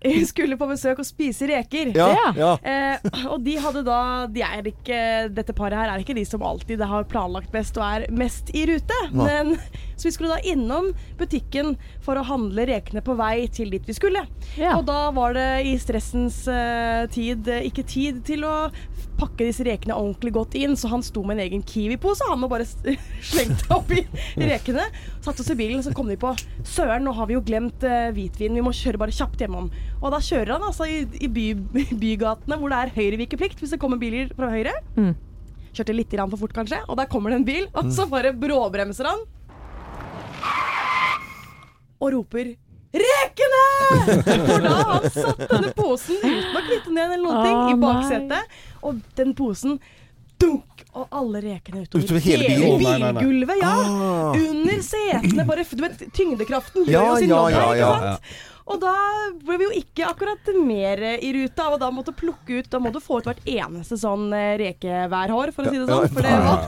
Vi 0.00 0.12
vi 0.20 0.26
skulle 0.26 0.56
på 0.56 0.68
besøk 0.70 1.02
og 1.02 1.06
spise 1.08 1.48
reker. 1.50 1.92
Ja, 1.96 2.32
ja. 2.36 2.54
Eh, 2.64 3.10
og 3.28 3.42
de 3.44 3.56
hadde 3.60 3.84
da 3.86 4.00
de 4.32 4.44
er 4.44 4.70
ikke, 4.72 5.00
Dette 5.34 5.54
paret 5.56 5.76
her 5.80 5.92
er 5.92 6.02
ikke 6.02 6.16
de 6.16 6.24
som 6.28 6.44
alltid 6.46 6.80
har 6.80 7.08
planlagt 7.10 7.52
best 7.52 7.76
og 7.80 7.86
er 7.86 8.06
mest 8.14 8.52
i 8.56 8.64
rute. 8.70 9.00
Nei. 9.12 9.28
Men, 9.28 9.54
så 10.00 10.08
vi 10.08 10.14
skulle 10.16 10.38
da 10.38 10.48
innom 10.48 10.90
butikken 11.20 11.74
for 12.00 12.16
å 12.16 12.24
handle 12.24 12.64
rekene 12.70 13.02
på 13.04 13.12
vei 13.18 13.44
til 13.52 13.72
dit 13.74 13.84
vi 13.84 13.96
skulle. 13.96 14.24
Ja. 14.56 14.78
Og 14.78 14.86
da 14.88 15.10
var 15.12 15.36
det 15.36 15.48
i 15.68 15.74
stressens 15.80 16.42
uh, 16.48 17.04
tid 17.12 17.50
eh, 17.52 17.66
ikke 17.68 17.84
tid 17.84 18.22
til 18.24 18.46
å 18.48 18.70
pakke 19.20 19.44
disse 19.44 19.66
rekene 19.66 19.98
ordentlig 19.98 20.32
godt 20.32 20.56
inn, 20.56 20.78
så 20.80 20.88
han 20.94 21.04
sto 21.04 21.20
med 21.26 21.36
en 21.36 21.44
egen 21.44 21.64
Kiwi-pose. 21.68 22.24
Han 22.30 22.46
og 22.46 22.54
bare 22.54 22.64
slengte 23.32 23.68
oppi 23.76 24.06
rekene. 24.40 24.88
Satte 25.20 25.44
oss 25.44 25.52
i 25.52 25.58
bilen, 25.58 25.84
så 25.84 25.92
kom 25.92 26.08
de 26.08 26.16
på 26.20 26.32
Søren, 26.64 27.04
nå 27.04 27.12
har 27.18 27.28
vi 27.28 27.36
jo 27.36 27.44
glemt 27.44 27.84
uh, 27.84 28.08
hvitvin, 28.16 28.56
vi 28.56 28.64
må 28.64 28.72
kjøre 28.72 29.04
bare 29.04 29.14
kjapt 29.14 29.44
hjemom. 29.44 29.68
Og 30.00 30.14
da 30.14 30.20
kjører 30.24 30.54
han 30.56 30.64
altså 30.64 30.86
i, 30.88 31.02
i 31.20 31.28
by, 31.28 31.46
bygatene 32.04 32.56
hvor 32.60 32.72
det 32.72 32.78
er 32.80 32.94
høyrevikeplikt 32.96 33.60
hvis 33.60 33.74
det 33.74 33.80
kommer 33.82 34.00
biler 34.00 34.32
fra 34.36 34.48
høyre. 34.52 34.72
Mm. 34.96 35.12
Kjørte 35.76 35.94
litt 35.94 36.16
for 36.16 36.40
fort, 36.40 36.56
kanskje, 36.56 36.80
og 36.88 36.96
der 36.98 37.06
kommer 37.10 37.30
det 37.30 37.40
en 37.40 37.46
bil, 37.46 37.68
og 37.78 37.92
så 37.94 38.08
bare 38.10 38.32
bråbremser 38.34 39.06
han. 39.06 39.22
Og 42.00 42.12
roper 42.16 42.56
'Rekene!' 42.90 43.66
For 44.26 44.64
da 44.64 44.70
har 44.74 44.88
han 44.90 45.10
satt 45.14 45.42
denne 45.46 45.70
posen 45.76 46.16
uten 46.18 46.56
å 46.58 46.62
knytte 46.66 46.94
ned 46.96 47.12
eller 47.14 47.22
noen 47.22 47.44
ting 47.46 47.60
i 47.70 47.76
baksetet. 47.84 48.56
Og 48.82 48.98
den 49.20 49.34
posen 49.38 49.78
dunk! 50.40 50.82
Og 50.90 51.06
alle 51.14 51.38
rekene 51.44 51.84
utover, 51.84 52.02
Utover 52.02 52.24
hele 52.24 52.48
bilgulvet. 52.50 53.60
Ja. 53.62 53.74
Ah. 53.78 54.34
Under 54.34 54.80
setene. 54.82 55.44
Bare, 55.46 55.62
du 55.70 55.84
vet, 55.84 56.02
tyngdekraften 56.16 56.88
gjør 56.88 56.96
Ja, 56.96 57.04
jo 57.12 57.20
sin 57.20 57.30
ja, 57.30 57.42
jobb. 57.54 57.76
ja, 57.78 57.92
ja. 58.08 58.16
Og 58.70 58.78
da 58.82 58.94
ble 59.42 59.56
vi 59.60 59.66
jo 59.66 59.70
ikke 59.80 60.06
akkurat 60.06 60.50
mer 60.62 61.00
i 61.18 61.32
ruta, 61.34 61.68
og 61.74 61.80
da 61.82 61.88
måtte 61.94 62.14
plukke 62.16 62.60
ut 62.60 62.68
Da 62.70 62.78
må 62.82 62.92
du 62.94 63.00
få 63.02 63.18
ut 63.20 63.26
hvert 63.26 63.42
eneste 63.48 63.98
sånn 63.98 64.28
eh, 64.36 64.54
rekeværhår, 64.60 65.52
for 65.56 65.66
å 65.66 65.72
si 65.72 65.80
det 65.80 65.88
sånn. 65.88 66.06
For 66.14 66.26
det 66.26 66.34
var, 66.44 66.66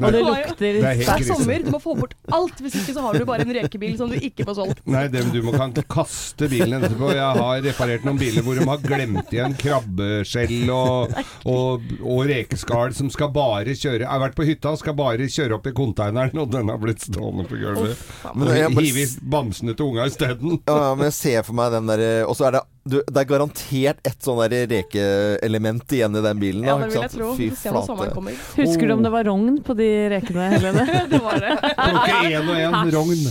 Og 0.00 0.08
det 0.14 0.22
lukter 0.24 0.78
er 0.80 0.86
er 0.94 1.02
krise. 1.04 1.28
sommer, 1.34 1.64
du 1.66 1.70
må 1.74 1.80
få 1.82 1.96
bort 1.98 2.16
alt. 2.32 2.62
Hvis 2.64 2.78
ikke 2.80 2.96
så 2.96 3.04
har 3.04 3.18
du 3.18 3.26
bare 3.28 3.44
en 3.44 3.52
rekebil 3.58 3.96
som 4.00 4.12
du 4.12 4.16
ikke 4.18 4.46
får 4.48 4.58
solgt. 4.60 4.82
Nei, 4.88 5.04
det, 5.12 5.24
du 5.34 5.40
må 5.44 5.52
kan 5.56 5.74
kaste 5.84 6.48
bilen 6.50 6.78
etterpå. 6.80 7.12
Jeg 7.14 7.40
har 7.42 7.62
reparert 7.68 8.06
noen 8.08 8.20
biler 8.20 8.46
hvor 8.46 8.58
de 8.58 8.66
har 8.68 8.82
glemt 8.84 9.32
igjen 9.34 9.56
krabbeskjell 9.60 10.70
og, 10.74 11.14
og, 11.50 11.84
og 12.00 12.24
rekeskall 12.30 12.94
som 12.96 13.10
skal 13.12 13.30
bare 13.34 13.74
kjøre 13.74 14.02
Jeg 14.04 14.10
har 14.10 14.22
vært 14.22 14.36
på 14.38 14.46
hytta 14.48 14.72
og 14.74 14.80
skal 14.80 14.96
bare 14.98 15.28
kjøre 15.30 15.58
opp 15.58 15.68
i 15.68 15.74
konteineren, 15.76 16.40
og 16.40 16.50
den 16.52 16.70
har 16.72 16.80
blitt 16.80 17.04
stående 17.04 17.46
på 17.48 17.58
gulvet. 17.60 18.00
Men 18.34 18.78
Hive 18.78 19.06
bamsene 19.22 19.74
til 19.76 19.90
unga 19.90 20.08
isteden. 20.10 20.58
Ja, 20.68 20.94
men 20.96 21.08
jeg 21.08 21.16
ser 21.16 21.33
ser 21.34 21.44
for 21.46 21.58
meg 21.58 21.72
den 21.74 21.90
derre 21.90 22.10
Og 22.30 22.36
så 22.38 22.46
er 22.48 22.56
det 22.58 22.62
du, 22.84 22.98
Det 23.08 23.16
er 23.22 23.28
garantert 23.30 24.00
et 24.04 24.18
sånn 24.24 24.40
der 24.44 24.66
rekeelement 24.68 25.94
igjen 25.96 26.18
i 26.18 26.22
den 26.26 26.40
bilen. 26.42 26.66
Ja, 26.68 26.74
det 26.82 26.90
vil 26.92 27.00
jeg 27.00 27.12
tro. 27.14 27.30
Fy 27.38 27.46
ser 27.56 27.72
når 27.72 27.86
sommeren 27.86 28.10
flate. 28.10 28.16
kommer. 28.18 28.42
Husker 28.58 28.90
du 28.90 28.92
om 28.92 29.04
det 29.06 29.12
var 29.14 29.24
rogn 29.30 29.56
på 29.64 29.76
de 29.78 29.88
rekene, 30.12 30.50
Helene? 30.54 30.84
det 31.08 31.20
var 31.24 31.40
det. 31.40 31.54
Plukke 31.64 32.18
én 32.28 32.50
og 32.52 32.60
én 32.60 32.92
rogn. 32.92 33.24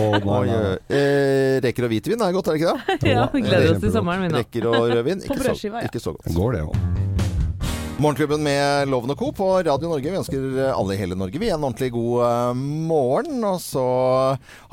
Oh, 0.00 0.16
nei, 0.16 0.40
nei. 0.48 0.62
Eh, 0.96 1.58
reker 1.68 1.84
og 1.90 1.92
hvitvin 1.92 2.24
er 2.24 2.32
godt, 2.38 2.48
er 2.48 2.56
det 2.56 2.62
ikke 2.64 2.76
det? 3.04 3.12
Ja, 3.12 3.26
vi 3.36 3.44
gleder 3.44 3.74
oss 3.74 3.84
til 3.84 3.92
sommeren, 3.98 4.24
vi 4.24 4.32
nå. 4.32 4.40
Reker 4.40 4.70
og 4.72 4.80
rødvin. 4.94 5.20
Ikke 5.28 5.42
så, 5.44 5.74
ikke 5.84 6.00
så 6.08 6.16
godt. 6.16 6.32
Går 6.40 6.56
det 6.56 6.64
òg. 6.64 7.13
Morgenklubben 7.94 8.42
med 8.42 8.88
Loven 8.90 9.12
og 9.14 9.18
Co. 9.20 9.28
på 9.30 9.46
Radio 9.62 9.86
Norge. 9.86 10.10
Vi 10.10 10.18
ønsker 10.18 10.56
alle 10.74 10.96
i 10.96 10.98
hele 10.98 11.14
Norge 11.14 11.38
vi 11.38 11.46
en 11.54 11.62
ordentlig 11.62 11.92
god 11.94 12.24
eh, 12.26 12.62
morgen. 12.90 13.38
Og 13.46 13.60
så 13.62 13.84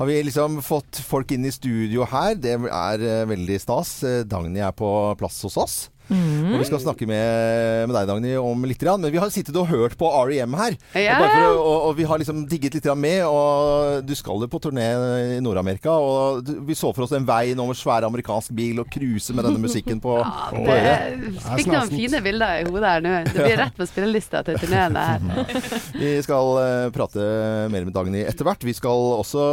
har 0.00 0.08
vi 0.08 0.16
liksom 0.26 0.58
fått 0.66 0.98
folk 1.06 1.30
inn 1.30 1.46
i 1.46 1.52
studio 1.54 2.02
her. 2.10 2.34
Det 2.34 2.56
er 2.66 3.04
eh, 3.06 3.22
veldig 3.30 3.60
stas. 3.62 3.94
Eh, 4.02 4.24
Dagny 4.26 4.58
er 4.66 4.74
på 4.74 4.90
plass 5.20 5.38
hos 5.46 5.56
oss. 5.62 5.76
Og 6.12 6.58
vi 6.60 6.66
skal 6.68 6.80
snakke 6.82 7.06
med, 7.08 7.88
med 7.88 7.94
deg, 7.96 8.08
Dagny, 8.10 8.32
om 8.40 8.64
litt. 8.68 8.82
Men 8.82 9.12
vi 9.14 9.20
har 9.22 9.30
sittet 9.32 9.56
og 9.56 9.68
hørt 9.70 9.94
på 10.00 10.08
REM 10.28 10.54
her. 10.58 10.74
Ja. 10.98 11.16
Og, 11.16 11.22
bare 11.24 11.32
for, 11.32 11.44
å- 11.46 11.62
og, 11.62 11.78
og 11.90 11.96
vi 12.00 12.06
har 12.08 12.20
liksom 12.20 12.42
digget 12.50 12.76
litt 12.76 12.88
med. 12.98 13.22
Og 13.28 14.02
du 14.06 14.14
skal 14.18 14.42
jo 14.44 14.48
på 14.52 14.60
turné 14.64 14.88
i 15.36 15.40
Nord-Amerika. 15.44 15.94
Og 15.94 16.42
du- 16.46 16.58
vi 16.66 16.76
så 16.78 16.92
for 16.94 17.06
oss 17.06 17.14
den 17.14 17.26
veien 17.28 17.60
over 17.62 17.74
svær 17.78 18.04
amerikansk 18.08 18.52
bil 18.56 18.82
og 18.82 18.90
cruise 18.92 19.32
med 19.34 19.46
denne 19.48 19.62
musikken 19.62 20.00
på, 20.02 20.16
på 20.52 20.64
Det 20.66 20.78
øret. 20.78 21.40
fikk 21.62 21.72
noen 21.72 21.92
fine 21.92 22.22
bilder 22.24 22.62
i 22.62 22.66
hodet 22.68 22.92
her 22.92 23.04
nå. 23.06 23.14
Det 23.30 23.36
blir 23.38 23.58
rett 23.62 23.78
på 23.78 23.88
spillelista 23.88 24.42
til 24.46 24.58
turneen 24.62 24.98
her. 24.98 25.22
Vi 26.02 26.14
skal 26.26 26.52
uh, 26.58 26.90
prate 26.94 27.26
mer 27.72 27.86
med 27.88 27.94
Dagny 27.96 28.24
etter 28.26 28.46
hvert. 28.48 28.64
Vi 28.66 28.74
skal 28.76 29.08
også 29.22 29.46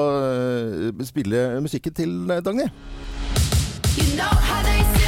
uh, 0.94 1.06
spille 1.08 1.46
musikken 1.64 1.96
til 1.96 2.18
Dagny. 2.46 2.68
You 4.00 4.16
know 4.16 4.32
how 4.32 4.60
Nothing 4.64 4.99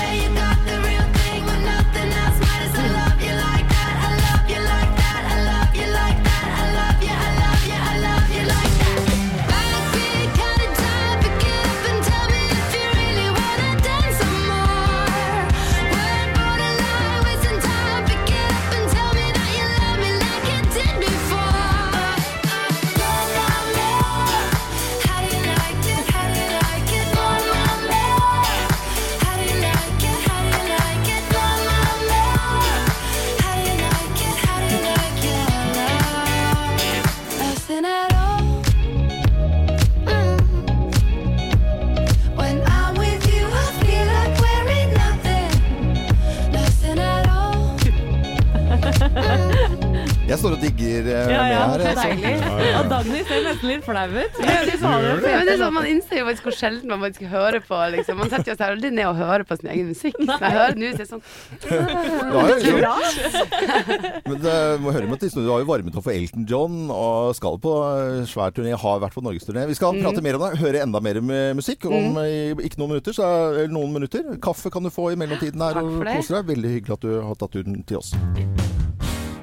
nesten 53.61 53.69
litt 53.69 53.83
flau 53.85 54.07
ut. 54.09 54.33
Det 54.41 54.45
men 54.81 55.45
det 55.45 55.53
er 55.53 55.59
sånn, 55.61 55.73
man 55.75 55.85
innser 55.89 56.17
jo 56.21 56.25
faktisk 56.27 56.43
hvor 56.47 56.55
sjelden 56.57 56.89
man 56.91 57.01
faktisk 57.05 57.23
hører 57.31 57.61
på. 57.65 57.77
Liksom. 57.95 58.17
Man 58.17 58.29
setter 58.31 58.55
seg 58.57 58.63
aldri 58.67 58.89
ned 58.93 59.05
og 59.09 59.15
hører 59.19 59.43
på 59.47 59.57
sin 59.59 59.69
egen 59.73 59.87
musikk. 59.91 60.17
Når 60.21 60.41
jeg 60.41 60.55
hører 60.57 60.75
nå, 60.81 60.89
så 60.91 60.93
er 60.93 60.97
det 60.97 61.09
sånn. 61.11 61.23
Men 64.25 64.37
det 64.43 64.55
må 64.81 64.93
høre 64.95 65.07
med 65.09 65.21
til 65.21 65.33
Du 65.35 65.49
har 65.51 65.61
jo 65.63 65.69
varmet 65.69 65.95
opp 65.97 66.05
for 66.07 66.13
Elton 66.15 66.45
John 66.49 66.89
og 66.93 67.35
skal 67.37 67.59
på 67.61 67.73
eh, 67.91 68.21
svær 68.29 68.53
turné. 68.55 68.73
Har 68.81 69.01
vært 69.03 69.17
på 69.17 69.23
norgesturné. 69.25 69.67
Vi 69.69 69.77
skal 69.77 69.89
Mm. 69.91 70.03
prate 70.05 70.21
mer 70.23 70.35
om 70.37 70.41
det. 70.45 70.59
Høre 70.61 70.81
enda 70.85 70.99
mer 71.03 71.19
med 71.21 71.55
musikk 71.59 71.85
om 71.89 72.17
eh, 72.23 72.53
ikke 72.63 72.79
noen 72.79 72.93
minutter. 72.95 73.13
Så, 73.13 73.25
eller 73.53 73.73
noen 73.73 73.91
minutter. 73.93 74.37
Kaffe 74.41 74.71
kan 74.71 74.83
du 74.83 74.89
få 74.93 75.11
i 75.11 75.19
mellomtiden 75.19 75.61
her 75.61 75.81
og 75.83 76.05
kose 76.07 76.37
deg. 76.37 76.47
Veldig 76.55 76.75
hyggelig 76.77 76.95
at 76.97 77.01
du 77.05 77.11
har 77.21 77.35
tatt 77.35 77.51
turen 77.57 77.83
til 77.85 77.97
oss. 78.01 78.13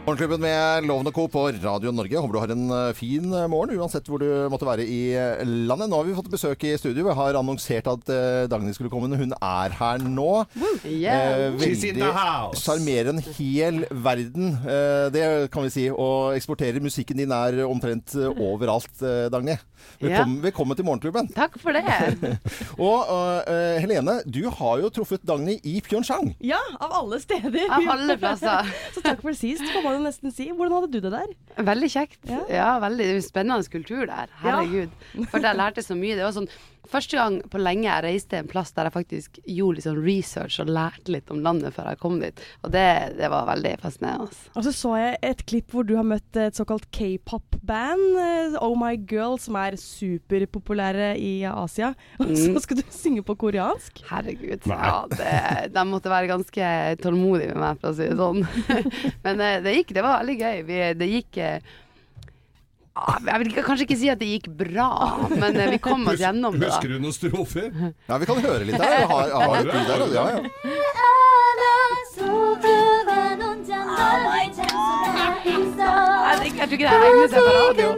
Morgenklubben 0.09 0.41
med 0.41 0.87
Loven 0.89 1.09
og 1.11 1.13
Co. 1.13 1.27
på 1.29 1.41
Radio 1.61 1.91
Norge. 1.93 2.17
Håper 2.17 2.33
du 2.33 2.39
har 2.41 2.53
en 2.55 2.71
eh, 2.73 2.95
fin 2.97 3.27
eh, 3.29 3.49
morgen, 3.53 3.77
uansett 3.77 4.07
hvor 4.09 4.23
du 4.23 4.47
måtte 4.49 4.65
være 4.65 4.87
i 4.89 5.11
eh, 5.13 5.43
landet. 5.45 5.91
Nå 5.91 5.99
har 5.99 6.07
vi 6.07 6.15
fått 6.17 6.31
besøk 6.33 6.65
i 6.65 6.71
studio. 6.81 7.05
Vi 7.11 7.17
har 7.19 7.37
annonsert 7.37 7.91
at 7.93 8.09
Dagny 8.49 8.73
skulle 8.73 8.89
komme. 8.89 9.11
Hun 9.21 9.37
er 9.37 9.75
her 9.77 10.01
nå. 10.01 10.47
Yeah. 10.89 11.53
Eh, 11.61 12.01
house. 12.17 12.63
Sjarmerer 12.63 13.13
en 13.13 13.21
hel 13.21 13.83
verden, 13.93 14.55
eh, 14.65 15.11
det 15.13 15.27
kan 15.53 15.69
vi 15.69 15.75
si. 15.77 15.85
Og 15.93 16.39
eksporterer 16.39 16.81
musikken 16.81 17.21
din 17.21 17.35
er 17.37 17.61
omtrent 17.69 18.17
overalt, 18.33 19.05
Dagny. 19.29 19.59
Velkommen, 20.01 20.39
velkommen 20.45 20.79
til 20.79 20.87
Morgenklubben. 20.87 21.29
Takk 21.35 21.59
for 21.63 21.75
det. 21.77 21.85
Og 22.89 23.09
uh, 23.09 23.79
Helene, 23.83 24.19
du 24.27 24.45
har 24.59 24.83
jo 24.83 24.91
truffet 24.95 25.25
Dagny 25.27 25.59
i 25.67 25.79
Pyeongchang. 25.85 26.33
Ja, 26.45 26.61
av 26.79 26.95
alle 27.03 27.19
steder. 27.23 27.59
Av 27.75 27.89
alle 27.97 28.17
plasser. 28.21 28.71
Så 28.95 29.03
takk 29.05 29.23
for 29.25 29.37
sist, 29.39 29.65
får 29.75 29.85
man 29.87 29.99
jo 29.99 30.05
nesten 30.07 30.35
si. 30.35 30.49
Hvordan 30.53 30.79
hadde 30.79 30.93
du 30.95 31.01
det 31.09 31.15
der? 31.15 31.35
Veldig 31.73 31.91
kjekt. 31.95 32.21
Ja, 32.31 32.43
Ja. 32.53 32.71
veldig 32.85 33.11
spennende 33.27 33.67
kultur 33.73 34.07
der. 34.09 34.31
Herregud. 34.43 34.95
For 35.33 35.43
jeg 35.43 35.59
lærte 35.59 35.83
så 35.85 35.97
mye. 35.99 36.17
Det 36.19 36.25
var 36.27 36.37
sånn 36.37 36.51
Første 36.89 37.19
gang 37.19 37.35
på 37.53 37.61
lenge 37.61 37.85
jeg 37.85 38.05
reiste 38.07 38.39
en 38.41 38.47
plass 38.49 38.71
der 38.73 38.89
jeg 38.89 38.95
faktisk 38.95 39.39
gjorde 39.45 39.77
litt 39.77 39.85
sånn 39.85 39.99
research 40.01 40.57
og 40.63 40.71
lærte 40.73 41.13
litt 41.13 41.29
om 41.35 41.43
landet 41.45 41.75
før 41.77 41.91
jeg 41.93 42.01
kom 42.01 42.17
dit. 42.23 42.41
Og 42.65 42.73
det, 42.73 42.85
det 43.19 43.29
var 43.29 43.45
veldig 43.51 43.75
fascinerende. 43.83 44.31
Og 44.57 44.65
så 44.65 44.73
så 44.73 44.95
jeg 44.97 45.19
et 45.29 45.43
klipp 45.51 45.75
hvor 45.77 45.85
du 45.85 45.93
har 45.99 46.07
møtt 46.09 46.39
et 46.41 46.57
såkalt 46.57 46.87
k-pop-band, 46.97 48.07
eh, 48.25 48.57
Oh 48.65 48.73
My 48.81 48.95
Girl, 49.11 49.37
som 49.43 49.59
er 49.61 49.77
superpopulære 49.77 51.11
i 51.21 51.33
Asia. 51.49 51.95
Og 52.21 52.27
så 52.33 52.49
Mm. 52.49 52.59
skal 52.65 52.77
du 52.81 52.83
synge 52.95 53.23
på 53.27 53.35
koreansk. 53.37 54.01
Herregud. 54.09 54.65
Nei. 54.71 54.79
Ja, 54.79 55.07
det, 55.13 55.73
de 55.75 55.85
måtte 55.89 56.11
være 56.13 56.31
ganske 56.31 56.71
tålmodige 57.03 57.53
med 57.55 57.63
meg, 57.63 57.81
for 57.83 57.93
å 57.93 57.97
si 57.99 58.09
det 58.09 58.17
sånn. 58.17 58.47
Men 59.27 59.41
eh, 59.45 59.61
det 59.65 59.77
gikk. 59.81 59.93
Det 59.97 60.05
var 60.07 60.23
veldig 60.23 60.39
gøy. 60.41 60.63
Vi, 60.69 60.81
det 61.03 61.09
gikk 61.13 61.39
eh, 61.45 61.75
Jeg 63.29 63.39
vil 63.43 63.51
kanskje 63.63 63.85
ikke 63.87 63.99
si 63.99 64.09
at 64.13 64.21
det 64.21 64.29
gikk 64.31 64.49
bra, 64.59 64.89
men 65.33 65.57
eh, 65.57 65.71
vi 65.75 65.79
kom 65.83 66.07
oss 66.11 66.21
gjennom 66.21 66.59
det. 66.59 66.71
Husker 66.73 66.95
du 66.95 66.99
noen 67.03 67.15
strofer? 67.15 67.71
Ja, 68.09 68.19
vi 68.19 68.29
kan 68.29 68.43
høre 68.43 68.65
litt 68.69 68.79
her. 68.81 68.97
Jeg 68.99 69.09
har, 69.13 69.25
jeg 69.29 69.37
har 69.39 69.69
lyd 69.69 69.73
der, 69.93 70.01
ja, 70.17 70.25
ja. 70.35 70.41
Jeg, 76.59 76.67
tror 76.67 76.75
ikke 76.75 76.85
det 76.85 76.93
er 76.93 77.29
seg 77.31 77.43
på 77.45 77.53
radio. 77.55 77.89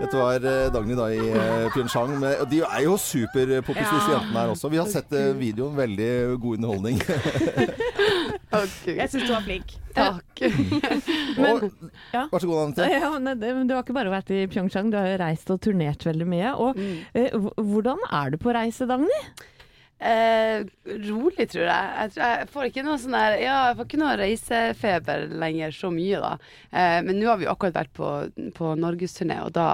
Dette 0.00 0.16
var 0.16 0.44
eh, 0.46 0.66
Dagny 0.74 0.96
da 0.98 1.06
i 1.12 1.18
eh, 1.20 1.66
Pyeongchang. 1.74 2.16
De 2.50 2.60
er 2.64 2.82
jo 2.86 2.96
superpoppis, 3.00 3.86
disse 3.90 4.10
jentene 4.14 4.38
her 4.44 4.52
også. 4.54 4.70
Vi 4.72 4.80
har 4.80 4.88
sett 4.90 5.12
eh, 5.16 5.30
videoen. 5.38 5.76
Veldig 5.78 6.10
god 6.42 6.58
underholdning. 6.58 7.00
Jeg 8.50 9.06
syns 9.12 9.26
du 9.28 9.32
var 9.32 9.44
flink. 9.46 9.76
Takk. 9.94 10.42
og, 11.46 11.68
ja. 12.14 12.24
Vær 12.32 12.42
så 12.42 12.48
god, 12.50 12.58
Anette. 12.64 12.88
Ja, 12.90 13.12
nei, 13.22 13.34
det, 13.38 13.52
du 13.68 13.74
har 13.76 13.84
ikke 13.84 13.96
bare 13.96 14.12
vært 14.12 14.32
i 14.34 14.42
Pyeongchang, 14.50 14.90
du 14.92 14.98
har 14.98 15.08
jo 15.12 15.20
reist 15.22 15.50
og 15.54 15.60
turnert 15.66 16.06
veldig 16.06 16.26
mye. 16.30 16.50
Og 16.56 16.78
Mm. 16.80 16.98
eh, 17.18 17.34
hvordan 17.60 17.98
er 18.14 18.30
du 18.32 18.36
på 18.40 18.52
reise, 18.54 18.86
Dagny? 18.88 19.18
Eh, 20.00 20.62
rolig, 20.86 21.44
tror 21.52 21.66
jeg. 21.66 21.88
Jeg, 22.00 22.12
tror 22.14 22.22
jeg 22.24 22.46
får 22.54 22.68
ikke 22.70 22.84
noe 22.86 23.00
sånn 23.02 23.16
der 23.18 23.34
Ja, 23.42 23.56
jeg 23.68 23.76
får 23.76 23.88
ikke 23.88 23.98
noe 24.00 24.14
reisefeber 24.16 25.26
lenger 25.42 25.74
så 25.76 25.90
mye, 25.92 26.20
da. 26.22 26.30
Eh, 26.72 27.00
men 27.04 27.18
nå 27.20 27.28
har 27.28 27.40
vi 27.40 27.44
jo 27.44 27.52
akkurat 27.52 27.76
vært 27.82 27.92
på, 27.98 28.08
på 28.56 28.70
norgesturné, 28.80 29.42
og 29.44 29.52
da, 29.58 29.66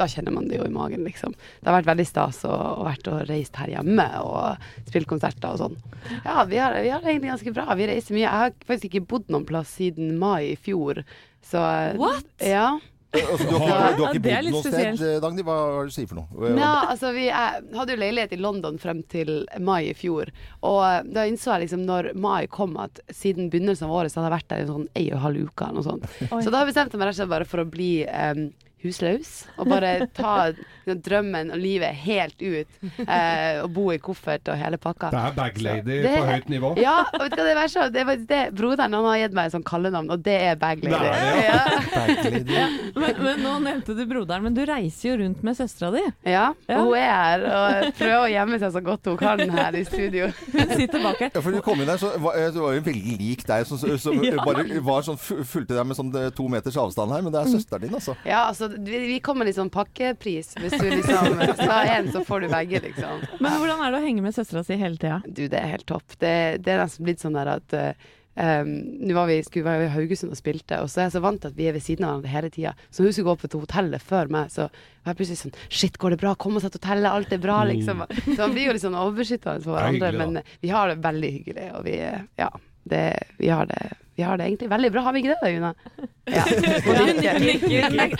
da 0.00 0.08
kjenner 0.10 0.34
man 0.34 0.50
det 0.50 0.58
jo 0.58 0.66
i 0.66 0.74
magen, 0.74 1.06
liksom. 1.06 1.36
Det 1.60 1.70
har 1.70 1.78
vært 1.78 1.90
veldig 1.92 2.08
stas 2.08 2.42
å, 2.48 2.50
å 2.50 2.88
vært 2.88 3.12
og 3.12 3.22
reist 3.30 3.62
her 3.62 3.70
hjemme 3.76 4.08
og 4.26 4.70
spilt 4.90 5.10
konserter 5.10 5.54
og 5.54 5.62
sånn. 5.62 5.78
Ja, 6.24 6.42
vi 6.50 6.58
har, 6.58 6.74
vi 6.82 6.90
har 6.90 7.04
det 7.04 7.14
egentlig 7.14 7.34
ganske 7.36 7.54
bra. 7.60 7.68
Vi 7.78 7.90
reiser 7.92 8.18
mye. 8.18 8.26
Jeg 8.26 8.42
har 8.42 8.56
faktisk 8.66 8.90
ikke 8.90 9.08
bodd 9.14 9.30
noen 9.30 9.46
plass 9.46 9.76
siden 9.78 10.16
mai 10.18 10.50
i 10.50 10.58
fjor, 10.58 11.04
så 11.46 11.62
What? 12.00 12.26
Ja. 12.42 12.72
Altså, 13.10 13.46
du 13.50 13.56
har 13.58 13.70
ikke, 13.90 13.96
du 13.96 14.02
har 14.04 14.14
ikke 14.14 14.22
bodd 14.22 14.48
noe 14.52 14.62
spesielt. 14.62 15.00
sted, 15.00 15.16
Dagny? 15.24 15.42
Hva 15.46 15.56
er 15.58 15.78
det 15.80 15.90
du 15.90 15.94
sier 15.96 16.10
for 16.10 16.20
noe? 16.20 16.50
Ja, 16.60 16.72
altså 16.92 17.10
vi 17.16 17.24
er, 17.26 17.56
hadde 17.74 17.96
jo 17.96 18.00
leilighet 18.04 18.34
i 18.36 18.38
London 18.38 18.78
frem 18.78 19.02
til 19.10 19.32
mai 19.58 19.80
i 19.90 19.96
fjor. 19.98 20.30
Og 20.66 21.10
da 21.10 21.26
innså 21.26 21.50
jeg 21.56 21.64
liksom 21.66 21.82
når 21.88 22.12
mai 22.14 22.46
kom 22.52 22.76
at 22.78 23.02
siden 23.10 23.50
begynnelsen 23.50 23.88
av 23.88 23.96
året 23.98 24.14
så 24.14 24.20
hadde 24.20 24.30
jeg 24.30 24.36
vært 24.38 24.50
der 24.54 24.62
i 24.62 24.70
sånn 24.70 24.88
ei 24.94 25.06
og 25.10 25.18
en 25.18 25.24
halv 25.26 25.48
uke 25.50 25.66
eller 25.66 25.80
noe 25.80 25.88
sånt. 25.88 26.06
Oi. 26.30 26.42
Så 26.46 26.54
da 26.54 26.62
bestemte 26.68 26.94
jeg 26.94 27.02
meg 27.02 27.10
rett 27.10 27.18
og 27.18 27.22
slett 27.24 27.34
bare 27.34 27.48
for 27.50 27.64
å 27.64 27.68
bli 27.74 27.90
em, 28.06 28.50
husløs. 28.82 29.30
Og 29.60 29.68
bare 29.70 30.06
ta 30.16 30.52
drømmen 30.90 31.52
og 31.54 31.58
livet 31.60 31.94
helt 32.02 32.40
ut. 32.42 32.78
Eh, 33.04 33.60
og 33.62 33.68
bo 33.76 33.90
i 33.94 33.98
koffert 34.02 34.48
og 34.50 34.56
hele 34.58 34.78
pakka. 34.80 35.10
Det 35.12 35.20
er 35.20 35.34
baglady 35.36 35.98
på 36.06 36.22
høyt 36.30 36.48
nivå. 36.50 36.70
Ja, 36.80 36.96
og 37.12 37.20
vet 37.26 37.36
du 37.36 37.42
hva 37.42 37.48
det 37.50 37.64
er 37.64 37.70
så 37.70 37.84
Det 37.92 38.02
er 38.06 38.24
det. 38.30 38.40
Broderen 38.58 38.96
han 38.96 39.06
har 39.06 39.20
gitt 39.22 39.36
meg 39.36 39.50
et 39.50 39.54
sånt 39.54 39.66
kallenavn, 39.68 40.10
og 40.14 40.22
det 40.26 40.36
er 40.48 40.56
baglady. 40.60 41.10
Er 41.10 42.14
det, 42.24 42.42
ja. 42.58 42.66
Men, 42.96 43.20
men 43.22 43.42
nå 43.44 43.54
nevnte 43.66 43.94
du 43.98 44.02
broderen, 44.10 44.44
men 44.48 44.56
du 44.56 44.62
reiser 44.68 45.12
jo 45.12 45.18
rundt 45.22 45.44
med 45.46 45.58
søstera 45.58 45.92
di. 45.94 46.02
Ja, 46.32 46.48
Ja. 46.70 46.80
og 46.80 46.90
hun 46.90 46.96
er 46.98 47.10
her 47.10 47.44
og 47.50 47.94
prøver 47.98 48.24
å 48.24 48.30
gjemme 48.32 48.58
seg 48.62 48.72
så 48.74 48.82
godt 48.84 49.06
hun 49.10 49.18
kan 49.20 49.42
her 49.54 49.76
i 49.78 49.84
studio. 49.86 50.30
Sitter 50.50 51.02
bak 51.04 51.20
her. 51.22 51.30
Ja, 51.34 51.42
for 51.44 51.54
du 51.54 51.60
kom 51.64 51.80
inn 51.84 51.88
der, 51.90 52.00
så 52.00 52.12
var, 52.22 52.38
du 52.54 52.60
var 52.64 52.74
jo 52.78 52.84
veldig 52.86 53.16
lik 53.20 53.44
deg, 53.48 53.66
som, 53.68 53.78
som 54.00 54.18
Ja. 54.30 54.36
bare 54.46 54.64
var 54.84 55.02
sånn, 55.06 55.18
fulgte 55.20 55.74
deg 55.76 55.86
med 55.90 55.98
sånn 55.98 56.10
eh, 56.16 56.28
to 56.36 56.46
meters 56.52 56.76
avstand 56.80 57.12
her, 57.14 57.22
men 57.26 57.34
det 57.34 57.40
er 57.44 57.50
søsteren 57.54 57.82
din, 57.86 57.94
altså. 57.98 58.14
Ja, 58.28 58.44
altså, 58.50 58.69
vi, 58.78 58.98
vi 59.10 59.18
kommer 59.24 59.48
litt 59.48 59.58
sånn 59.58 59.70
pakkepris. 59.72 60.54
Hvis 60.60 60.76
du 60.78 60.86
liksom 60.90 61.40
skal 61.56 61.70
ha 61.72 61.80
én, 61.96 62.10
så 62.12 62.22
får 62.26 62.44
du 62.46 62.48
begge, 62.52 62.80
liksom. 62.86 63.26
Men 63.40 63.58
hvordan 63.58 63.82
er 63.86 63.92
det 63.94 64.00
å 64.00 64.06
henge 64.06 64.24
med 64.24 64.36
søstera 64.36 64.62
si 64.66 64.78
hele 64.80 64.96
tida? 65.00 65.20
Du, 65.26 65.44
det 65.50 65.58
er 65.60 65.74
helt 65.76 65.86
topp. 65.90 66.16
Det, 66.20 66.32
det 66.64 66.74
er 66.74 66.82
nesten 66.84 67.06
blitt 67.08 67.22
sånn 67.22 67.36
der 67.38 67.50
at 67.56 67.76
um, 67.76 68.70
Nå 69.04 69.14
var 69.16 69.26
vi, 69.28 69.40
skulle 69.44 69.64
vi 69.66 69.70
være 69.70 69.88
i 69.88 69.92
Haugesund 69.94 70.32
og 70.32 70.38
spilte, 70.38 70.78
og 70.80 70.88
så 70.90 71.02
er 71.02 71.08
jeg 71.08 71.16
så 71.18 71.22
vant 71.24 71.42
til 71.42 71.50
at 71.52 71.58
vi 71.58 71.66
er 71.68 71.74
ved 71.76 71.84
siden 71.84 72.06
av 72.06 72.12
hverandre 72.14 72.32
hele 72.34 72.50
tida. 72.54 72.72
Så 72.90 73.04
hun 73.04 73.12
skulle 73.12 73.28
gå 73.28 73.34
opp 73.36 73.44
til 73.46 73.62
hotellet 73.64 74.06
før 74.06 74.30
meg, 74.32 74.52
så 74.54 74.68
var 74.70 75.12
jeg 75.12 75.20
plutselig 75.20 75.40
sånn 75.42 75.58
Shit, 75.68 75.98
går 76.00 76.14
det 76.16 76.20
bra? 76.22 76.34
Kom 76.40 76.56
oss 76.60 76.64
til 76.68 76.76
hotellet, 76.78 77.10
alt 77.10 77.34
er 77.36 77.42
bra, 77.42 77.60
liksom. 77.68 78.04
Så 78.24 78.38
man 78.38 78.54
blir 78.56 78.70
jo 78.70 78.76
litt 78.76 78.86
sånn 78.86 78.98
overbeskyttende 78.98 79.66
for 79.66 79.76
er 79.76 79.90
hverandre. 79.90 80.12
hyggelig. 80.14 80.26
Men 80.40 80.64
vi 80.64 80.74
har 80.74 80.92
det 80.92 81.00
veldig 81.04 81.32
hyggelig, 81.38 81.70
og 81.76 81.86
vi 81.88 81.96
Ja. 82.40 82.50
Det, 82.90 83.00
vi, 83.36 83.50
har 83.52 83.66
det, 83.68 83.90
vi 84.20 84.24
har 84.28 84.36
det 84.36 84.44
egentlig 84.44 84.68
veldig 84.68 84.90
bra. 84.92 85.00
Har 85.06 85.12
vi 85.16 85.20
ikke 85.22 85.32
det 85.32 85.40
da, 85.40 85.50
Juna? 85.50 85.74
Ja. 86.30 86.44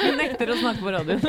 Hun 0.00 0.16
nekter, 0.18 0.50
å 0.50 0.54
snakke 0.58 0.80
på 0.82 0.90
radioen. 0.90 1.20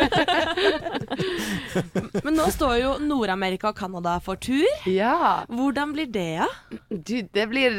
Men 2.25 2.39
nå 2.39 2.47
står 2.55 2.73
jo 2.79 2.93
Nord-Amerika 3.03 3.69
og 3.69 3.77
Canada 3.77 4.15
for 4.23 4.39
tur. 4.41 4.65
Ja. 4.89 5.43
Hvordan 5.51 5.93
blir 5.93 6.09
det, 6.09 6.39
da? 6.39 6.47
Du, 6.89 7.19
det 7.21 7.45
blir 7.51 7.75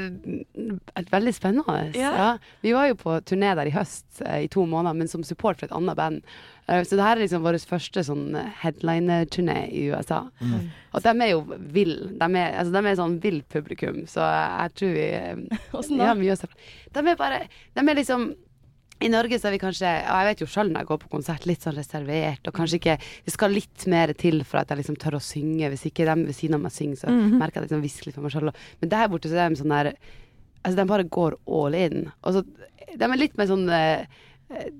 veldig 1.11 1.34
spennende. 1.34 1.78
Ja. 1.99 2.12
Ja. 2.14 2.28
Vi 2.62 2.76
var 2.76 2.93
jo 2.93 3.01
på 3.01 3.16
turné 3.26 3.57
der 3.59 3.72
i 3.72 3.74
høst 3.74 4.22
eh, 4.22 4.45
i 4.45 4.53
to 4.53 4.68
måneder, 4.68 5.01
men 5.01 5.11
som 5.11 5.24
support 5.26 5.59
for 5.59 5.66
et 5.66 5.74
annet 5.74 5.99
band. 5.99 6.22
Eh, 6.69 6.85
så 6.87 6.95
det 6.97 7.03
her 7.03 7.17
er 7.17 7.25
liksom 7.25 7.43
vår 7.43 7.59
første 7.67 8.05
sånn 8.07 8.37
headliner-turné 8.63 9.59
i 9.73 9.89
USA. 9.91 10.23
Mm. 10.41 10.71
Og 10.95 11.03
de 11.03 11.13
er 11.25 11.31
jo 11.33 11.41
vill. 11.75 11.97
De 12.21 12.29
er, 12.39 12.55
altså, 12.61 12.73
de 12.77 12.83
er 12.93 12.97
sånn 13.01 13.19
vill 13.23 13.43
publikum, 13.51 14.03
så 14.11 14.23
jeg 14.29 14.75
tror 14.79 14.95
vi 14.97 15.09
Åssen 15.81 15.99
da? 15.99 16.15
se. 16.39 16.49
De 16.93 17.05
er 17.09 17.17
bare 17.19 17.45
De 17.75 17.85
er 17.89 17.99
liksom 17.99 18.33
i 19.03 19.09
Norge 19.11 19.35
så 19.41 19.49
er 19.49 19.57
vi 19.57 19.59
kanskje 19.59 19.89
og 20.07 20.15
Jeg 20.21 20.27
vet 20.29 20.41
jo 20.45 20.47
sjøl 20.47 20.69
når 20.71 20.85
jeg 20.85 20.87
går 20.93 20.99
på 21.03 21.09
konsert, 21.11 21.47
litt 21.51 21.65
sånn 21.65 21.75
reservert. 21.75 22.47
Og 22.47 22.55
kanskje 22.55 22.79
ikke 22.79 22.95
Det 23.27 23.33
skal 23.35 23.51
litt 23.51 23.87
mer 23.91 24.13
til 24.15 24.45
for 24.47 24.61
at 24.61 24.71
jeg 24.71 24.79
liksom 24.79 24.99
tør 25.03 25.17
å 25.19 25.23
synge. 25.27 25.73
Hvis 25.73 25.89
ikke 25.91 26.07
de 26.07 26.15
ved 26.29 26.37
siden 26.39 26.55
av 26.55 26.63
meg 26.63 26.71
synger, 26.77 27.01
så 27.01 27.09
Mhm. 27.11 27.33
merker 27.41 27.59
jeg 27.59 27.65
at 27.65 27.71
jeg 27.73 27.81
liksom 27.81 27.83
hvisker 27.83 28.07
litt 28.07 28.15
for 28.15 28.23
meg 28.23 28.31
sjøl. 28.37 28.53
Men 28.81 28.89
der 28.95 29.09
borte 29.11 29.27
så 29.33 29.41
er 29.43 29.49
de 29.51 29.59
sånn 29.59 29.75
der 29.75 29.93
Altså, 30.65 30.77
de 30.79 30.85
bare 30.87 31.03
går 31.11 31.35
all 31.51 31.75
in. 31.75 32.13
Og 32.23 32.35
så 32.37 32.45
De 32.97 33.03
er 33.05 33.17
litt 33.19 33.37
mer 33.37 33.47
sånn 33.51 33.67
eh, 33.69 34.07
eh, 34.55 34.71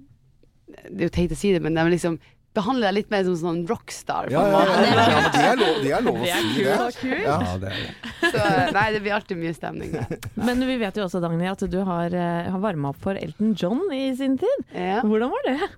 Det 0.89 1.01
er 1.01 1.09
jo 1.09 1.15
teit 1.17 1.35
å 1.35 1.39
si 1.39 1.53
det, 1.55 1.61
men 1.65 1.77
de 1.79 1.85
liksom 1.93 2.19
behandler 2.53 2.91
deg 2.91 2.97
litt 2.99 3.13
mer 3.13 3.23
som 3.25 3.37
sånn 3.41 3.61
rockstar. 3.69 4.27
på 4.29 4.35
Ja, 4.35 4.43
ja, 4.53 4.65
ja, 4.69 5.05
ja, 5.09 5.21
men 5.25 5.31
det 5.33 5.45
er 5.49 5.61
lov, 5.61 5.77
det 5.81 5.93
er 5.97 6.03
lov 6.05 6.19
å 6.21 6.25
Det 6.27 6.33
er 6.35 6.83
si 6.93 6.99
kult, 6.99 7.15
det. 7.15 7.23
Ja. 7.25 7.37
Det 7.63 7.71
er 7.71 7.79
det. 7.79 8.33
Så 8.35 8.43
nei, 8.77 8.85
det 8.93 9.01
blir 9.07 9.15
alltid 9.17 9.41
mye 9.41 9.55
stemning 9.57 9.95
der. 9.97 10.19
Men 10.49 10.65
vi 10.69 10.77
vet 10.83 11.01
jo 11.01 11.07
også, 11.07 11.23
Dagny, 11.25 11.49
at 11.49 11.65
du 11.73 11.79
har, 11.89 12.13
eh, 12.13 12.51
har 12.53 12.63
varma 12.63 12.93
opp 12.93 13.01
for 13.03 13.17
Elton 13.17 13.55
John 13.59 13.81
i 13.97 14.05
sin 14.19 14.37
tid. 14.41 14.67
Ja. 14.77 15.01
Hvordan 15.01 15.33
var 15.33 15.49
det? 15.49 15.71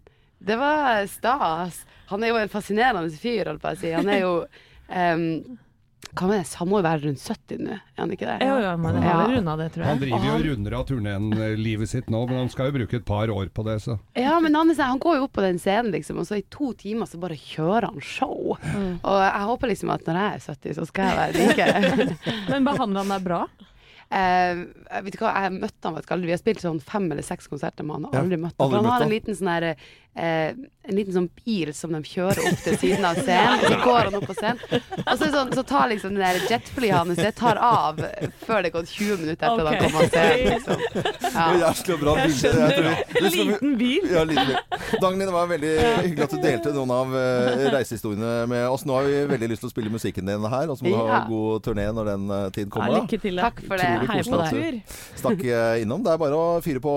Det 0.44 0.58
var 0.60 1.06
stas. 1.08 1.84
Han 2.10 2.24
er 2.26 2.34
jo 2.34 2.40
en 2.42 2.52
fascinerende 2.52 3.14
fyr, 3.22 3.52
holdt 3.52 3.62
på 3.62 3.70
å 3.70 3.78
si. 3.80 3.94
Han 3.94 4.10
er 4.12 4.24
jo 4.24 4.32
em, 4.90 5.24
hva 6.12 6.28
med 6.30 6.38
det? 6.40 6.46
Han 6.60 6.68
må 6.70 6.78
jo 6.80 6.84
være 6.86 7.02
rundt 7.06 7.22
70 7.24 7.62
nå, 7.64 7.74
er 7.78 8.00
han 8.02 8.12
ikke 8.14 8.28
det? 8.28 8.36
Jo, 8.48 8.54
jo, 8.64 8.72
men 8.84 8.98
jeg 9.00 9.16
har 9.18 9.32
runda 9.32 9.56
det, 9.60 9.66
tror 9.74 9.84
jeg. 9.84 9.88
Han 9.90 10.02
driver 10.02 10.26
jo 10.28 10.34
og 10.34 10.44
runder 10.48 10.76
av 10.78 10.86
turneen 10.90 11.26
eh, 11.38 11.54
livet 11.58 11.90
sitt 11.90 12.10
nå, 12.12 12.22
men 12.30 12.40
han 12.42 12.50
skal 12.52 12.70
jo 12.70 12.76
bruke 12.78 12.98
et 13.00 13.06
par 13.08 13.32
år 13.34 13.50
på 13.54 13.66
det, 13.66 13.76
så 13.84 13.98
Ja, 14.18 14.36
men 14.44 14.54
han, 14.58 14.70
er 14.70 14.78
sånn- 14.78 14.92
han 14.94 15.02
går 15.02 15.18
jo 15.20 15.26
opp 15.28 15.34
på 15.38 15.44
den 15.46 15.58
scenen, 15.62 15.92
liksom, 15.94 16.20
og 16.22 16.28
så 16.28 16.38
i 16.40 16.46
to 16.54 16.72
timer 16.80 17.10
så 17.10 17.20
bare 17.22 17.38
kjører 17.40 17.88
han 17.90 18.00
show. 18.04 18.56
Og 18.56 19.20
jeg 19.24 19.46
håper 19.50 19.72
liksom 19.72 19.94
at 19.94 20.06
når 20.08 20.20
jeg 20.20 20.40
er 20.40 20.48
70, 20.48 20.74
så 20.80 20.88
skal 20.90 21.10
jeg 21.10 21.20
være 21.22 21.32
like. 21.40 22.18
Men 22.52 22.66
behandler 22.68 23.04
han 23.04 23.14
deg 23.16 23.24
bra? 23.30 23.44
Uh, 24.14 24.68
jeg 24.68 25.04
vet 25.06 25.14
ikke 25.16 25.24
hva, 25.26 25.32
jeg 25.42 25.54
møtte 25.56 25.88
han 25.88 25.94
vet 25.96 26.04
ikke 26.06 26.14
aldri. 26.14 26.28
Vi 26.28 26.34
har 26.36 26.40
spilt 26.42 26.62
sånn 26.62 26.80
fem 26.84 27.06
eller 27.10 27.24
seks 27.26 27.48
konserter 27.50 27.86
med 27.86 27.96
han. 27.96 28.04
og 28.10 28.18
Aldri 28.20 28.38
møtt 28.38 28.54
han. 28.60 28.68
For 28.70 28.76
han 28.78 28.90
har 28.92 29.04
en 29.06 29.10
liten 29.10 29.34
sånn 29.38 29.50
her 29.50 29.66
eh, 30.16 30.54
En 30.84 30.98
liten 30.98 31.14
sånn 31.16 31.30
bil 31.46 31.70
som 31.72 31.94
de 31.96 32.02
kjører 32.04 32.44
opp 32.50 32.58
til 32.60 32.74
siden 32.76 33.04
av 33.08 33.16
scenen, 33.16 33.54
og 33.56 33.70
så 33.72 33.76
går 33.86 34.00
han 34.10 34.16
opp 34.18 34.26
på 34.28 34.34
scenen. 34.36 34.82
Og 35.06 35.14
så, 35.16 35.28
sånn, 35.32 35.52
så 35.56 35.62
tar 35.64 35.86
liksom 35.88 36.12
det 36.12 36.20
der 36.20 36.40
jetflyet 36.50 36.92
hans 36.98 37.16
Det 37.16 37.30
tar 37.38 37.56
av 37.56 38.02
før 38.44 38.60
det 38.60 38.68
er 38.68 38.74
gått 38.74 38.90
20 38.92 39.22
minutter 39.22 39.46
etter 39.48 39.62
at 39.64 39.64
Ok. 39.64 39.70
han 39.70 39.80
kom 39.80 39.96
av 39.96 40.10
scenen. 40.12 40.50
Liksom. 40.52 40.82
Ja. 41.24 41.46
jævlig 41.62 41.96
bra 42.02 42.16
Jeg 42.18 42.26
bilde. 42.26 42.36
skjønner. 42.42 42.90
En 43.00 43.30
skal 43.30 43.48
liten 43.48 43.72
bil. 43.80 44.10
Ja, 44.12 44.24
liten 44.28 44.50
bil. 44.50 45.00
Dagny, 45.06 45.24
det 45.24 45.32
var 45.38 45.48
veldig 45.54 45.72
hyggelig 46.04 46.26
at 46.28 46.36
du 46.36 46.44
delte 46.44 46.74
noen 46.76 46.92
av 46.98 47.16
eh, 47.22 47.64
reisehistoriene 47.78 48.34
med 48.52 48.68
oss. 48.68 48.84
Nå 48.84 48.98
har 48.98 49.08
vi 49.08 49.24
veldig 49.32 49.50
lyst 49.54 49.64
til 49.64 49.70
å 49.70 49.72
spille 49.72 49.94
musikken 49.96 50.28
din 50.28 50.44
her, 50.52 50.68
og 50.68 50.76
så 50.76 50.84
må 50.84 50.92
du 50.92 51.00
ha 51.00 51.08
Ja. 51.14 51.22
god 51.32 51.64
turné 51.64 51.88
når 51.96 52.12
den 52.12 52.28
eh, 52.42 52.44
tid 52.58 52.68
kommer. 52.68 52.92
da. 52.92 53.00
lykke 53.06 53.22
til. 53.24 53.40
da. 53.40 53.48
Takk 53.48 53.64
for 53.64 53.80
det. 53.80 53.88
Hei 54.12 54.20
på 54.28 54.44
deg. 54.44 54.84
stakk 55.16 55.48
eh, 55.48 55.80
innom. 55.80 56.04
Det 56.04 56.12
er 56.12 56.20
bare 56.26 56.36
å 56.44 56.60
fyre 56.60 56.84
på 56.84 56.94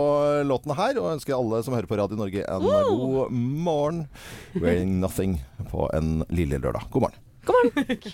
låtene 0.51 0.75
her, 0.75 0.99
og 0.99 1.13
ønske 1.15 1.31
alle 1.39 1.63
som 1.63 1.71
hører 1.79 1.87
på 1.87 2.01
Radio 2.03 2.19
Norge 2.19 2.43
en 2.43 2.67
god 2.67 3.06
morgen. 3.29 4.07
Wearing 4.61 4.99
nothing 4.99 5.43
på 5.71 5.89
en 5.93 6.23
lille 6.29 6.57
lørdag. 6.57 6.81
God 6.91 7.01
morgen. 7.01 7.19
God 7.45 7.71
morgen. 7.75 8.11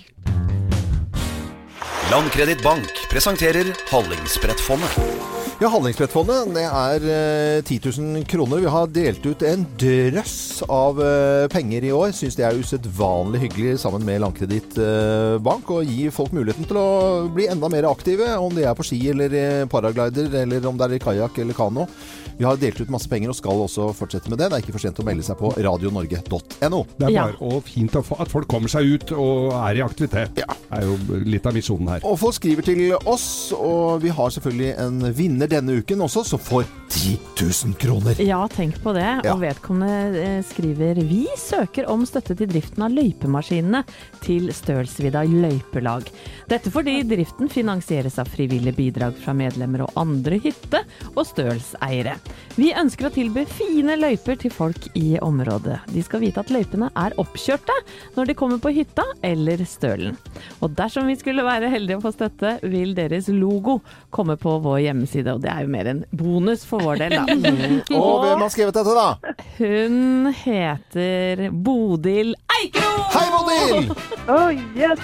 Landkredittbank 2.11 3.09
presenterer 3.11 3.65
Hallingsbrettfondet. 3.91 5.42
Ja, 5.63 5.69
Handlingsbrettfondet 5.71 6.49
det 6.57 6.63
er 6.67 7.03
eh, 7.07 7.61
10 7.63 7.77
000 7.95 8.25
kroner. 8.27 8.59
Vi 8.59 8.71
har 8.73 8.89
delt 8.91 9.23
ut 9.23 9.43
en 9.47 9.61
drøss 9.79 10.33
av 10.67 10.97
eh, 10.99 11.45
penger 11.53 11.85
i 11.87 11.91
år. 11.95 12.11
Syns 12.11 12.35
det 12.35 12.43
er 12.43 12.57
usedvanlig 12.59 13.45
hyggelig 13.45 13.77
sammen 13.79 14.03
med 14.03 14.19
Landkreditt 14.25 14.75
eh, 14.83 15.37
Bank 15.45 15.71
å 15.71 15.79
gi 15.87 16.09
folk 16.11 16.35
muligheten 16.35 16.67
til 16.67 16.81
å 16.81 16.89
bli 17.31 17.47
enda 17.53 17.69
mer 17.71 17.87
aktive. 17.87 18.27
Om 18.43 18.57
de 18.57 18.65
er 18.67 18.75
på 18.75 18.83
ski 18.89 18.99
eller 19.13 19.37
eh, 19.39 19.63
paraglider, 19.71 20.35
eller 20.41 20.67
om 20.67 20.75
det 20.81 20.89
er 20.89 20.97
i 20.97 21.01
kajakk 21.05 21.39
eller 21.45 21.55
kano. 21.55 21.87
Vi 22.33 22.43
har 22.49 22.57
delt 22.59 22.81
ut 22.81 22.91
masse 22.91 23.07
penger 23.07 23.31
og 23.31 23.37
skal 23.37 23.63
også 23.63 23.87
fortsette 23.95 24.27
med 24.33 24.41
det. 24.41 24.49
Det 24.49 24.57
er 24.57 24.65
ikke 24.65 24.75
for 24.75 24.83
sent 24.83 24.99
å 24.99 25.05
melde 25.07 25.23
seg 25.23 25.37
på 25.39 25.53
radionorge.no. 25.63 26.83
Det 26.97 27.07
er 27.07 27.13
Ja. 27.13 27.27
bare 27.29 27.39
og 27.39 27.63
fint 27.69 27.95
at 27.95 28.31
folk 28.33 28.49
kommer 28.51 28.67
seg 28.73 28.89
ut 28.97 29.15
og 29.15 29.53
er 29.61 29.79
i 29.79 29.85
aktivitet. 29.85 30.41
Ja. 30.41 30.49
Det 30.73 30.81
er 30.81 30.87
jo 30.89 31.21
litt 31.29 31.45
av 31.45 31.53
misjonen 31.53 31.91
her. 31.93 32.03
Og 32.09 32.17
folk 32.19 32.35
skriver 32.35 32.65
til 32.65 32.81
oss, 33.05 33.53
og 33.53 34.01
vi 34.01 34.09
har 34.09 34.33
selvfølgelig 34.33 34.71
en 34.81 35.13
vinner 35.13 35.52
denne 35.53 35.79
uken 35.79 36.03
også, 36.05 36.25
som 36.27 36.41
får 36.41 36.65
10 36.93 37.17
000 37.65 37.73
kroner. 37.81 38.19
Ja, 38.21 38.47
tenk 38.51 38.77
på 38.83 38.93
det. 38.93 39.05
Ja. 39.25 39.33
Og 39.33 39.41
vedkommende 39.41 40.19
eh, 40.19 40.39
skriver 40.45 40.99
Vi 41.09 41.25
søker 41.39 41.87
om 41.89 42.05
støtte 42.05 42.35
til 42.37 42.49
driften 42.51 42.85
av 42.85 42.93
løypemaskinene 42.93 43.83
til 44.23 44.51
Stølsvidda 44.53 45.23
løypelag. 45.29 46.09
Dette 46.51 46.71
fordi 46.73 46.99
driften 47.07 47.49
finansieres 47.49 48.19
av 48.21 48.29
frivillige 48.29 48.77
bidrag 48.77 49.17
fra 49.19 49.33
medlemmer 49.37 49.85
og 49.87 49.97
andre 49.99 50.37
hytte- 50.43 50.83
og 51.15 51.25
stølseiere. 51.27 52.15
Vi 52.57 52.69
ønsker 52.77 53.09
å 53.09 53.13
tilby 53.13 53.45
fine 53.49 53.97
løyper 53.97 54.37
til 54.43 54.53
folk 54.53 54.89
i 54.99 55.17
området. 55.23 55.79
De 55.93 56.03
skal 56.05 56.21
vite 56.23 56.43
at 56.43 56.53
løypene 56.53 56.91
er 56.99 57.17
oppkjørte 57.21 57.75
når 58.17 58.29
de 58.29 58.37
kommer 58.37 58.61
på 58.61 58.73
hytta 58.75 59.05
eller 59.25 59.65
stølen. 59.69 60.17
Og 60.61 60.75
dersom 60.77 61.09
vi 61.09 61.17
skulle 61.19 61.45
være 61.45 61.71
heldige 61.73 61.99
å 61.99 62.05
få 62.05 62.13
støtte, 62.13 62.57
vil 62.63 62.93
deres 62.97 63.31
logo 63.33 63.79
komme 64.13 64.37
på 64.39 64.59
vår 64.63 64.83
hjemmeside. 64.87 65.33
Og 65.33 65.42
det 65.43 65.51
er 65.51 65.65
jo 65.65 65.71
mer 65.73 65.89
en 65.91 66.01
bonus 66.15 66.63
for 66.67 66.83
vår 66.83 67.01
del, 67.03 67.15
da. 67.19 67.23
Og 67.99 68.23
hvem 68.23 68.43
har 68.45 68.51
skrevet 68.53 68.77
dette, 68.77 68.93
da? 68.95 69.35
Hun 69.57 70.29
heter 70.43 71.47
Bodil 71.51 72.33
Eikro! 72.59 72.91
Hei, 73.13 73.25
Bodil! 73.33 73.91
Å, 74.31 74.39
yes! 74.77 75.03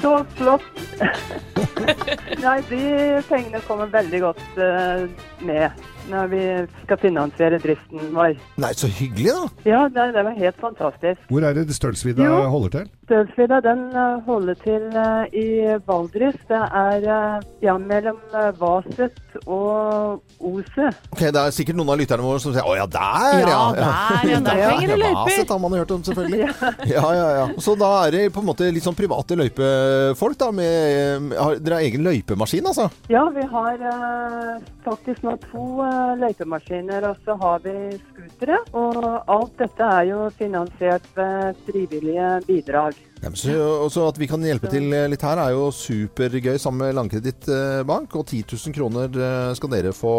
Så 0.00 0.16
flott! 0.38 0.70
Nei, 2.44 2.58
de 2.70 2.84
pengene 3.28 3.60
kommer 3.68 3.92
veldig 3.92 4.22
godt 4.24 4.60
uh, 4.60 5.04
med 5.44 5.84
når 6.10 6.26
vi 6.32 6.42
skal 6.82 7.00
finansiere 7.02 7.58
driften 7.62 8.10
vår. 8.14 8.36
Nei, 8.60 8.72
så 8.76 8.90
hyggelig, 8.90 9.32
da. 9.32 9.70
Ja, 9.70 9.82
det, 9.88 10.10
det 10.16 10.24
var 10.26 10.36
helt 10.38 10.60
fantastisk. 10.60 11.24
Hvor 11.30 11.46
er 11.48 11.56
det 11.56 11.68
Stølsvidda 11.74 12.26
Jo. 12.28 12.42
holder 12.52 12.74
til? 12.78 12.90
Stølsvidda 13.04 13.58
den 13.64 13.82
eh, 13.92 14.20
holder 14.26 14.56
til 14.64 14.84
eh, 14.96 15.34
i 15.36 15.46
Valdres. 15.86 16.38
Det 16.48 16.60
er 16.60 17.04
eh, 17.04 17.42
ja, 17.64 17.74
mellom 17.80 18.16
uh, 18.32 18.48
Vaset 18.60 19.18
og 19.44 20.22
Oset. 20.40 20.96
Ok, 21.12 21.20
Det 21.34 21.40
er 21.40 21.52
sikkert 21.52 21.76
noen 21.76 21.92
av 21.92 21.98
lytterne 22.00 22.24
våre 22.24 22.40
som 22.40 22.54
sier 22.54 22.64
'Å 22.64 22.76
ja, 22.78 22.86
der, 22.86 23.44
ja'. 23.44 23.48
Ja, 23.50 23.58
der, 23.76 24.30
ja, 24.30 24.40
der 24.48 24.62
trenger 24.62 24.94
du 24.94 24.96
løyper. 25.02 25.20
Vaset 25.20 25.52
har 25.52 25.60
man 25.60 25.76
hørt 25.78 25.90
om, 25.90 26.04
selvfølgelig. 26.06 26.48
Ja, 26.94 27.04
ja, 27.16 27.28
ja. 27.40 27.44
Så 27.58 27.74
da 27.80 27.90
er 28.06 28.10
det 28.14 28.22
på 28.32 28.40
en 28.40 28.48
måte 28.48 28.68
litt 28.72 28.84
sånn 28.84 28.96
private 28.96 29.36
løypefolk, 29.40 30.38
da. 30.40 30.50
Med, 30.54 31.32
har, 31.36 31.58
dere 31.60 31.80
har 31.80 31.84
egen 31.88 32.04
løypemaskin, 32.06 32.66
altså? 32.70 32.88
Ja, 33.12 33.24
vi 33.34 33.44
har 33.50 33.84
eh, 33.90 34.64
faktisk 34.86 35.24
nå 35.26 35.36
to 35.50 35.66
løypemaskiner, 36.20 37.06
og 37.08 37.18
så 37.24 37.36
har 37.40 37.62
vi 37.64 37.74
scootere. 37.98 38.60
Og 38.76 39.00
alt 39.30 39.58
dette 39.60 39.90
er 39.98 40.08
jo 40.10 40.28
finansiert 40.38 41.06
ved 41.16 41.60
frivillige 41.66 42.30
bidrag. 42.46 42.98
Ja, 43.24 43.30
så, 43.32 43.54
også 43.86 44.08
at 44.10 44.18
vi 44.20 44.28
kan 44.28 44.42
hjelpe 44.44 44.68
til 44.72 44.90
litt 45.08 45.22
her 45.24 45.40
er 45.40 45.54
jo 45.54 45.70
supergøy 45.72 46.58
sammen 46.60 46.86
med 46.86 46.98
Landkredittbank. 46.98 48.18
Og 48.20 48.26
10 48.26 48.42
000 48.52 48.76
kroner 48.76 49.22
eh, 49.28 49.54
skal 49.56 49.72
dere 49.72 49.94
få, 49.96 50.16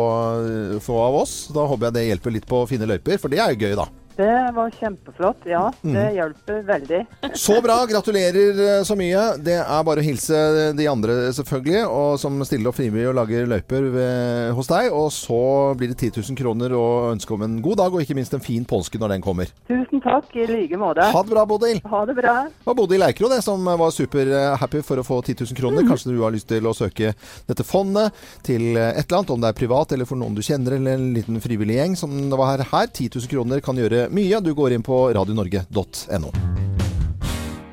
få 0.81 1.03
av 1.03 1.19
oss. 1.21 1.35
Da 1.53 1.67
håper 1.69 1.89
jeg 1.89 1.99
det 1.99 2.07
hjelper 2.09 2.35
litt 2.39 2.49
på 2.49 2.63
å 2.63 2.69
finne 2.69 2.89
løyper, 2.89 3.21
for 3.21 3.33
det 3.33 3.43
er 3.43 3.53
jo 3.53 3.67
gøy, 3.67 3.77
da. 3.83 3.89
Det 4.15 4.51
var 4.55 4.69
kjempeflott. 4.71 5.43
Ja, 5.45 5.71
det 5.81 5.91
Mm. 5.91 6.15
hjelper 6.15 6.61
veldig. 6.63 6.99
Så 7.35 7.61
bra! 7.61 7.85
Gratulerer 7.85 8.59
eh, 8.79 8.83
så 8.87 8.95
mye. 8.95 9.37
Det 9.43 9.57
er 9.59 9.83
bare 9.83 9.99
å 9.99 10.05
hilse 10.05 10.73
de 10.77 10.87
andre, 10.87 11.31
selvfølgelig, 11.35 11.81
og 11.89 12.19
som 12.19 12.39
stiller 12.47 12.69
opp 12.71 12.77
frivillig 12.79 13.09
og 13.09 13.15
lager 13.17 13.45
løyper 13.45 13.89
ved, 13.91 14.53
hos 14.55 14.67
deg. 14.71 14.87
Og 14.95 15.09
så 15.11 15.75
blir 15.75 15.91
det 15.91 15.97
10 15.99 16.21
000 16.21 16.37
kroner 16.39 16.71
og 16.77 17.11
ønske 17.15 17.33
om 17.35 17.43
en 17.43 17.57
god 17.61 17.77
dag, 17.81 17.93
og 17.93 18.01
ikke 18.05 18.15
minst 18.15 18.33
en 18.33 18.39
fin 18.43 18.63
påske 18.65 18.97
når 19.01 19.15
den 19.17 19.21
kommer. 19.25 19.51
Tusen 19.67 19.99
takk 20.01 20.31
i 20.39 20.47
like 20.47 20.79
måte. 20.79 21.03
Ha 21.11 21.23
det 21.23 21.31
bra, 21.35 21.45
Bodil. 21.45 21.81
Ha 21.83 22.05
det 22.05 22.15
bra. 22.15 22.35
Det 22.47 22.65
var 22.71 22.75
Bodil 22.79 23.03
Eikro 23.03 23.27
det, 23.29 23.41
som 23.43 23.63
var 23.65 23.91
superhappy 23.91 24.81
for 24.81 24.97
å 24.97 25.05
få 25.05 25.19
10 25.25 25.43
000 25.43 25.59
kroner. 25.59 25.83
Kanskje 25.91 26.15
du 26.15 26.21
har 26.23 26.31
lyst 26.31 26.47
til 26.47 26.63
å 26.63 26.73
søke 26.73 27.11
dette 27.49 27.63
fondet 27.67 28.13
til 28.47 28.77
et 28.77 29.03
eller 29.05 29.19
annet, 29.19 29.35
om 29.35 29.41
det 29.43 29.51
er 29.51 29.59
privat 29.59 29.91
eller 29.91 30.05
for 30.07 30.15
noen 30.15 30.35
du 30.35 30.41
kjenner, 30.41 30.77
eller 30.79 30.95
en 30.95 31.11
liten 31.13 31.41
frivillig 31.43 31.75
gjeng 31.81 31.95
som 31.99 32.15
det 32.29 32.39
var 32.39 32.55
her. 32.55 32.63
her. 32.71 32.87
10 32.87 33.09
000 33.19 33.27
kroner 33.27 33.59
kan 33.65 33.75
gjøre 33.75 34.04
mye. 34.11 34.41
Du 34.43 34.53
går 34.57 34.75
inn 34.77 34.83
på 34.85 34.99
radionorge.no. 35.15 36.31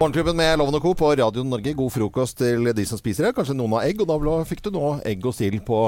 Morgenklubben 0.03 0.35
med 0.37 0.59
Loven 0.59 0.75
og 0.75 0.83
Co. 0.83 0.95
på 0.99 1.13
Radio 1.19 1.45
Norge. 1.47 1.75
God 1.79 1.93
frokost 1.95 2.39
til 2.43 2.73
de 2.75 2.85
som 2.89 2.99
spiser 2.99 3.29
det. 3.29 3.37
Kanskje 3.37 3.55
noen 3.55 3.77
har 3.79 3.87
egg, 3.87 4.01
og 4.03 4.09
da 4.11 4.39
fikk 4.49 4.65
du 4.67 4.73
nå 4.75 4.97
egg 5.07 5.23
og 5.31 5.35
sild 5.37 5.61
på, 5.67 5.79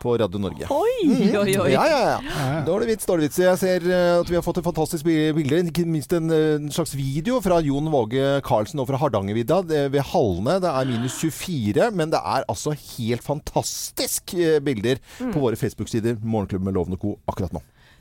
på 0.00 0.14
Radio 0.22 0.40
Norge. 0.40 0.68
Oi, 0.72 0.86
Mhm. 1.04 1.34
oi, 1.36 1.52
oi. 1.60 1.70
Ja, 1.74 1.84
ja, 1.90 1.98
ja. 2.14 2.62
Dårlig 2.64 2.88
vits, 2.94 3.04
dårlig 3.08 3.26
vits. 3.28 3.38
Jeg 3.42 3.58
ser 3.60 3.84
eh, 3.90 4.20
at 4.22 4.28
vi 4.30 4.36
har 4.38 4.42
fått 4.46 4.58
et 4.62 4.64
fantastisk 4.64 5.04
bilde, 5.04 5.60
ikke 5.68 5.84
minst 5.84 6.12
en, 6.16 6.30
eh, 6.32 6.54
en 6.56 6.70
slags 6.72 6.94
video 6.96 7.40
fra 7.44 7.58
Jon 7.60 7.90
Våge 7.92 8.40
Karlsen 8.46 8.80
og 8.80 8.88
fra 8.88 8.96
Hardangervidda 9.02 9.60
ved 9.92 10.00
Hallene. 10.14 10.56
Det 10.64 10.70
er 10.72 10.88
minus 10.88 11.18
24, 11.20 11.90
men 11.92 12.10
det 12.14 12.20
er 12.24 12.44
altså 12.48 12.72
helt 12.72 13.22
fantastisk 13.26 14.32
eh, 14.34 14.60
bilder 14.60 14.96
Mm. 15.20 15.32
på 15.34 15.40
våre 15.44 15.56
Facebook-sider 15.60 16.16
Morgenklubben 16.24 16.64
med 16.64 16.74
Loven 16.74 16.92
og 16.96 17.00
Co. 17.04 17.18
akkurat 17.28 17.52
nå. 17.52 17.60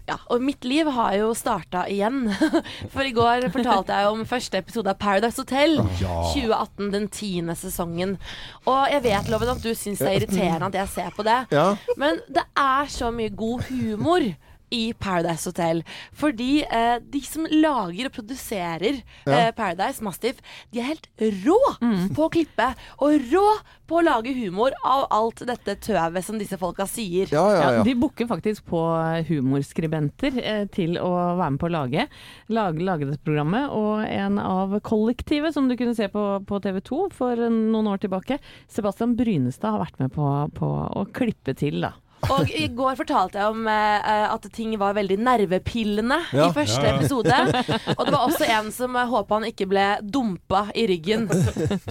Ja, 0.10 0.16
og 0.34 0.42
mitt 0.42 0.66
liv 0.66 0.88
har 0.90 1.14
jo 1.20 1.30
starta 1.38 1.84
igjen. 1.92 2.24
For 2.94 3.06
i 3.06 3.14
går 3.14 3.46
fortalte 3.54 3.94
jeg 3.94 4.10
om 4.10 4.24
første 4.30 4.58
episode 4.64 4.90
av 4.90 4.98
Paradise 5.02 5.38
Hotel. 5.44 5.78
Ja. 6.02 6.16
2018, 6.34 6.90
den 6.96 7.06
tiende 7.14 7.54
sesongen. 7.60 8.16
Og 8.66 8.90
jeg 8.90 9.04
vet, 9.06 9.30
Loven, 9.30 9.54
at 9.54 9.62
du 9.62 9.70
syns 9.78 10.02
det 10.02 10.10
er 10.10 10.18
irriterende 10.24 10.72
at 10.72 10.80
jeg 10.82 10.94
ser 10.96 11.14
på 11.14 11.26
det. 11.28 11.40
Ja. 11.54 11.68
Men 12.02 12.24
det 12.26 12.48
er 12.58 12.90
så 12.90 13.12
mye 13.14 13.30
god 13.38 13.68
humor 13.70 14.26
i 14.76 14.94
Paradise 14.94 15.50
Hotel. 15.50 15.84
Fordi 16.14 16.64
eh, 16.66 17.00
de 17.02 17.22
som 17.26 17.46
lager 17.50 18.10
og 18.10 18.16
produserer 18.20 19.02
Ja. 19.26 19.34
eh, 19.48 19.52
Paradise 19.58 20.04
Mastiff, 20.06 20.40
de 20.72 20.80
er 20.84 20.92
helt 20.94 21.08
rå 21.20 21.58
på 22.16 22.28
å 22.28 22.32
klippe. 22.34 22.72
Og 23.02 23.20
rå 23.32 23.46
på 23.90 23.98
å 23.98 24.04
lage 24.06 24.30
humor 24.38 24.72
av 24.86 25.08
alt 25.10 25.42
dette 25.50 25.74
tøvet 25.82 26.24
som 26.24 26.38
disse 26.38 26.58
folka 26.62 26.86
sier. 26.86 27.28
Ja, 27.34 27.46
ja, 27.56 27.72
ja. 27.80 27.84
de 27.84 27.96
booker 27.98 28.28
faktisk 28.30 28.68
på 28.70 28.78
humorskribenter 29.30 30.38
eh, 30.44 30.66
til 30.74 30.98
å 31.02 31.10
være 31.40 31.52
med 31.56 31.62
på 31.64 31.70
å 31.70 31.74
lage, 31.74 32.06
lage, 32.54 32.84
lage 32.86 33.08
dette 33.10 33.26
programmet. 33.26 33.70
Og 33.74 34.04
en 34.06 34.38
av 34.42 34.76
kollektivet 34.86 35.56
som 35.56 35.70
du 35.70 35.76
kunne 35.80 35.96
se 35.98 36.08
på, 36.14 36.26
på 36.46 36.62
TV 36.64 36.82
2 36.86 37.02
for 37.16 37.42
noen 37.50 37.90
år 37.90 38.04
tilbake, 38.04 38.38
Sebastian 38.72 39.16
Brynestad 39.20 39.74
har 39.76 39.84
vært 39.88 40.00
med 40.04 40.14
på, 40.16 40.30
på 40.58 40.70
å 41.02 41.08
klippe 41.16 41.56
til, 41.58 41.82
da. 41.88 41.96
Og 42.30 42.50
i 42.52 42.68
går 42.76 42.98
fortalte 43.00 43.40
jeg 43.40 43.48
om 43.54 43.68
eh, 43.72 44.26
at 44.34 44.44
ting 44.54 44.74
var 44.80 44.94
veldig 44.98 45.18
nervepillende 45.24 46.18
Ja. 46.36 46.50
i 46.50 46.54
første 46.54 46.84
Ja, 46.84 46.92
ja. 46.92 46.98
episode. 47.00 47.38
Og 47.98 48.06
det 48.06 48.14
var 48.14 48.26
også 48.28 48.46
en 48.60 48.72
som 48.76 48.96
uh, 48.96 49.06
håpa 49.10 49.40
han 49.40 49.48
ikke 49.50 49.68
ble 49.72 49.86
dumpa 50.04 50.66
i 50.76 50.86
ryggen 50.92 51.28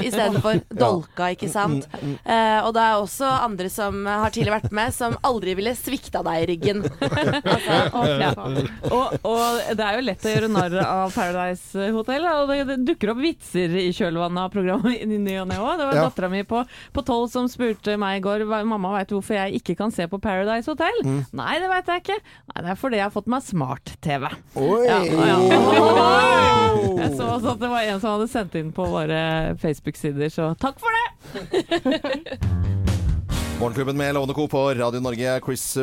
istedenfor 0.04 0.60
dolka, 0.70 1.30
ikke 1.34 1.48
sant. 1.52 1.88
Mm, 2.02 2.16
Eh, 2.28 2.60
og 2.66 2.74
det 2.74 2.82
er 2.82 2.96
også 3.00 3.24
andre 3.44 3.68
som 3.72 4.02
eh, 4.06 4.18
har 4.20 4.32
tidligere 4.34 4.58
vært 4.60 4.72
med, 4.74 4.92
som 4.92 5.14
aldri 5.24 5.54
ville 5.56 5.72
svikta 5.78 6.20
deg 6.26 6.42
i 6.42 6.46
ryggen. 6.52 6.82
Ja. 8.18 8.30
Og, 8.90 9.14
og 9.26 9.58
det 9.76 9.84
er 9.84 9.98
jo 9.98 10.04
lett 10.04 10.24
å 10.26 10.32
gjøre 10.32 10.48
narr 10.52 10.74
av 10.82 11.12
Paradise 11.14 11.88
Hotel, 11.94 12.24
da, 12.26 12.34
og 12.42 12.50
det, 12.50 12.58
det 12.68 12.76
dukker 12.88 13.12
opp 13.12 13.20
vitser 13.22 13.74
i 13.80 13.88
kjølvannet 13.96 14.42
av 14.44 14.52
programmet 14.52 15.02
i 15.04 15.06
ny 15.18 15.36
og 15.42 15.48
ne 15.50 15.58
òg. 15.60 15.74
Det 15.80 15.88
var 15.88 15.98
Ja. 15.98 16.04
dattera 16.08 16.30
mi 16.32 16.42
på 16.46 16.62
på 16.94 17.02
tolv 17.06 17.28
som 17.32 17.48
spurte 17.50 17.96
meg 18.00 18.18
i 18.18 18.24
går 18.24 18.44
"Hva- 18.48 18.64
mamma 18.66 18.92
veit 18.98 19.10
hvorfor 19.14 19.34
jeg 19.38 19.60
ikke 19.62 19.76
kan 19.78 19.90
se 19.94 20.06
på 20.10 20.17
Paradise 20.24 20.70
Hotel. 20.70 21.00
Mm. 21.04 21.20
Nei, 21.38 21.54
det 21.62 21.70
veit 21.72 21.92
jeg 21.92 22.04
ikke. 22.04 22.18
Nei, 22.52 22.62
Det 22.64 22.72
er 22.74 22.80
fordi 22.80 23.00
jeg 23.00 23.06
har 23.06 23.14
fått 23.14 23.30
meg 23.30 23.46
smart-TV. 23.46 24.28
Ja, 24.88 24.98
ja. 25.04 25.38
Jeg 26.98 27.14
så 27.16 27.28
også 27.36 27.54
at 27.54 27.60
det 27.62 27.70
var 27.70 27.86
en 27.86 28.00
som 28.02 28.16
hadde 28.16 28.28
sendt 28.30 28.56
inn 28.58 28.70
på 28.74 28.86
våre 28.90 29.20
Facebook-sider, 29.62 30.30
så 30.34 30.50
takk 30.60 30.82
for 30.82 30.94
det! 30.98 32.38
Morgenklubben 33.58 33.96
med 33.96 34.14
Lovende 34.14 34.34
Co. 34.34 34.48
på 34.48 34.74
Radio 34.74 35.00
Norge. 35.00 35.40
Chris 35.44 35.76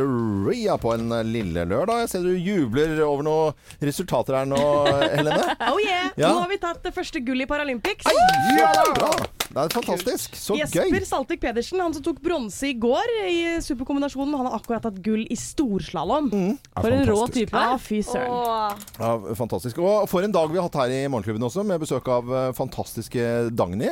Ria 0.48 0.78
på 0.78 0.94
en 0.94 1.10
lille 1.32 1.66
lørdag. 1.68 2.06
Jeg 2.06 2.10
ser 2.10 2.24
du 2.24 2.32
jubler 2.40 3.02
over 3.04 3.24
noen 3.28 3.82
resultater 3.84 4.38
her 4.38 4.48
nå, 4.48 4.60
Helene. 5.18 5.56
Oh 5.68 5.80
yeah! 5.84 6.08
Ja. 6.16 6.30
Nå 6.32 6.46
har 6.46 6.52
vi 6.54 6.58
tatt 6.64 6.80
det 6.86 6.94
første 6.96 7.20
gull 7.20 7.44
i 7.44 7.48
Paralympics. 7.50 8.08
Ja, 8.56 8.70
bra! 8.96 9.10
Det 9.56 9.64
er 9.66 9.74
fantastisk. 9.76 10.38
Så 10.40 10.56
Jesper 10.60 10.88
gøy. 10.88 11.04
Saltvik 11.08 11.42
Pedersen, 11.44 11.80
han 11.84 11.94
som 11.96 12.04
tok 12.04 12.22
bronse 12.24 12.70
i 12.72 12.78
går 12.80 13.12
i 13.28 13.36
superkombinasjonen, 13.64 14.34
han 14.40 14.50
har 14.50 14.56
akkurat 14.58 14.84
tatt 14.88 15.02
gull 15.04 15.26
i 15.32 15.38
storslalåm. 15.40 16.32
For 16.80 16.96
en 16.96 17.04
rå 17.12 17.20
type. 17.32 17.56
Ja, 17.60 17.76
fy 17.80 18.00
søren. 18.08 18.80
Ja, 19.00 19.12
fantastisk. 19.36 19.84
Og 19.84 20.08
for 20.12 20.24
en 20.28 20.36
dag 20.36 20.48
vi 20.52 20.60
har 20.60 20.68
hatt 20.70 20.80
her 20.80 20.96
i 20.96 21.04
Morgenklubben 21.12 21.44
også, 21.48 21.68
med 21.68 21.84
besøk 21.84 22.08
av 22.12 22.32
eh, 22.32 22.50
fantastiske 22.56 23.28
Dagny. 23.56 23.92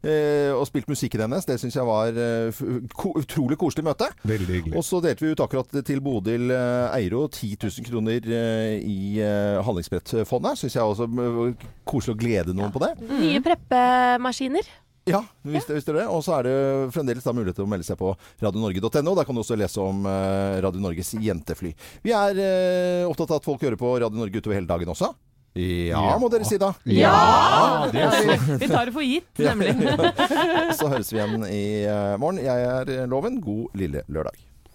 Eh, 0.00 0.48
og 0.54 0.64
spilt 0.68 0.88
musikken 0.88 1.20
hennes. 1.26 1.46
Det 1.46 1.58
syns 1.60 1.76
jeg 1.76 1.86
var 1.86 2.16
eh, 2.16 2.60
ko 2.96 3.12
utrolig 3.20 3.58
koselig 3.60 3.84
møte. 3.84 4.08
Veldig 4.24 4.54
hyggelig. 4.56 4.76
Og 4.78 4.84
så 4.86 5.00
delte 5.04 5.26
vi 5.26 5.32
ut 5.34 5.42
akkurat 5.44 5.80
til 5.86 6.00
Bodil 6.04 6.52
eh, 6.56 6.96
Eiro 6.96 7.26
10 7.28 7.56
000 7.60 7.88
kroner 7.90 8.30
i 8.80 9.20
Handlingsbrettfondet. 9.66 10.60
Syns 10.60 10.78
jeg 10.78 10.84
også 10.84 11.08
koselig 11.88 12.16
å 12.16 12.20
glede 12.20 12.56
noen 12.56 12.72
på 12.72 12.82
det. 12.82 12.94
Nye 13.10 13.42
preppemaskiner. 13.44 14.76
Ja, 15.08 15.22
visste, 15.42 15.74
ja. 15.74 15.94
det. 15.96 16.04
Og 16.12 16.20
så 16.22 16.36
er 16.38 16.46
det 16.46 16.56
fremdeles 16.94 17.24
da 17.24 17.32
mulighet 17.34 17.56
til 17.58 17.66
å 17.66 17.70
melde 17.70 17.86
seg 17.88 17.98
på 18.00 18.12
radionorge.no. 18.44 19.16
Der 19.16 19.26
kan 19.26 19.36
du 19.36 19.42
også 19.42 19.58
lese 19.58 19.82
om 19.82 20.04
Radio 20.06 20.80
Norges 20.84 21.12
jentefly. 21.20 21.72
Vi 22.04 22.14
er 22.14 23.08
opptatt 23.08 23.32
av 23.32 23.40
at 23.40 23.48
folk 23.48 23.64
hører 23.64 23.80
på 23.80 23.96
Radio 23.98 24.20
Norge 24.20 24.40
utover 24.40 24.60
hele 24.60 24.70
dagen 24.70 24.92
også. 24.92 25.12
Ja, 25.54 26.02
Ja. 26.12 26.18
må 26.22 26.28
dere 26.30 26.44
si 26.46 26.58
da. 26.62 26.72
Ja! 26.86 27.88
det 27.90 28.02
er 28.06 28.58
Vi 28.60 28.68
tar 28.70 28.86
det 28.86 28.94
for 28.94 29.02
gitt, 29.02 29.26
Ja. 29.38 29.54
nemlig. 29.54 29.74
Så 30.78 30.86
høres 30.92 31.10
vi 31.12 31.18
igjen 31.18 31.42
i 31.48 31.64
eh, 31.90 32.14
morgen. 32.22 32.38
Jeg 32.44 32.62
er 32.62 33.06
Loven. 33.10 33.40
God 33.42 33.74
lille 33.74 34.02
lørdag. 34.08 34.38